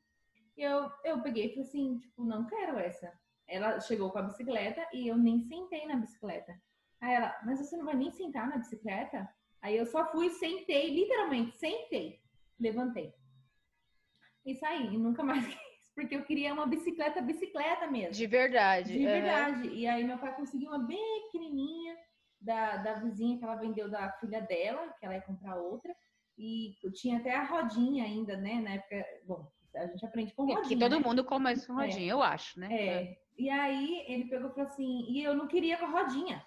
E 0.58 0.64
eu, 0.64 0.92
eu 1.06 1.22
peguei 1.22 1.46
e 1.46 1.50
falei 1.50 1.64
assim, 1.64 1.98
tipo, 2.00 2.26
não 2.26 2.46
quero 2.46 2.78
essa. 2.78 3.12
Ela 3.48 3.80
chegou 3.80 4.12
com 4.12 4.20
a 4.20 4.24
bicicleta 4.24 4.86
e 4.92 5.08
eu 5.08 5.16
nem 5.16 5.40
sentei 5.40 5.86
na 5.88 5.96
bicicleta. 5.96 6.60
Aí 7.00 7.14
ela, 7.14 7.40
mas 7.46 7.60
você 7.60 7.78
não 7.78 7.86
vai 7.86 7.96
nem 7.96 8.12
sentar 8.12 8.50
na 8.50 8.58
bicicleta? 8.58 9.30
Aí 9.62 9.78
eu 9.78 9.86
só 9.86 10.12
fui, 10.12 10.30
sentei, 10.32 10.94
literalmente, 10.94 11.56
sentei, 11.58 12.20
levantei. 12.60 13.14
E 14.48 14.56
saí, 14.56 14.94
e 14.94 14.98
nunca 14.98 15.22
mais 15.22 15.46
quis, 15.46 15.92
porque 15.94 16.16
eu 16.16 16.24
queria 16.24 16.54
uma 16.54 16.66
bicicleta, 16.66 17.22
bicicleta 17.22 17.86
mesmo. 17.86 18.14
De 18.14 18.26
verdade. 18.26 18.94
De 18.94 19.06
verdade. 19.06 19.68
Uhum. 19.68 19.74
E 19.74 19.86
aí 19.86 20.04
meu 20.06 20.18
pai 20.18 20.34
conseguiu 20.34 20.70
uma 20.70 20.80
bem 20.80 21.24
pequenininha 21.26 21.98
da, 22.40 22.78
da 22.78 22.94
vizinha 22.94 23.38
que 23.38 23.44
ela 23.44 23.56
vendeu 23.56 23.90
da 23.90 24.10
filha 24.14 24.42
dela, 24.42 24.88
que 24.98 25.06
ela 25.06 25.16
ia 25.16 25.22
comprar 25.22 25.58
outra. 25.58 25.94
E 26.38 26.76
tinha 26.94 27.18
até 27.18 27.36
a 27.36 27.44
rodinha 27.44 28.06
ainda, 28.06 28.38
né? 28.38 28.62
Na 28.62 28.70
época, 28.76 29.06
bom, 29.26 29.52
a 29.76 29.88
gente 29.88 30.06
aprende 30.06 30.34
com 30.34 30.46
rodinha. 30.46 30.64
Que 30.64 30.78
todo 30.78 30.98
né? 30.98 31.06
mundo 31.06 31.26
começa 31.26 31.68
com 31.68 31.74
rodinha, 31.74 32.10
é. 32.10 32.14
eu 32.14 32.22
acho, 32.22 32.58
né? 32.58 32.68
É. 32.72 32.86
é. 32.86 33.18
E 33.38 33.50
aí 33.50 34.06
ele 34.08 34.30
pegou 34.30 34.50
e 34.50 34.54
falou 34.54 34.68
assim, 34.70 35.06
e 35.10 35.24
eu 35.24 35.36
não 35.36 35.48
queria 35.48 35.78
com 35.78 35.88
a 35.88 35.90
rodinha. 35.90 36.42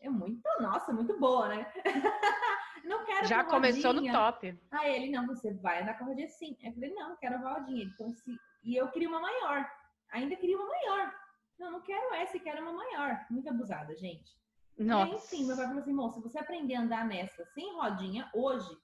É 0.00 0.10
muito, 0.10 0.42
nossa, 0.60 0.92
muito 0.92 1.18
boa, 1.18 1.48
né? 1.48 1.72
não 2.86 3.04
quero 3.04 3.26
Já 3.26 3.44
começou 3.44 3.92
rodinha. 3.92 4.12
no 4.12 4.18
top. 4.18 4.58
Aí 4.70 4.94
ele, 4.94 5.10
não, 5.10 5.26
você 5.26 5.52
vai 5.54 5.82
andar 5.82 5.98
com 5.98 6.04
a 6.04 6.06
rodinha 6.08 6.28
sim. 6.28 6.56
Eu 6.62 6.72
falei, 6.72 6.94
não, 6.94 7.16
quero 7.16 7.34
a 7.36 7.54
rodinha. 7.54 7.84
Então, 7.84 8.10
se... 8.10 8.38
E 8.62 8.76
eu 8.76 8.88
queria 8.90 9.08
uma 9.08 9.20
maior. 9.20 9.68
Ainda 10.10 10.36
queria 10.36 10.56
uma 10.56 10.66
maior. 10.66 11.14
Não, 11.58 11.72
não 11.72 11.80
quero 11.80 12.14
essa, 12.14 12.38
quero 12.38 12.62
uma 12.62 12.72
maior. 12.72 13.26
Muito 13.30 13.48
abusada, 13.48 13.96
gente. 13.96 14.36
Nossa. 14.78 15.10
E 15.10 15.14
aí, 15.14 15.20
sim, 15.20 15.46
meu 15.46 15.56
pai 15.56 15.66
falou 15.66 15.82
assim, 15.82 15.92
moça, 15.92 16.20
se 16.20 16.22
você 16.22 16.38
aprender 16.38 16.74
a 16.74 16.80
andar 16.80 17.06
nessa 17.06 17.44
sem 17.46 17.74
rodinha 17.74 18.30
hoje, 18.34 18.76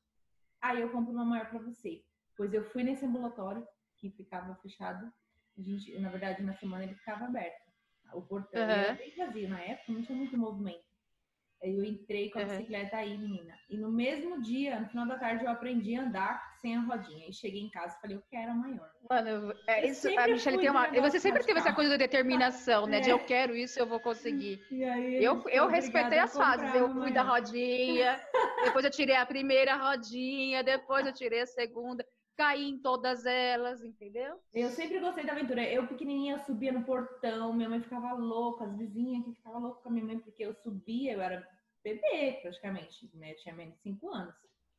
aí 0.60 0.80
eu 0.80 0.90
compro 0.90 1.12
uma 1.12 1.24
maior 1.24 1.48
para 1.48 1.58
você. 1.60 2.02
Pois 2.36 2.52
eu 2.52 2.64
fui 2.70 2.82
nesse 2.82 3.04
ambulatório 3.04 3.66
que 3.98 4.10
ficava 4.10 4.54
fechado. 4.56 5.12
A 5.58 5.62
gente, 5.62 5.96
na 6.00 6.08
verdade, 6.08 6.42
na 6.42 6.54
semana 6.54 6.84
ele 6.84 6.94
ficava 6.94 7.26
aberto. 7.26 7.70
O 8.14 8.22
portão 8.22 8.60
uhum. 8.60 8.68
era 8.68 8.94
bem 8.94 9.14
vazio 9.16 9.48
na 9.48 9.60
época, 9.60 9.92
não 9.92 10.02
tinha 10.02 10.16
muito 10.16 10.36
movimento. 10.36 10.91
Eu 11.62 11.84
entrei 11.84 12.28
com 12.28 12.40
a 12.40 12.44
bicicleta 12.44 12.96
aí, 12.96 13.16
menina. 13.16 13.54
E 13.70 13.76
no 13.76 13.90
mesmo 13.90 14.42
dia, 14.42 14.80
no 14.80 14.88
final 14.88 15.06
da 15.06 15.16
tarde, 15.16 15.44
eu 15.44 15.50
aprendi 15.50 15.94
a 15.94 16.02
andar 16.02 16.56
sem 16.60 16.76
a 16.76 16.80
rodinha. 16.80 17.28
E 17.28 17.32
cheguei 17.32 17.60
em 17.60 17.70
casa 17.70 17.96
e 17.96 18.00
falei, 18.00 18.16
eu 18.16 18.22
quero 18.28 18.50
a 18.50 18.54
maior. 18.54 18.90
Mano, 19.08 19.54
é 19.68 19.86
isso, 19.86 20.08
a 20.18 20.26
Michelle 20.26 20.58
tem 20.58 20.70
uma. 20.70 20.88
Você 20.88 21.20
sempre 21.20 21.44
teve 21.44 21.60
essa 21.60 21.72
coisa 21.72 21.92
de 21.92 21.98
determinação, 21.98 22.86
né? 22.86 22.98
É. 22.98 23.00
De 23.00 23.10
eu 23.10 23.20
quero 23.20 23.54
isso, 23.54 23.78
eu 23.78 23.86
vou 23.86 24.00
conseguir. 24.00 24.60
Aí, 24.70 25.22
eu 25.22 25.48
eu 25.48 25.68
respeitei 25.68 26.18
as 26.18 26.36
fases. 26.36 26.74
Eu 26.74 26.92
fui 26.92 27.12
da 27.12 27.22
rodinha, 27.22 28.20
depois 28.64 28.84
eu 28.84 28.90
tirei 28.90 29.14
a 29.14 29.24
primeira 29.24 29.76
rodinha, 29.76 30.64
depois 30.64 31.06
eu 31.06 31.12
tirei 31.12 31.42
a 31.42 31.46
segunda 31.46 32.04
caí 32.36 32.70
em 32.70 32.78
todas 32.78 33.24
elas, 33.26 33.82
entendeu? 33.84 34.36
Eu 34.52 34.68
sempre 34.70 34.98
gostei 34.98 35.24
da 35.24 35.32
aventura. 35.32 35.62
Eu 35.62 35.86
pequenininha 35.86 36.38
subia 36.38 36.72
no 36.72 36.84
portão, 36.84 37.52
minha 37.52 37.68
mãe 37.68 37.80
ficava 37.80 38.14
louca, 38.14 38.64
as 38.64 38.76
vizinhas 38.76 39.24
que 39.24 39.34
ficavam 39.34 39.60
loucas 39.60 39.82
com 39.82 39.88
a 39.88 39.92
minha 39.92 40.04
mãe 40.04 40.18
porque 40.18 40.44
eu 40.44 40.54
subia, 40.82 41.12
eu 41.12 41.20
era 41.20 41.48
bebê 41.82 42.38
praticamente, 42.42 43.10
né? 43.14 43.32
Eu 43.32 43.36
tinha 43.36 43.54
menos 43.54 43.74
de 43.74 43.80
5 43.82 44.08
anos. 44.10 44.34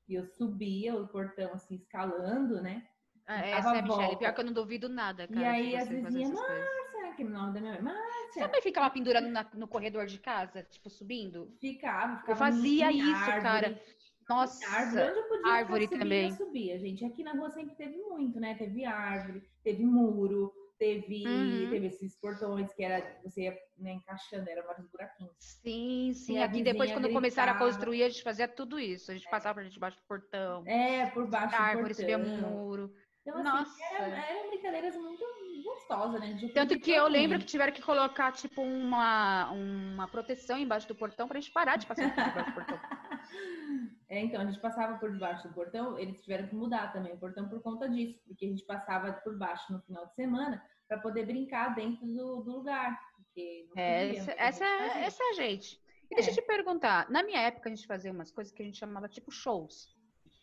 E 0.07 0.15
eu 0.15 0.25
subia 0.25 0.95
o 0.95 1.07
portão 1.07 1.53
assim, 1.53 1.75
escalando, 1.75 2.61
né? 2.61 2.85
Ah, 3.25 3.45
essa 3.45 3.77
é, 3.77 3.81
Michelle. 3.81 4.17
Pior 4.17 4.33
que 4.33 4.41
eu 4.41 4.45
não 4.45 4.53
duvido 4.53 4.89
nada, 4.89 5.27
cara. 5.27 5.39
E 5.39 5.45
aí 5.45 5.75
as 5.77 5.87
vizinhas, 5.87 6.31
Márcia, 6.31 7.13
que 7.15 7.23
é 7.23 7.25
o 7.25 7.29
nome 7.29 7.53
da 7.53 7.61
minha 7.61 7.81
mãe, 7.81 7.93
Márcia. 7.93 8.33
Você 8.33 8.39
também 8.41 8.61
ficava 8.61 8.89
pendurando 8.89 9.29
na, 9.29 9.49
no 9.53 9.67
corredor 9.67 10.05
de 10.05 10.19
casa, 10.19 10.63
tipo, 10.63 10.89
subindo? 10.89 11.55
Ficava, 11.61 12.17
ficava. 12.17 12.31
Eu 12.31 12.35
fazia 12.35 12.91
isso, 12.91 13.15
árvore. 13.15 13.41
cara. 13.41 13.81
Nossa, 14.27 14.65
árvore, 14.75 15.09
onde 15.09 15.19
eu 15.19 15.27
podia 15.27 15.51
árvore 15.51 15.83
subir, 15.85 15.99
também. 15.99 16.29
Eu 16.29 16.35
subia, 16.35 16.79
gente. 16.79 17.05
Aqui 17.05 17.23
na 17.23 17.33
rua 17.33 17.49
sempre 17.51 17.75
teve 17.75 17.97
muito, 17.97 18.39
né? 18.39 18.55
Teve 18.55 18.85
árvore, 18.85 19.43
teve 19.63 19.85
muro, 19.85 20.53
teve, 20.77 21.27
uhum. 21.27 21.69
teve 21.69 21.87
esses 21.87 22.15
portões 22.19 22.73
que 22.73 22.83
era 22.83 23.19
você 23.23 23.43
ia 23.43 23.57
né, 23.77 23.93
encaixando, 23.93 24.49
era 24.49 24.61
vários 24.63 24.87
buraquinhos. 24.87 25.33
Sim, 25.39 26.11
sim. 26.13 26.39
Aqui 26.39 26.61
depois, 26.61 26.91
quando 26.91 27.03
gritava. 27.03 27.19
começaram 27.19 27.53
a 27.53 27.57
construir, 27.57 28.03
a 28.03 28.09
gente 28.09 28.23
fazia 28.23 28.47
tudo 28.47 28.79
isso. 28.79 29.11
A 29.11 29.13
gente 29.13 29.27
é. 29.27 29.29
passava 29.31 29.61
por 29.61 29.69
debaixo 29.69 29.97
do 29.97 30.03
portão. 30.03 30.63
É, 30.65 31.07
por 31.07 31.27
baixo 31.27 31.55
árvore, 31.55 31.93
do 31.93 31.97
portão. 31.97 32.25
subia 32.25 32.47
muro. 32.47 32.93
Então, 33.25 33.39
assim, 33.39 33.43
Nossa. 33.43 33.83
Era, 33.95 34.17
eram 34.17 34.49
brincadeiras 34.49 34.95
muito 34.97 35.23
gostosas, 35.63 36.19
né? 36.19 36.37
Tanto 36.53 36.77
que 36.79 36.91
eu 36.91 37.07
lembro 37.07 37.39
que 37.39 37.45
tiveram 37.45 37.71
que 37.71 37.81
colocar, 37.81 38.31
tipo, 38.33 38.61
uma, 38.61 39.49
uma 39.51 40.07
proteção 40.07 40.57
embaixo 40.57 40.87
do 40.87 40.95
portão 40.95 41.27
pra 41.27 41.39
gente 41.39 41.51
parar 41.51 41.77
de 41.77 41.85
passar 41.85 42.13
por 42.13 42.23
debaixo 42.23 42.49
do 42.49 42.53
portão. 42.53 42.79
É, 44.09 44.19
então, 44.19 44.41
a 44.41 44.45
gente 44.45 44.59
passava 44.59 44.97
por 44.97 45.11
debaixo 45.11 45.47
do 45.47 45.53
portão, 45.53 45.97
eles 45.97 46.21
tiveram 46.21 46.47
que 46.47 46.55
mudar 46.55 46.93
também 46.93 47.13
o 47.13 47.17
portão 47.17 47.49
por 47.49 47.61
conta 47.61 47.89
disso, 47.89 48.19
porque 48.27 48.45
a 48.45 48.49
gente 48.49 48.63
passava 48.63 49.11
por 49.11 49.37
baixo 49.37 49.73
no 49.73 49.81
final 49.81 50.05
de 50.05 50.13
semana 50.13 50.63
para 50.87 50.99
poder 50.99 51.25
brincar 51.25 51.73
dentro 51.73 52.05
do, 52.05 52.41
do 52.41 52.51
lugar. 52.51 52.99
Porque 53.15 53.67
é, 53.75 54.15
essa, 54.15 54.31
essa, 54.37 54.65
é, 54.65 55.05
essa 55.05 55.23
é 55.23 55.29
a 55.29 55.33
gente. 55.33 55.81
E 56.11 56.13
é. 56.13 56.15
deixa 56.17 56.29
eu 56.29 56.35
te 56.35 56.41
perguntar, 56.43 57.09
na 57.09 57.23
minha 57.23 57.41
época 57.41 57.69
a 57.69 57.73
gente 57.75 57.87
fazia 57.87 58.11
umas 58.11 58.31
coisas 58.31 58.53
que 58.53 58.61
a 58.61 58.65
gente 58.65 58.77
chamava 58.77 59.07
tipo 59.07 59.31
shows. 59.31 59.91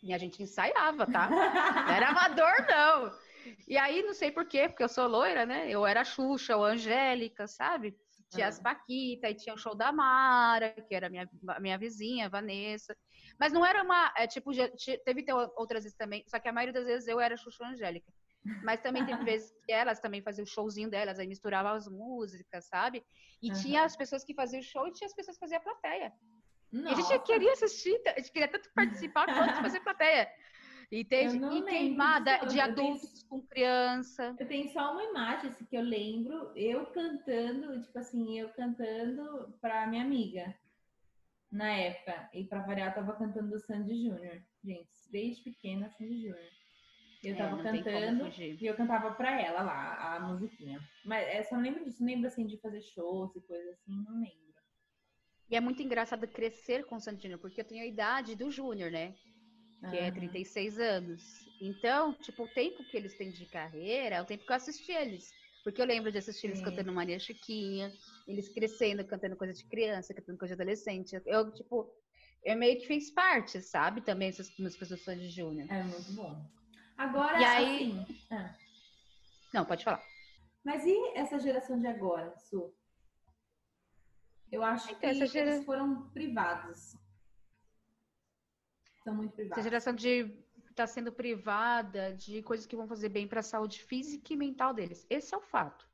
E 0.03 0.13
a 0.13 0.17
gente 0.17 0.41
ensaiava, 0.41 1.05
tá? 1.05 1.29
Não 1.29 1.93
era 1.93 2.09
amador, 2.09 2.65
não. 2.67 3.11
E 3.67 3.77
aí, 3.77 4.01
não 4.03 4.13
sei 4.13 4.31
por 4.31 4.45
quê, 4.45 4.67
porque 4.67 4.83
eu 4.83 4.89
sou 4.89 5.07
loira, 5.07 5.45
né? 5.45 5.69
Eu 5.69 5.85
era 5.85 6.03
Xuxa 6.03 6.57
ou 6.57 6.65
Angélica, 6.65 7.47
sabe? 7.47 7.95
Tinha 8.31 8.47
as 8.47 8.59
Paquita, 8.59 9.29
e 9.29 9.35
tinha 9.35 9.53
o 9.53 9.57
show 9.57 9.75
da 9.75 9.91
Mara, 9.91 10.71
que 10.71 10.95
era 10.95 11.09
minha, 11.09 11.29
minha 11.59 11.77
vizinha, 11.77 12.29
Vanessa. 12.29 12.95
Mas 13.39 13.51
não 13.51 13.65
era 13.65 13.83
uma. 13.83 14.13
É, 14.17 14.25
tipo, 14.25 14.53
já, 14.53 14.69
teve 15.05 15.25
outras 15.57 15.83
vezes 15.83 15.97
também, 15.97 16.23
só 16.27 16.39
que 16.39 16.47
a 16.47 16.53
maioria 16.53 16.73
das 16.73 16.85
vezes 16.85 17.07
eu 17.07 17.19
era 17.19 17.35
Xuxa 17.35 17.65
Angélica. 17.65 18.11
Mas 18.63 18.81
também 18.81 19.05
teve 19.05 19.23
vezes 19.25 19.53
que 19.65 19.71
elas 19.71 19.99
também 19.99 20.21
faziam 20.21 20.43
o 20.43 20.47
showzinho 20.47 20.89
delas, 20.89 21.19
aí 21.19 21.27
misturavam 21.27 21.73
as 21.73 21.87
músicas, 21.87 22.65
sabe? 22.67 23.03
E 23.41 23.49
uhum. 23.49 23.61
tinha 23.61 23.83
as 23.83 23.95
pessoas 23.95 24.23
que 24.23 24.33
faziam 24.33 24.61
o 24.61 24.63
show 24.63 24.87
e 24.87 24.93
tinha 24.93 25.07
as 25.07 25.13
pessoas 25.13 25.37
que 25.37 25.41
faziam 25.41 25.59
a 25.59 25.63
plateia. 25.63 26.13
Nossa. 26.71 27.01
E 27.01 27.03
a 27.03 27.07
gente 27.07 27.25
queria 27.25 27.51
assistir, 27.51 28.01
a 28.07 28.19
gente 28.19 28.31
queria 28.31 28.47
tanto 28.47 28.69
participar 28.73 29.25
quanto 29.25 29.61
fazer 29.61 29.81
plateia. 29.81 30.29
E, 30.91 31.05
tem, 31.05 31.27
e 31.27 31.61
queimada 31.63 32.39
de 32.47 32.59
adultos 32.59 33.13
tenho, 33.13 33.29
com 33.29 33.41
criança. 33.47 34.35
Eu 34.37 34.45
tenho 34.45 34.69
só 34.73 34.91
uma 34.91 35.03
imagem 35.03 35.49
assim, 35.49 35.63
que 35.63 35.77
eu 35.77 35.81
lembro, 35.81 36.51
eu 36.53 36.85
cantando, 36.87 37.81
tipo 37.81 37.97
assim, 37.97 38.37
eu 38.37 38.49
cantando 38.49 39.57
pra 39.61 39.87
minha 39.87 40.03
amiga 40.03 40.53
na 41.49 41.71
época. 41.71 42.29
E 42.33 42.43
pra 42.43 42.59
variar, 42.59 42.89
eu 42.89 42.95
tava 42.95 43.15
cantando 43.15 43.51
do 43.51 43.59
Sandy 43.59 44.03
Júnior. 44.03 44.43
Gente, 44.61 44.89
desde 45.09 45.41
pequena, 45.43 45.89
Sandy 45.91 46.23
Júnior. 46.23 46.49
Eu 47.23 47.35
é, 47.35 47.37
tava 47.37 47.63
cantando 47.63 48.27
e 48.27 48.65
eu 48.65 48.75
cantava 48.75 49.11
pra 49.11 49.39
ela 49.39 49.61
lá, 49.61 50.15
a 50.15 50.19
musiquinha. 50.19 50.81
Mas 51.05 51.25
é, 51.27 51.43
só 51.43 51.55
não 51.55 51.63
lembro 51.63 51.85
disso, 51.85 52.01
não 52.01 52.09
lembro 52.09 52.27
assim 52.27 52.45
de 52.45 52.57
fazer 52.57 52.81
shows 52.81 53.33
e 53.35 53.41
coisa 53.41 53.71
assim, 53.71 54.03
não 54.03 54.19
lembro. 54.19 54.41
E 55.49 55.55
é 55.55 55.61
muito 55.61 55.81
engraçado 55.81 56.27
crescer 56.27 56.83
com 56.85 56.95
o 56.95 56.99
Sandy 56.99 57.21
Júnior, 57.23 57.39
porque 57.39 57.61
eu 57.61 57.65
tenho 57.65 57.83
a 57.83 57.87
idade 57.87 58.35
do 58.35 58.49
Júnior, 58.49 58.91
né? 58.91 59.15
Que 59.89 59.97
é 59.97 60.11
36 60.11 60.79
anos. 60.79 61.47
Então, 61.59 62.13
tipo, 62.13 62.43
o 62.43 62.47
tempo 62.47 62.83
que 62.83 62.97
eles 62.97 63.15
têm 63.15 63.31
de 63.31 63.45
carreira 63.45 64.15
é 64.15 64.21
o 64.21 64.25
tempo 64.25 64.45
que 64.45 64.51
eu 64.51 64.55
assisti 64.55 64.91
eles. 64.91 65.31
Porque 65.63 65.81
eu 65.81 65.85
lembro 65.85 66.11
de 66.11 66.17
assistir 66.17 66.47
eles 66.47 66.61
cantando 66.61 66.91
Maria 66.91 67.19
Chiquinha, 67.19 67.91
eles 68.27 68.49
crescendo, 68.49 69.05
cantando 69.05 69.35
coisa 69.35 69.53
de 69.53 69.63
criança, 69.65 70.13
cantando 70.13 70.37
coisa 70.37 70.55
de 70.55 70.61
adolescente. 70.61 71.21
Eu, 71.25 71.51
tipo, 71.51 71.93
eu 72.43 72.57
meio 72.57 72.79
que 72.79 72.87
fiz 72.87 73.11
parte, 73.11 73.61
sabe? 73.61 74.01
Também 74.01 74.29
essas 74.29 74.51
músicas 74.57 74.89
do 74.89 74.97
Sandy 74.97 75.29
Júnior. 75.29 75.71
É 75.71 75.83
muito 75.83 76.13
bom. 76.13 76.43
Agora, 76.97 77.39
e 77.39 77.43
aí... 77.43 77.91
Assim... 77.91 78.05
Ah. 78.31 78.55
Não, 79.53 79.65
pode 79.65 79.83
falar. 79.83 80.03
Mas 80.63 80.83
e 80.85 81.13
essa 81.15 81.39
geração 81.39 81.79
de 81.79 81.87
agora, 81.87 82.35
Su? 82.37 82.73
Eu 84.51 84.63
acho 84.63 84.87
então, 84.87 84.99
que 84.99 85.05
eles 85.05 85.31
gera... 85.31 85.63
foram 85.63 86.09
privados. 86.09 86.95
São 89.03 89.15
muito 89.15 89.33
privados. 89.33 89.57
Essa 89.57 89.63
geração 89.63 89.93
de 89.93 90.33
está 90.69 90.87
sendo 90.87 91.11
privada 91.11 92.13
de 92.13 92.41
coisas 92.41 92.65
que 92.65 92.75
vão 92.75 92.87
fazer 92.87 93.09
bem 93.09 93.27
para 93.27 93.41
a 93.41 93.43
saúde 93.43 93.83
física 93.83 94.33
e 94.33 94.37
mental 94.37 94.73
deles. 94.73 95.05
Esse 95.09 95.33
é 95.35 95.37
o 95.37 95.41
fato. 95.41 95.87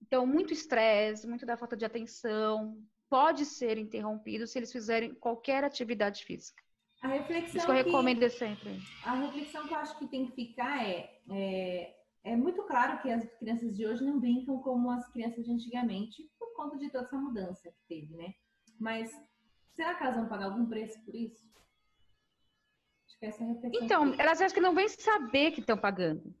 Então, 0.00 0.26
muito 0.26 0.52
estresse, 0.52 1.26
muito 1.26 1.46
da 1.46 1.56
falta 1.56 1.76
de 1.76 1.84
atenção 1.84 2.78
pode 3.08 3.44
ser 3.44 3.78
interrompido 3.78 4.46
se 4.46 4.58
eles 4.58 4.72
fizerem 4.72 5.14
qualquer 5.14 5.64
atividade 5.64 6.24
física. 6.24 6.62
A 7.02 7.08
reflexão 7.08 7.56
Isso 7.56 7.66
que 7.66 7.72
eu 7.72 7.76
recomendo 7.76 8.20
que, 8.20 8.30
sempre. 8.30 8.78
A 9.04 9.14
reflexão 9.14 9.66
que 9.66 9.74
eu 9.74 9.78
acho 9.78 9.98
que 9.98 10.08
tem 10.08 10.26
que 10.26 10.34
ficar 10.34 10.84
é, 10.84 11.20
é, 11.30 11.96
é 12.24 12.36
muito 12.36 12.62
claro 12.64 13.00
que 13.00 13.10
as 13.10 13.24
crianças 13.38 13.76
de 13.76 13.86
hoje 13.86 14.04
não 14.04 14.18
brincam 14.18 14.58
como 14.58 14.90
as 14.90 15.06
crianças 15.12 15.44
de 15.44 15.52
antigamente 15.52 16.28
por 16.38 16.54
conta 16.54 16.76
de 16.76 16.90
toda 16.90 17.04
essa 17.04 17.16
mudança 17.16 17.70
que 17.70 17.82
teve, 17.88 18.14
né? 18.16 18.34
Mas 18.78 19.10
será 19.74 19.94
que 19.94 20.02
elas 20.02 20.16
vão 20.16 20.28
pagar 20.28 20.46
algum 20.46 20.66
preço 20.66 21.00
por 21.04 21.14
isso? 21.14 21.46
Essa. 23.20 23.42
Então, 23.72 24.14
elas 24.18 24.40
acham 24.40 24.54
que 24.54 24.60
não 24.60 24.74
vêm 24.74 24.88
saber 24.88 25.52
que 25.52 25.60
estão 25.60 25.76
pagando. 25.76 26.34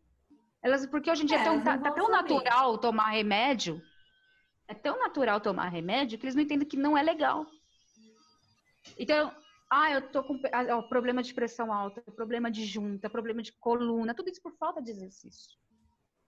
Elas, 0.62 0.86
porque 0.86 1.10
hoje 1.10 1.22
em 1.22 1.26
dia 1.26 1.38
é, 1.38 1.44
tão, 1.44 1.62
tá, 1.62 1.78
tá 1.78 1.90
tão 1.92 2.10
natural 2.10 2.76
tomar 2.78 3.10
remédio, 3.10 3.80
é 4.68 4.74
tão 4.74 4.98
natural 4.98 5.40
tomar 5.40 5.68
remédio 5.68 6.18
que 6.18 6.24
eles 6.24 6.34
não 6.34 6.42
entendem 6.42 6.66
que 6.66 6.76
não 6.76 6.98
é 6.98 7.02
legal. 7.02 7.46
Então, 8.98 9.32
ah, 9.70 9.92
eu 9.92 10.10
tô 10.10 10.22
com 10.22 10.40
ah, 10.52 10.82
problema 10.82 11.22
de 11.22 11.32
pressão 11.34 11.72
alta, 11.72 12.02
problema 12.12 12.50
de 12.50 12.64
junta, 12.64 13.08
problema 13.08 13.42
de 13.42 13.52
coluna, 13.52 14.14
tudo 14.14 14.28
isso 14.28 14.42
por 14.42 14.52
falta 14.56 14.82
de 14.82 14.90
exercício. 14.90 15.58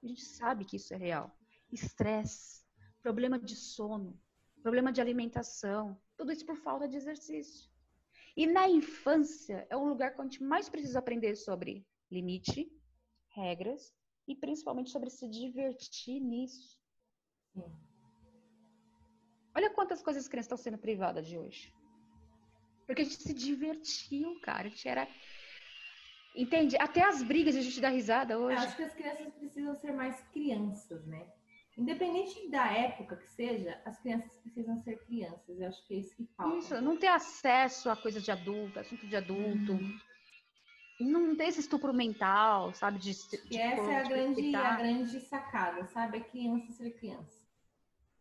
A 0.03 0.07
gente 0.07 0.25
sabe 0.25 0.65
que 0.65 0.77
isso 0.77 0.95
é 0.95 0.97
real. 0.97 1.37
Estresse, 1.73 2.65
problema 3.03 3.39
de 3.39 3.57
sono, 3.57 4.19
problema 4.63 4.93
de 4.93 5.01
alimentação, 5.01 6.01
tudo 6.17 6.33
isso 6.33 6.47
por 6.47 6.57
falta 6.57 6.89
de 6.89 6.97
exercício. 6.97 7.68
E 8.39 8.47
na 8.47 8.69
infância 8.69 9.67
é 9.69 9.77
um 9.77 9.89
lugar 9.89 10.15
que 10.15 10.21
a 10.21 10.25
gente 10.25 10.45
mais 10.45 10.69
precisa 10.69 11.01
aprender 11.01 11.35
sobre 11.35 11.85
limite, 12.09 12.71
regras 13.35 13.93
e 14.29 14.37
principalmente 14.37 14.91
sobre 14.91 15.11
se 15.11 15.29
divertir 15.29 16.21
nisso. 16.21 16.79
Olha 19.57 19.71
quantas 19.71 20.01
coisas 20.01 20.23
as 20.23 20.29
crianças 20.29 20.47
estão 20.47 20.57
sendo 20.57 20.79
privadas 20.79 21.27
de 21.27 21.37
hoje. 21.37 21.75
Porque 22.87 23.03
a 23.03 23.05
gente 23.05 23.21
se 23.21 23.35
divertiu, 23.35 24.41
cara. 24.41 24.69
A 24.69 24.71
gente 24.71 24.89
era. 24.89 25.09
Entende? 26.33 26.77
Até 26.77 27.03
as 27.03 27.25
brigas 27.25 27.57
a 27.57 27.61
gente 27.61 27.81
dá 27.81 27.89
risada 27.89 28.39
hoje. 28.39 28.63
Eu 28.63 28.69
acho 28.69 28.77
que 28.77 28.85
as 28.85 28.95
crianças 28.95 29.35
precisam 29.35 29.75
ser 29.75 29.93
mais 29.93 30.23
crianças, 30.31 31.05
né? 31.07 31.27
Independente 31.79 32.51
da 32.51 32.67
época 32.67 33.17
que 33.17 33.29
seja, 33.29 33.81
as 33.85 33.99
crianças 34.01 34.37
precisam 34.39 34.77
ser 34.79 34.99
crianças. 35.07 35.61
Eu 35.61 35.69
acho 35.69 35.87
que 35.87 35.95
é 35.95 35.99
isso 35.99 36.15
que 36.17 36.27
falta. 36.37 36.59
Isso, 36.59 36.81
não 36.81 36.97
ter 36.97 37.07
acesso 37.07 37.89
a 37.89 37.97
coisa 37.97 38.21
de 38.21 38.31
adulto, 38.31 38.81
assunto 38.81 39.07
de 39.07 39.17
adulto. 39.17 39.73
Uhum 39.73 39.99
não 41.01 41.37
tem 41.37 41.49
esse 41.49 41.61
estupro 41.61 41.95
mental, 41.95 42.75
sabe? 42.75 42.99
De, 42.99 43.13
de 43.13 43.55
e 43.55 43.57
essa 43.57 43.91
é 43.91 43.97
a 43.97 44.03
grande, 44.03 44.57
a 44.57 44.77
grande 44.77 45.21
sacada, 45.21 45.87
sabe? 45.87 46.19
É 46.19 46.21
criança 46.21 46.73
ser 46.73 46.91
criança. 46.99 47.38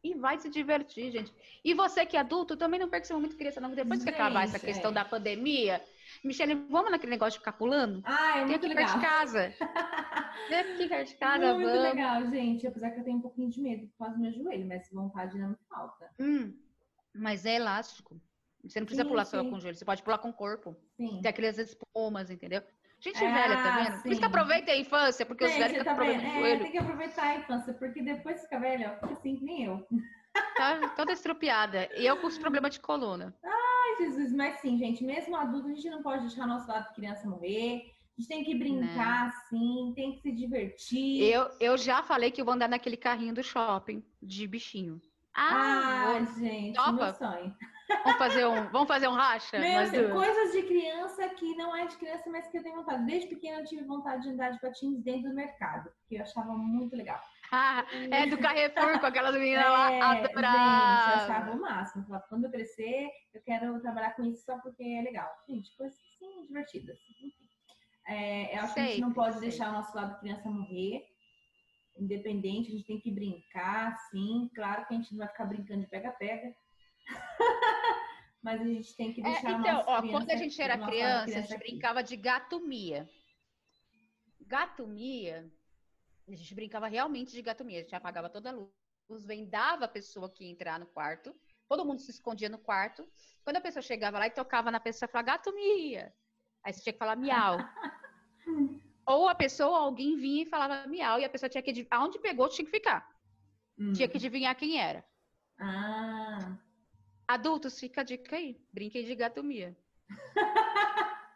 E 0.07 0.13
vai 0.13 0.37
se 0.37 0.49
divertir, 0.49 1.11
gente. 1.11 1.33
E 1.63 1.73
você 1.73 2.05
que 2.05 2.15
é 2.15 2.21
adulto, 2.21 2.55
também 2.55 2.79
não 2.79 2.89
perca 2.89 3.05
seu 3.05 3.17
momento 3.17 3.35
criança, 3.35 3.59
não. 3.59 3.69
Depois 3.71 3.99
gente, 3.99 4.09
que 4.09 4.15
acabar 4.15 4.45
essa 4.45 4.57
questão 4.57 4.91
é. 4.91 4.93
da 4.93 5.03
pandemia, 5.03 5.83
Michelle, 6.23 6.55
vamos 6.69 6.91
naquele 6.91 7.11
negócio 7.11 7.33
de 7.33 7.39
ficar 7.39 7.51
pulando? 7.51 8.01
Ah, 8.05 8.39
é 8.39 8.45
muito 8.45 8.61
Tem 8.61 8.71
aqui 8.71 8.79
legal. 8.79 8.99
de 8.99 9.05
casa. 9.05 9.53
Tem 10.47 10.77
de 10.77 11.15
casa, 11.15 11.53
muito 11.53 11.69
vamos. 11.69 11.83
legal, 11.83 12.25
gente. 12.27 12.65
Apesar 12.65 12.91
que 12.91 13.01
eu 13.01 13.03
tenho 13.03 13.17
um 13.17 13.21
pouquinho 13.21 13.49
de 13.49 13.61
medo 13.61 13.87
por 13.87 13.97
causa 13.97 14.15
do 14.15 14.21
meu 14.21 14.31
joelho, 14.31 14.65
mas 14.65 14.89
vontade 14.91 15.37
não 15.37 15.49
me 15.49 15.57
falta. 15.69 16.09
Hum, 16.19 16.57
mas 17.13 17.45
é 17.45 17.55
elástico. 17.55 18.21
Você 18.63 18.79
não 18.79 18.85
precisa 18.85 19.03
sim, 19.03 19.09
pular 19.09 19.25
sim. 19.25 19.31
só 19.31 19.43
com 19.43 19.55
o 19.55 19.59
joelho, 19.59 19.77
você 19.77 19.85
pode 19.85 20.03
pular 20.03 20.17
com 20.19 20.29
o 20.29 20.33
corpo. 20.33 20.75
Sim. 20.95 21.19
Tem 21.21 21.29
aquelas 21.29 21.57
espumas, 21.57 22.29
entendeu? 22.29 22.61
Gente 22.99 23.23
ah, 23.23 23.33
velha, 23.33 23.55
tá 23.57 23.77
vendo? 23.77 23.95
Sim. 23.95 24.01
Por 24.01 24.11
isso 24.11 24.19
que 24.19 24.25
aproveita 24.25 24.71
a 24.71 24.77
infância, 24.77 25.25
porque 25.25 25.45
os 25.45 25.53
velhos 25.53 25.77
ficam 25.77 25.85
tá 25.85 25.95
problema 25.95 26.21
de 26.21 26.33
joelho. 26.33 26.55
É, 26.55 26.63
tem 26.63 26.71
que 26.71 26.77
aproveitar 26.77 27.23
a 27.23 27.35
infância, 27.35 27.73
porque 27.73 28.01
depois 28.01 28.41
fica 28.41 28.59
velho, 28.59 28.93
fica 28.95 29.13
assim, 29.13 29.39
nem 29.41 29.65
eu. 29.65 29.87
Tá 30.55 30.89
toda 30.95 31.11
estrupiada. 31.11 31.89
E 31.95 32.05
eu 32.05 32.17
com 32.17 32.27
os 32.27 32.37
problemas 32.37 32.73
de 32.73 32.79
coluna. 32.79 33.35
Ai, 33.43 33.97
Jesus, 33.97 34.33
mas 34.33 34.59
sim, 34.59 34.77
gente, 34.77 35.03
mesmo 35.03 35.35
adulto, 35.35 35.67
a 35.67 35.73
gente 35.73 35.89
não 35.89 36.01
pode 36.01 36.27
deixar 36.27 36.47
nosso 36.47 36.67
lado 36.67 36.87
de 36.89 36.95
criança 36.95 37.27
morrer. 37.27 37.83
A 38.17 38.21
gente 38.21 38.27
tem 38.29 38.43
que 38.43 38.55
brincar, 38.55 39.27
né? 39.27 39.33
sim, 39.47 39.93
tem 39.95 40.13
que 40.13 40.21
se 40.21 40.31
divertir. 40.31 41.21
Eu, 41.21 41.49
eu 41.59 41.77
já 41.77 42.01
falei 42.01 42.31
que 42.31 42.41
eu 42.41 42.45
vou 42.45 42.55
andar 42.55 42.67
naquele 42.67 42.97
carrinho 42.97 43.33
do 43.33 43.43
shopping 43.43 44.03
de 44.21 44.47
bichinho. 44.47 44.99
Ah, 45.35 46.15
ah 46.17 46.39
gente, 46.39 46.75
Topa? 46.75 46.91
meu 46.91 47.13
sonho. 47.13 47.55
Vamos 47.87 48.17
fazer 48.17 48.45
um, 48.45 48.69
vamos 48.69 48.87
fazer 48.87 49.07
um 49.07 49.13
racha? 49.13 49.59
Meu, 49.59 49.79
assim, 49.79 50.09
coisas 50.09 50.51
de 50.51 50.63
criança 50.63 51.29
que 51.29 51.55
não 51.55 51.75
é 51.75 51.85
de 51.85 51.95
criança, 51.95 52.29
mas 52.29 52.47
que 52.47 52.57
eu 52.57 52.63
tenho 52.63 52.75
vontade. 52.75 53.05
Desde 53.05 53.27
pequena 53.29 53.59
eu 53.59 53.65
tive 53.65 53.83
vontade 53.83 54.23
de 54.23 54.29
andar 54.29 54.49
de 54.51 54.59
patins 54.59 55.01
dentro 55.03 55.29
do 55.29 55.35
mercado, 55.35 55.89
porque 55.99 56.15
eu 56.15 56.21
achava 56.21 56.53
muito 56.53 56.95
legal. 56.95 57.21
Ah, 57.51 57.85
é 58.11 58.27
do 58.27 58.37
Carrefour 58.37 58.99
com 58.99 59.05
aquelas 59.05 59.33
meninas 59.33 59.65
é, 59.65 59.69
lá 59.69 60.11
adoráveis. 60.11 60.33
Gente, 60.33 61.29
eu 61.29 61.35
achava 61.35 61.51
o 61.51 61.61
máximo. 61.61 62.05
Quando 62.27 62.45
eu 62.45 62.51
crescer, 62.51 63.09
eu 63.33 63.41
quero 63.41 63.79
trabalhar 63.79 64.15
com 64.15 64.25
isso 64.25 64.43
só 64.43 64.57
porque 64.57 64.83
é 64.83 65.01
legal. 65.01 65.29
Gente, 65.47 65.75
coisas 65.77 65.97
assim 65.97 66.45
divertidas. 66.45 66.97
É, 68.05 68.57
eu 68.57 68.63
acho 68.63 68.73
sei, 68.73 68.83
que 68.83 68.89
a 68.89 68.91
gente 68.91 69.01
não 69.01 69.13
pode 69.13 69.39
sei. 69.39 69.49
deixar 69.49 69.69
o 69.69 69.73
nosso 69.73 69.95
lado 69.95 70.19
criança 70.19 70.49
morrer. 70.49 71.03
Independente, 71.97 72.69
a 72.69 72.71
gente 72.71 72.85
tem 72.85 72.99
que 72.99 73.11
brincar, 73.11 73.97
sim. 74.11 74.49
Claro 74.53 74.85
que 74.85 74.93
a 74.93 74.97
gente 74.97 75.11
não 75.11 75.19
vai 75.19 75.27
ficar 75.29 75.45
brincando 75.45 75.81
de 75.81 75.87
pega-pega. 75.87 76.53
Mas 78.41 78.61
a 78.61 78.65
gente 78.65 78.95
tem 78.95 79.13
que 79.13 79.21
é, 79.21 79.23
deixar 79.23 79.51
é, 79.51 79.53
Então, 79.53 79.83
ó, 79.87 80.01
quando 80.01 80.29
a 80.29 80.35
gente 80.35 80.61
era 80.61 80.77
criança, 80.77 81.23
criança, 81.23 81.39
a 81.39 81.41
gente 81.41 81.53
aqui. 81.53 81.63
brincava 81.63 82.03
de 82.03 82.15
gatomia. 82.15 83.09
Gatomia, 84.41 85.51
a 86.27 86.35
gente 86.35 86.55
brincava 86.55 86.87
realmente 86.87 87.31
de 87.31 87.41
gatomia. 87.41 87.79
A 87.79 87.81
gente 87.81 87.95
apagava 87.95 88.29
toda 88.29 88.49
a 88.49 88.53
luz, 88.53 89.25
vendava 89.25 89.85
a 89.85 89.89
pessoa 89.89 90.29
que 90.29 90.45
ia 90.45 90.51
entrar 90.51 90.79
no 90.79 90.85
quarto, 90.85 91.35
todo 91.67 91.85
mundo 91.85 91.99
se 91.99 92.11
escondia 92.11 92.47
no 92.47 92.57
quarto. 92.57 93.07
Quando 93.43 93.57
a 93.57 93.61
pessoa 93.61 93.81
chegava 93.81 94.19
lá 94.19 94.27
e 94.27 94.31
tocava 94.31 94.71
na 94.71 94.79
pessoa, 94.79 95.09
falava 95.09 95.31
gatomia. 95.31 96.13
Aí 96.63 96.73
você 96.73 96.81
tinha 96.81 96.93
que 96.93 96.99
falar 96.99 97.15
miau. 97.15 97.57
Ou 99.05 99.29
a 99.29 99.35
pessoa, 99.35 99.79
alguém 99.79 100.17
vinha 100.17 100.43
e 100.43 100.49
falava 100.49 100.85
miau, 100.87 101.19
e 101.19 101.25
a 101.25 101.29
pessoa 101.29 101.49
tinha 101.49 101.61
que. 101.61 101.87
Aonde 101.89 102.19
pegou, 102.19 102.49
tinha 102.49 102.65
que 102.65 102.71
ficar. 102.71 103.07
Hum. 103.79 103.93
Tinha 103.93 104.07
que 104.07 104.17
adivinhar 104.17 104.55
quem 104.55 104.81
era. 104.81 105.05
Ah. 105.59 106.57
Adultos, 107.27 107.79
fica 107.79 108.01
a 108.01 108.03
dica 108.03 108.35
aí. 108.35 108.57
Brinquem 108.71 109.03
de 109.03 109.13
gatomia. 109.13 109.75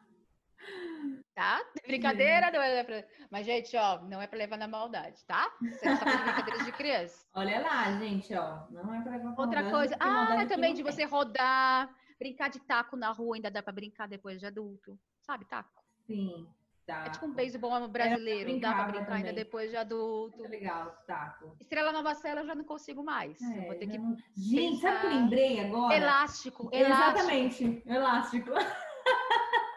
tá? 1.36 1.62
Brincadeira, 1.86 2.50
não 2.50 2.62
é 2.62 2.84
pra... 2.84 3.04
Mas, 3.30 3.46
gente, 3.46 3.76
ó, 3.76 4.02
não 4.04 4.22
é 4.22 4.28
pra 4.28 4.38
levar 4.38 4.58
na 4.58 4.68
maldade, 4.68 5.26
tá? 5.26 5.52
Você 5.60 5.90
não 5.90 5.98
tá 5.98 6.06
brincadeiras 6.06 6.66
de 6.66 6.72
criança. 6.72 7.26
Olha 7.36 7.60
lá, 7.60 8.00
gente, 8.00 8.34
ó. 8.34 8.68
Não 8.70 8.94
é 8.94 9.02
pra 9.02 9.12
levar 9.12 9.32
na 9.32 9.36
Outra 9.38 9.70
coisa. 9.70 9.98
Ah, 10.00 10.46
também 10.48 10.74
de 10.74 10.82
você 10.84 11.04
rodar, 11.04 11.94
brincar 12.18 12.50
de 12.50 12.60
taco 12.62 12.96
na 12.96 13.12
rua, 13.12 13.36
ainda 13.36 13.52
dá 13.52 13.62
pra 13.62 13.74
brincar 13.74 14.08
depois 14.08 14.40
de 14.40 14.46
adulto. 14.46 14.98
Sabe, 15.22 15.46
taco? 15.46 15.84
Sim. 16.08 16.48
Taco. 16.92 17.08
É 17.08 17.10
tipo 17.10 17.26
um 17.26 17.34
beisebol 17.34 17.88
brasileiro, 17.88 18.60
dá 18.60 18.74
pra 18.74 18.84
brincar 18.84 19.06
também. 19.06 19.18
ainda 19.20 19.34
depois 19.34 19.70
de 19.70 19.78
adulto. 19.78 20.38
Muito 20.38 20.52
legal, 20.52 20.94
taco. 21.08 21.56
Estrela 21.60 21.94
Nova 21.94 22.14
Cela 22.14 22.42
eu 22.42 22.46
já 22.46 22.54
não 22.54 22.66
consigo 22.66 23.02
mais. 23.02 23.42
É, 23.42 23.66
vou 23.66 23.76
ter 23.76 23.88
que 23.88 23.98
não... 23.98 24.18
Gente, 24.36 24.74
pensar... 24.74 24.82
sabe 24.82 24.98
o 24.98 25.00
que 25.00 25.06
eu 25.06 25.12
lembrei 25.22 25.60
agora? 25.62 25.96
Elástico, 25.96 26.70
elástico. 26.74 27.20
Exatamente, 27.20 27.84
elástico. 27.86 28.50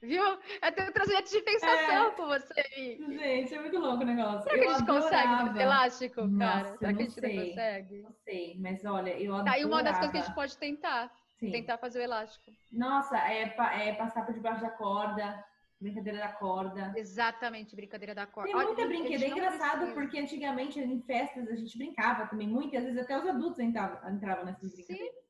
Viu? 0.00 0.22
Eu 0.22 0.72
tenho 0.72 0.92
trajeto 0.92 1.28
de 1.28 1.42
pensação 1.42 2.06
é. 2.06 2.10
com 2.12 2.26
você. 2.28 2.62
Gente, 2.78 3.52
é 3.52 3.60
muito 3.60 3.78
louco 3.80 4.04
o 4.04 4.06
negócio. 4.06 4.42
Será 4.44 4.54
que 4.54 4.64
eu 4.64 4.70
a 4.70 4.72
gente 4.74 4.82
adorava. 4.88 5.02
consegue 5.02 5.60
elástico, 5.60 6.26
Nossa, 6.28 6.62
cara? 6.62 6.78
Será 6.78 6.94
que 6.94 7.02
a 7.02 7.04
gente 7.04 7.20
sei. 7.20 7.36
não 7.36 7.44
consegue? 7.44 8.02
Não 8.02 8.12
sei, 8.12 8.56
mas 8.60 8.84
olha, 8.84 9.10
eu 9.20 9.34
adorava. 9.34 9.50
Tá 9.50 9.56
aí 9.56 9.64
uma 9.64 9.82
das 9.82 9.98
coisas 9.98 10.12
que 10.12 10.18
a 10.18 10.20
gente 10.20 10.34
pode 10.34 10.56
tentar. 10.56 11.12
Sim. 11.38 11.52
Tentar 11.52 11.78
fazer 11.78 12.00
o 12.00 12.02
elástico. 12.02 12.52
Nossa, 12.72 13.16
é, 13.16 13.54
é 13.88 13.94
passar 13.94 14.26
por 14.26 14.34
debaixo 14.34 14.60
da 14.60 14.70
corda, 14.70 15.44
brincadeira 15.80 16.18
da 16.18 16.32
corda. 16.32 16.92
Exatamente, 16.96 17.76
brincadeira 17.76 18.14
da 18.14 18.26
corda. 18.26 18.50
Tem 18.50 18.60
muita 18.60 18.86
brincadeira. 18.86 19.24
É 19.24 19.28
engraçado 19.28 19.94
porque 19.94 20.18
antigamente 20.18 20.80
em 20.80 21.00
festas 21.02 21.48
a 21.48 21.54
gente 21.54 21.78
brincava 21.78 22.26
também, 22.26 22.48
muitas 22.48 22.82
vezes 22.82 22.98
até 22.98 23.16
os 23.16 23.26
adultos 23.26 23.60
entravam, 23.60 24.10
entravam 24.12 24.44
nessas 24.44 24.72
brincadeiras. 24.72 25.14
Sim. 25.14 25.28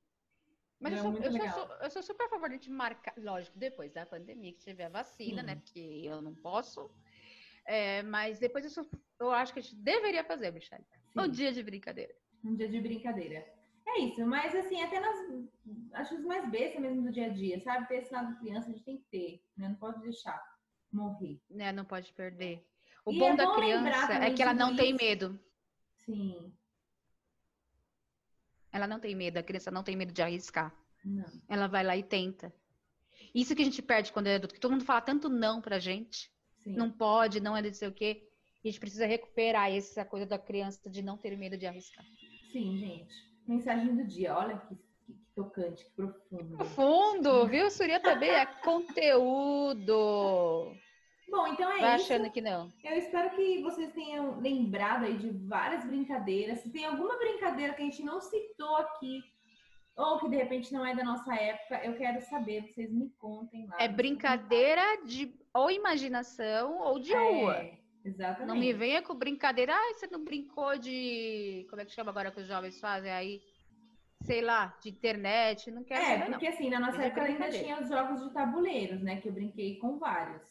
Mas 0.81 0.93
eu 0.93 1.03
sou, 1.03 1.13
eu, 1.17 1.33
sou, 1.33 1.77
eu 1.83 1.91
sou, 1.91 2.03
super 2.03 2.27
a 2.27 2.29
favor 2.29 2.57
de 2.57 2.71
marcar, 2.71 3.13
lógico, 3.19 3.59
depois 3.59 3.93
da 3.93 4.07
pandemia, 4.07 4.53
que 4.53 4.61
tiver 4.61 4.85
a 4.85 4.89
vacina, 4.89 5.41
Sim. 5.41 5.47
né? 5.47 5.57
Porque 5.57 6.03
eu 6.05 6.23
não 6.23 6.35
posso. 6.37 6.89
É, 7.67 8.03
mas 8.05 8.39
depois 8.39 8.65
eu, 8.65 8.71
sou, 8.71 8.89
eu 9.21 9.33
acho 9.33 9.53
que 9.53 9.59
a 9.59 9.63
gente 9.63 9.75
deveria 9.75 10.25
fazer, 10.25 10.53
Michelle. 10.53 10.85
Um 11.17 11.29
dia 11.29 11.53
de 11.53 11.63
brincadeira. 11.65 12.15
Um 12.45 12.55
dia 12.55 12.69
de 12.69 12.81
brincadeira. 12.81 13.58
É 13.91 14.01
isso, 14.01 14.24
mas 14.26 14.55
assim, 14.55 14.82
até 14.82 15.01
nas 15.01 15.16
acho 15.95 16.14
os 16.16 16.24
mais 16.24 16.49
bestas 16.51 16.80
mesmo 16.80 17.03
do 17.03 17.11
dia 17.11 17.26
a 17.26 17.30
dia, 17.30 17.59
sabe? 17.61 17.89
Ter 17.89 17.97
esse 17.97 18.12
lado 18.12 18.39
criança 18.39 18.68
a 18.68 18.72
gente 18.72 18.84
tem 18.84 18.99
que 18.99 19.05
ter, 19.05 19.43
né? 19.57 19.68
Não 19.68 19.76
pode 19.76 20.01
deixar 20.03 20.41
morrer. 20.93 21.41
Né, 21.51 21.72
não 21.72 21.84
pode 21.84 22.12
perder. 22.12 22.66
O 23.05 23.12
e 23.12 23.18
bom 23.18 23.32
é 23.32 23.36
da 23.36 23.55
criança 23.55 24.12
é 24.14 24.32
que 24.32 24.43
ela 24.43 24.53
não 24.53 24.76
tem 24.76 24.95
medo. 24.95 25.39
Sim. 25.97 26.53
Ela 28.70 28.86
não 28.86 29.01
tem 29.01 29.14
medo, 29.14 29.39
a 29.39 29.43
criança 29.43 29.70
não 29.70 29.82
tem 29.82 29.97
medo 29.97 30.12
de 30.12 30.20
arriscar. 30.20 30.74
Não. 31.05 31.24
Ela 31.49 31.66
vai 31.66 31.82
lá 31.82 31.97
e 31.97 32.03
tenta. 32.03 32.55
Isso 33.34 33.55
que 33.55 33.62
a 33.62 33.64
gente 33.64 33.80
perde 33.80 34.12
quando 34.12 34.26
é 34.26 34.34
adulto, 34.34 34.55
que 34.55 34.61
todo 34.61 34.72
mundo 34.72 34.84
fala 34.84 35.01
tanto 35.01 35.28
não 35.28 35.61
pra 35.61 35.78
gente. 35.78 36.30
Sim. 36.59 36.72
Não 36.72 36.91
pode, 36.91 37.41
não 37.41 37.57
é 37.57 37.62
não 37.62 37.72
sei 37.72 37.89
o 37.89 37.93
quê. 37.93 38.28
E 38.62 38.68
a 38.68 38.70
gente 38.70 38.80
precisa 38.80 39.07
recuperar 39.07 39.70
essa 39.70 40.05
coisa 40.05 40.26
da 40.26 40.39
criança 40.39 40.91
de 40.91 41.03
não 41.03 41.16
ter 41.16 41.36
medo 41.36 41.57
de 41.57 41.66
arriscar. 41.66 42.05
Sim, 42.53 42.76
gente. 42.78 43.28
Mensagem 43.49 43.97
do 43.97 44.05
dia. 44.05 44.37
Olha 44.37 44.59
que, 44.59 44.77
que, 44.77 45.17
tocante, 45.35 45.85
que 45.85 45.91
profundo. 45.93 46.57
Profundo, 46.59 47.47
viu? 47.47 47.71
Surya 47.71 47.99
também 47.99 48.31
é 48.31 48.45
conteúdo. 48.47 49.97
Bom, 51.31 51.47
então 51.49 51.71
é 51.71 51.81
Vai 51.81 51.97
isso. 51.97 52.13
achando 52.13 52.31
que 52.31 52.41
não. 52.41 52.73
Eu 52.85 52.97
espero 52.97 53.31
que 53.31 53.63
vocês 53.63 53.93
tenham 53.93 54.39
lembrado 54.41 55.05
aí 55.05 55.17
de 55.17 55.31
várias 55.31 55.85
brincadeiras. 55.85 56.61
Se 56.61 56.71
tem 56.71 56.85
alguma 56.85 57.19
brincadeira 57.19 57.73
que 57.75 57.83
a 57.83 57.85
gente 57.85 58.03
não 58.03 58.21
citou 58.21 58.77
aqui, 58.77 59.23
ou 59.97 60.19
que 60.19 60.29
de 60.29 60.37
repente 60.37 60.73
não 60.73 60.87
é 60.87 60.95
da 60.95 61.03
nossa 61.03 61.35
época, 61.35 61.85
eu 61.85 61.97
quero 61.97 62.21
saber, 62.23 62.63
vocês 62.63 62.93
me 62.93 63.11
contem 63.19 63.67
lá. 63.67 63.77
É 63.79 63.89
brincadeira 63.89 64.83
de 65.05 65.35
ou 65.53 65.71
imaginação 65.71 66.79
ou 66.81 66.99
de 66.99 67.13
rua. 67.15 67.57
É, 67.57 67.79
exatamente. 68.05 68.49
Não 68.49 68.57
me 68.57 68.73
venha 68.73 69.03
com 69.03 69.15
brincadeira. 69.15 69.75
Ah, 69.75 69.95
você 69.95 70.07
não 70.07 70.25
brincou 70.25 70.77
de. 70.79 71.67
Como 71.71 71.81
é 71.83 71.85
que 71.85 71.93
chama 71.93 72.11
agora 72.11 72.31
que 72.31 72.41
os 72.41 72.47
jovens 72.47 72.79
fazem 72.81 73.11
aí? 73.11 73.41
Sei 74.23 74.41
lá, 74.41 74.77
de 74.83 74.91
internet. 74.91 75.71
Não 75.71 75.85
quero 75.85 76.03
É, 76.03 76.07
saber, 76.07 76.25
não. 76.25 76.31
porque 76.33 76.49
assim, 76.49 76.69
na 76.71 76.81
nossa 76.81 77.03
é 77.03 77.07
época 77.07 77.23
ainda 77.23 77.51
tinha 77.51 77.81
os 77.81 77.89
jogos 77.89 78.21
de 78.25 78.33
tabuleiros, 78.35 79.01
né? 79.03 79.21
Que 79.21 79.29
eu 79.29 79.33
brinquei 79.33 79.79
com 79.79 79.99
vários 79.99 80.43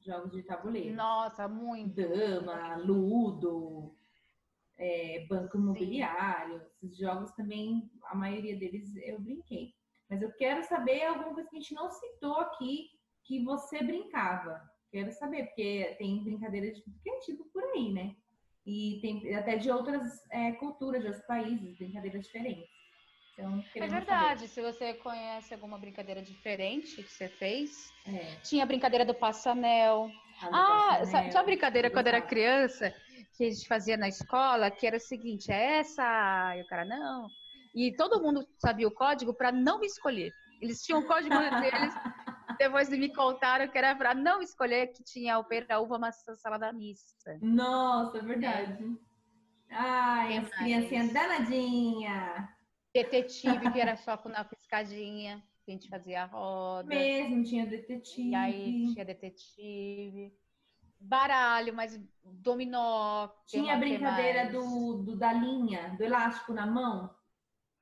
jogos 0.00 0.32
de 0.32 0.42
tabuleiro. 0.42 0.94
Nossa, 0.94 1.48
muito. 1.48 1.94
Dama, 1.94 2.76
Ludo, 2.76 3.96
é, 4.76 5.26
Banco 5.28 5.56
Imobiliário. 5.56 6.60
Esses 6.66 6.96
jogos 6.98 7.32
também, 7.32 7.90
a 8.04 8.14
maioria 8.14 8.56
deles 8.58 8.94
eu 8.96 9.18
brinquei. 9.18 9.72
Mas 10.10 10.20
eu 10.20 10.30
quero 10.32 10.62
saber 10.64 11.04
alguma 11.04 11.32
coisa 11.34 11.48
que 11.48 11.56
a 11.56 11.60
gente 11.60 11.74
não 11.74 11.90
citou 11.90 12.34
aqui 12.40 12.90
que 13.24 13.42
você 13.42 13.82
brincava. 13.82 14.60
Quero 14.94 15.10
saber, 15.10 15.46
porque 15.46 15.96
tem 15.98 16.22
brincadeira 16.22 16.70
de 16.70 16.80
tudo 16.80 16.96
que 17.02 17.10
é 17.10 17.18
tipo 17.18 17.44
por 17.52 17.64
aí, 17.64 17.92
né? 17.92 18.14
E 18.64 19.00
tem 19.02 19.34
até 19.34 19.56
de 19.56 19.68
outras 19.68 20.04
é, 20.30 20.52
culturas, 20.52 21.02
de 21.02 21.08
outros 21.08 21.26
países, 21.26 21.76
brincadeiras 21.76 22.24
diferentes. 22.24 22.70
Então, 23.32 23.64
É 23.74 23.88
verdade. 23.88 24.46
Se 24.46 24.62
você 24.62 24.94
conhece 24.94 25.52
alguma 25.52 25.78
brincadeira 25.78 26.22
diferente 26.22 27.02
que 27.02 27.10
você 27.10 27.28
fez. 27.28 27.92
saber. 28.04 28.18
É, 28.18 28.36
Tinha 28.42 28.62
a 28.62 28.66
brincadeira 28.66 29.04
do 29.04 29.12
passanel. 29.16 30.12
a 30.40 30.48
Ah, 30.52 31.00
tinha 31.04 31.40
uma 31.40 31.42
brincadeira 31.42 31.90
quando 31.90 32.06
era 32.06 32.22
criança 32.22 32.94
que 33.36 33.46
a 33.46 33.50
gente 33.50 33.66
fazia 33.66 33.96
na 33.96 34.06
escola, 34.06 34.70
que 34.70 34.86
era 34.86 34.96
o 34.96 35.00
seguinte, 35.00 35.50
é 35.50 35.78
essa, 35.78 36.56
e 36.56 36.62
o 36.62 36.66
cara 36.66 36.84
não. 36.84 37.28
E 37.74 37.92
todo 37.96 38.22
mundo 38.22 38.46
sabia 38.60 38.86
o 38.86 38.94
código 38.94 39.34
para 39.34 39.50
não 39.50 39.80
me 39.80 39.88
escolher. 39.88 40.32
Eles 40.60 40.82
tinham 40.82 41.00
o 41.00 41.04
código 41.04 41.34
deles, 41.60 41.94
depois 42.58 42.88
me 42.88 43.12
contaram 43.12 43.68
que 43.68 43.76
era 43.78 43.94
para 43.94 44.14
não 44.14 44.40
escolher, 44.42 44.88
que 44.88 45.02
tinha 45.02 45.38
o 45.38 45.44
pera, 45.44 45.80
uva, 45.80 45.98
maçã, 45.98 46.34
salada 46.34 46.72
mista. 46.72 47.38
Nossa, 47.42 48.18
é 48.18 48.22
verdade. 48.22 48.84
Ai, 49.70 50.38
as 50.38 50.50
criancinhas 50.50 51.12
danadinhas. 51.12 52.48
Detetive, 52.94 53.72
que 53.72 53.80
era 53.80 53.96
só 53.98 54.16
com 54.16 54.28
na 54.28 54.44
piscadinha, 54.44 55.42
que 55.64 55.70
a 55.70 55.74
gente 55.74 55.88
fazia 55.88 56.22
a 56.22 56.26
roda. 56.26 56.88
Mesmo, 56.88 57.42
tinha 57.42 57.66
detetive. 57.66 58.30
E 58.30 58.34
aí 58.34 58.92
tinha 58.92 59.04
detetive. 59.04 60.32
Baralho, 61.00 61.74
mas 61.74 62.00
dominó. 62.22 63.28
Tinha 63.46 63.74
a 63.74 63.78
brincadeira 63.78 64.50
do, 64.50 65.02
do- 65.02 65.16
da 65.16 65.32
linha, 65.32 65.94
do 65.98 66.04
elástico 66.04 66.52
na 66.54 66.66
mão. 66.66 67.14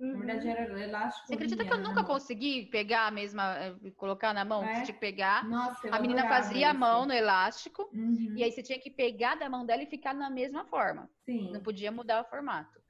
Na 0.03 0.09
Uhum. 0.09 0.19
verdade, 0.19 0.49
era 0.49 0.81
elástico. 0.83 1.27
Você 1.29 1.35
acredita 1.35 1.65
que 1.65 1.73
eu 1.73 1.79
na 1.79 1.89
nunca 1.89 2.03
mão. 2.03 2.11
consegui 2.11 2.67
pegar 2.67 3.07
a 3.07 3.11
mesma, 3.11 3.57
eh, 3.59 3.91
colocar 3.97 4.35
na 4.35 4.45
mão, 4.45 4.65
É? 4.65 4.83
de 4.83 4.93
pegar? 4.93 5.49
Nossa, 5.49 5.87
eu 5.87 5.95
A 5.95 5.99
menina 6.01 6.27
fazia 6.29 6.67
a 6.69 6.71
esse. 6.71 6.79
mão 6.81 7.07
no 7.07 7.13
elástico 7.13 7.89
Uhum, 7.93 8.35
e 8.37 8.43
aí 8.43 8.51
você 8.51 8.63
tinha 8.63 8.79
que 8.81 8.91
pegar 8.91 9.37
da 9.37 9.49
mão 9.49 9.65
dela 9.65 9.83
e 9.83 9.87
ficar 9.87 10.13
na 10.15 10.29
mesma 10.29 10.65
forma. 10.67 11.09
Sim. 11.25 11.53
Não 11.53 11.63
podia 11.63 11.93
mudar 11.93 12.21
o 12.23 12.25
formato. 12.25 12.81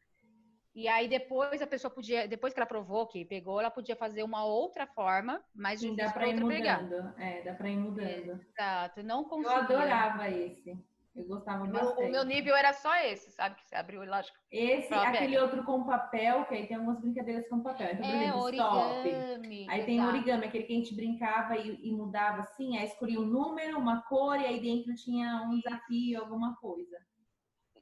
E 0.74 0.88
aí 0.88 1.06
depois 1.06 1.60
a 1.60 1.66
pessoa 1.66 1.90
podia, 1.92 2.26
depois 2.26 2.54
que 2.54 2.58
ela 2.58 2.66
provou 2.66 3.06
que 3.06 3.26
pegou, 3.26 3.60
ela 3.60 3.70
podia 3.70 3.94
fazer 3.94 4.22
uma 4.22 4.42
outra 4.44 4.86
forma, 4.86 5.42
mais 5.54 5.80
Sim, 5.80 5.94
dá 5.94 6.04
pra 6.04 6.12
pra 6.14 6.28
ir 6.28 6.32
outra 6.32 6.46
pegar. 6.46 6.82
mudando. 6.82 7.20
É, 7.20 7.42
dá 7.42 7.52
pra 7.54 7.68
ir 7.68 7.76
mudando. 7.76 8.40
Exato, 8.56 9.02
não 9.02 9.18
Eu 9.18 9.28
conseguia. 9.28 9.58
adorava 9.58 10.30
esse. 10.30 10.78
Eu 11.14 11.24
gostava 11.24 11.64
Meu- 11.64 11.72
bastante. 11.74 12.08
o 12.08 12.10
meu 12.10 12.24
nível 12.24 12.56
era 12.56 12.72
só 12.72 12.94
esse, 12.96 13.30
sabe? 13.32 13.56
Que 13.56 13.66
você 13.68 13.74
abriu 13.76 14.00
o 14.00 14.02
elástico. 14.04 14.38
Esse, 14.50 14.94
aquele 14.94 15.38
outro 15.38 15.62
com 15.62 15.84
papel, 15.84 16.46
que 16.46 16.54
aí 16.54 16.66
tem 16.66 16.76
algumas 16.76 17.00
brincadeiras 17.00 17.46
com 17.48 17.60
papel. 17.62 17.92
Então, 17.92 18.06
É, 18.06 18.22
exemplo, 18.22 18.40
origami. 18.40 19.66
Aí 19.68 19.84
tem 19.84 19.96
exato. 19.98 20.16
origami, 20.16 20.46
aquele 20.46 20.64
que 20.64 20.72
a 20.72 20.76
gente 20.76 20.94
brincava 20.94 21.56
e, 21.58 21.86
e 21.86 21.92
mudava 21.92 22.40
assim, 22.40 22.78
aí 22.78 22.86
escolhia 22.86 23.20
um 23.20 23.26
número, 23.26 23.78
uma 23.78 24.00
cor, 24.04 24.40
e 24.40 24.46
aí 24.46 24.58
dentro 24.60 24.94
tinha 24.94 25.42
um 25.42 25.58
desafio, 25.58 26.18
alguma 26.20 26.56
coisa. 26.56 26.96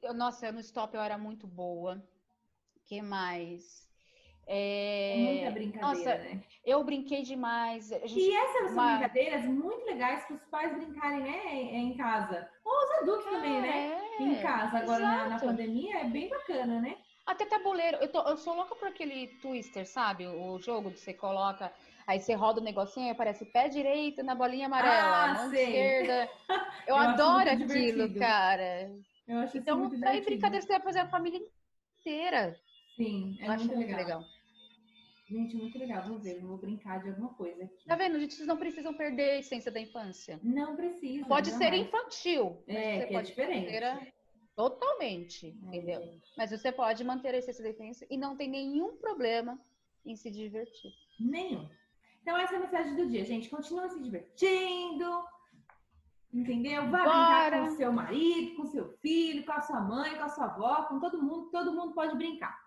Eu- 0.01 0.13
nossa, 0.13 0.51
no 0.51 0.59
stop 0.59 0.93
eu 0.93 1.01
era 1.01 1.17
muito 1.17 1.47
boa. 1.47 2.03
que 2.85 3.01
mais? 3.01 3.89
É, 4.45 5.13
É 5.13 5.17
muita 5.33 5.51
brincadeira, 5.51 5.87
nossa, 5.87 6.17
né? 6.17 6.43
Eu 6.65 6.83
brinquei 6.83 7.21
demais. 7.21 7.87
Gente- 7.87 8.19
E 8.19 8.35
essas 8.35 8.63
são 8.65 8.73
uma- 8.73 8.97
brincadeiras 8.97 9.45
muito 9.45 9.85
legais 9.85 10.25
para 10.25 10.35
os 10.35 10.43
pais 10.47 10.73
brincarem, 10.75 11.21
né, 11.21 11.53
em 11.55 11.95
casa. 11.95 12.49
Ou 12.71 12.77
os 12.85 12.91
adultos 13.01 13.25
também, 13.33 13.61
né? 13.61 13.77
É, 14.19 14.23
Em 14.23 14.35
casa. 14.41 14.77
Agora, 14.79 15.05
na, 15.05 15.27
na 15.27 15.39
pandemia, 15.39 15.97
é 15.99 16.05
bem 16.05 16.29
bacana, 16.29 16.79
né? 16.81 16.97
Até 17.25 17.45
tabuleiro. 17.45 17.97
Eu, 17.97 18.11
tô- 18.11 18.27
eu 18.27 18.37
sou 18.37 18.55
louca 18.55 18.75
por 18.75 18.87
aquele 18.87 19.27
twister, 19.41 19.87
sabe? 19.87 20.27
O 20.27 20.59
jogo 20.59 20.91
que 20.91 20.99
você 20.99 21.13
coloca, 21.13 21.71
aí 22.05 22.19
você 22.19 22.33
roda 22.33 22.59
o 22.59 22.63
negocinho 22.63 23.07
e 23.07 23.09
aparece 23.11 23.45
pé 23.45 23.69
direito 23.69 24.23
na 24.23 24.35
bolinha 24.35 24.65
amarela, 24.67 25.27
Ah, 25.27 25.33
mão 25.33 25.49
sei. 25.49 25.73
esquerda. 25.75 26.29
Eu, 26.87 26.95
Eu 26.95 26.97
adoro 26.97 27.49
aquilo, 27.49 28.09
divertido. 28.09 28.19
cara. 28.19 28.91
Eu 29.27 29.37
acho 29.39 29.57
isso 29.57 29.61
Então, 29.61 29.77
muito 29.77 29.97
daí 29.99 30.17
divertido. 30.17 30.25
brincadeira 30.25 30.65
você 30.65 30.73
vai 30.73 30.81
fazer 30.81 30.99
a 30.99 31.09
família 31.09 31.39
inteira. 31.99 32.59
Sim, 32.95 33.37
é 33.39 33.47
eu 33.47 33.51
acho 33.51 33.65
muito 33.65 33.75
muito 33.75 33.95
legal. 33.95 34.23
Gente, 35.31 35.55
muito 35.55 35.77
legal. 35.79 36.03
Vou 36.07 36.19
ver, 36.19 36.41
vou 36.41 36.57
brincar 36.57 37.01
de 37.01 37.07
alguma 37.09 37.33
coisa 37.35 37.63
aqui. 37.63 37.85
Tá 37.87 37.95
vendo? 37.95 38.19
Gente 38.19 38.43
não 38.43 38.57
precisam 38.57 38.93
perder 38.93 39.29
a 39.31 39.37
essência 39.39 39.71
da 39.71 39.79
infância. 39.79 40.37
Não 40.43 40.75
precisa. 40.75 41.25
Pode 41.25 41.51
ser 41.51 41.63
jamais. 41.65 41.87
infantil. 41.87 42.61
É, 42.67 42.97
que 42.97 43.03
é 43.03 43.07
pode 43.13 43.27
diferente. 43.27 43.77
a- 43.77 44.07
Totalmente, 44.53 45.47
É, 45.47 45.67
entendeu? 45.67 46.01
Mas 46.37 46.51
você 46.51 46.69
pode 46.71 47.01
manter 47.05 47.33
a 47.33 47.37
essência 47.37 47.63
da 47.63 47.69
infância 47.69 48.05
e 48.11 48.17
não 48.17 48.35
tem 48.35 48.49
nenhum 48.49 48.97
problema 48.97 49.57
em 50.05 50.15
se 50.17 50.29
divertir. 50.29 50.91
Nenhum. 51.17 51.67
Então, 52.21 52.37
essa 52.37 52.53
é 52.55 52.57
a 52.57 52.59
mensagem 52.59 52.95
do 52.97 53.07
dia, 53.09 53.23
gente. 53.23 53.49
Continua 53.49 53.87
se 53.87 53.99
divertindo. 54.03 55.23
Entendeu? 56.33 56.83
Brincar 56.83 57.51
Bora. 57.51 57.59
com 57.65 57.73
o 57.73 57.75
seu 57.77 57.91
marido, 57.91 58.55
com 58.55 58.65
seu 58.65 58.89
filho, 58.99 59.45
com 59.45 59.51
a 59.53 59.61
sua 59.61 59.81
mãe, 59.81 60.15
com 60.15 60.23
a 60.23 60.29
sua 60.29 60.45
avó, 60.45 60.83
com 60.83 60.99
todo 60.99 61.21
mundo. 61.21 61.49
Todo 61.49 61.73
mundo 61.73 61.93
pode 61.93 62.15
brincar. 62.17 62.57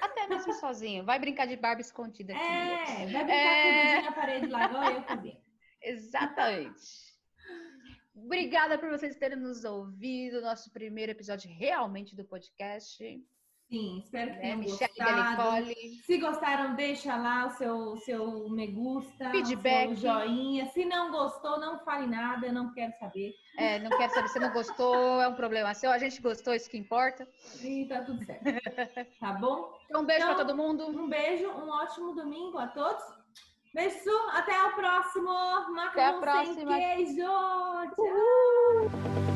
Até 0.00 0.26
mesmo 0.26 0.52
sozinho. 0.54 1.04
Vai 1.04 1.18
brincar 1.18 1.46
de 1.46 1.56
Barbie 1.56 1.82
escondida 1.82 2.32
aqui. 2.34 2.42
É, 2.42 3.06
vai 3.06 3.24
brincar 3.24 3.30
É. 3.30 3.94
com 3.94 4.00
o 4.00 4.04
na 4.04 4.12
parede 4.12 4.46
lá, 4.46 4.64
igual 4.66 4.84
eu 4.92 5.02
fazia. 5.02 5.36
Exatamente. 5.82 7.10
Obrigada 8.14 8.78
por 8.78 8.90
vocês 8.90 9.16
terem 9.16 9.38
nos 9.38 9.64
ouvido. 9.64 10.40
Nosso 10.40 10.70
primeiro 10.72 11.12
episódio 11.12 11.50
realmente 11.56 12.14
do 12.14 12.24
podcast. 12.24 13.02
Sim, 13.70 14.00
espero 14.04 14.30
que 14.32 14.36
Né? 14.36 14.42
tenham 14.42 14.58
Michelle 14.58 14.92
gostado. 14.98 15.66
Se 16.04 16.18
gostaram, 16.18 16.74
deixa 16.74 17.16
lá 17.16 17.46
o 17.46 17.50
seu, 17.52 17.96
seu 17.98 18.48
me 18.50 18.66
gusta, 18.66 19.30
Feedback. 19.30 19.92
o 19.92 19.96
seu 19.96 20.10
joinha. 20.12 20.66
Se 20.70 20.84
não 20.84 21.12
gostou, 21.12 21.60
não 21.60 21.78
fale 21.84 22.08
nada, 22.08 22.48
eu 22.48 22.52
não 22.52 22.72
quero 22.72 22.92
saber. 22.98 23.32
É, 23.56 23.78
não 23.78 23.96
quero 23.96 24.12
saber 24.12 24.28
se 24.28 24.40
não 24.40 24.52
gostou, 24.52 25.22
é 25.22 25.28
um 25.28 25.34
problema 25.34 25.72
seu. 25.72 25.92
A 25.92 25.98
gente 25.98 26.20
gostou, 26.20 26.52
isso 26.52 26.68
que 26.68 26.76
importa. 26.76 27.28
E 27.62 27.86
tá 27.86 28.02
tudo 28.02 28.24
certo. 28.24 28.42
Tá 29.20 29.32
bom? 29.34 29.72
Então, 29.86 30.02
um 30.02 30.04
beijo 30.04 30.24
Então, 30.24 30.34
pra 30.34 30.44
todo 30.44 30.56
mundo. 30.56 30.86
Um 30.88 31.08
beijo, 31.08 31.46
um 31.48 31.68
ótimo 31.70 32.12
domingo 32.12 32.58
a 32.58 32.66
todos. 32.66 33.04
Beijo, 33.72 34.10
até 34.32 34.60
o 34.64 34.72
próximo. 34.74 35.30
Macarrão 35.72 36.20
próxima. 36.20 36.54
sem 36.54 36.66
queijo. 36.66 37.22
Tchau. 37.94 39.29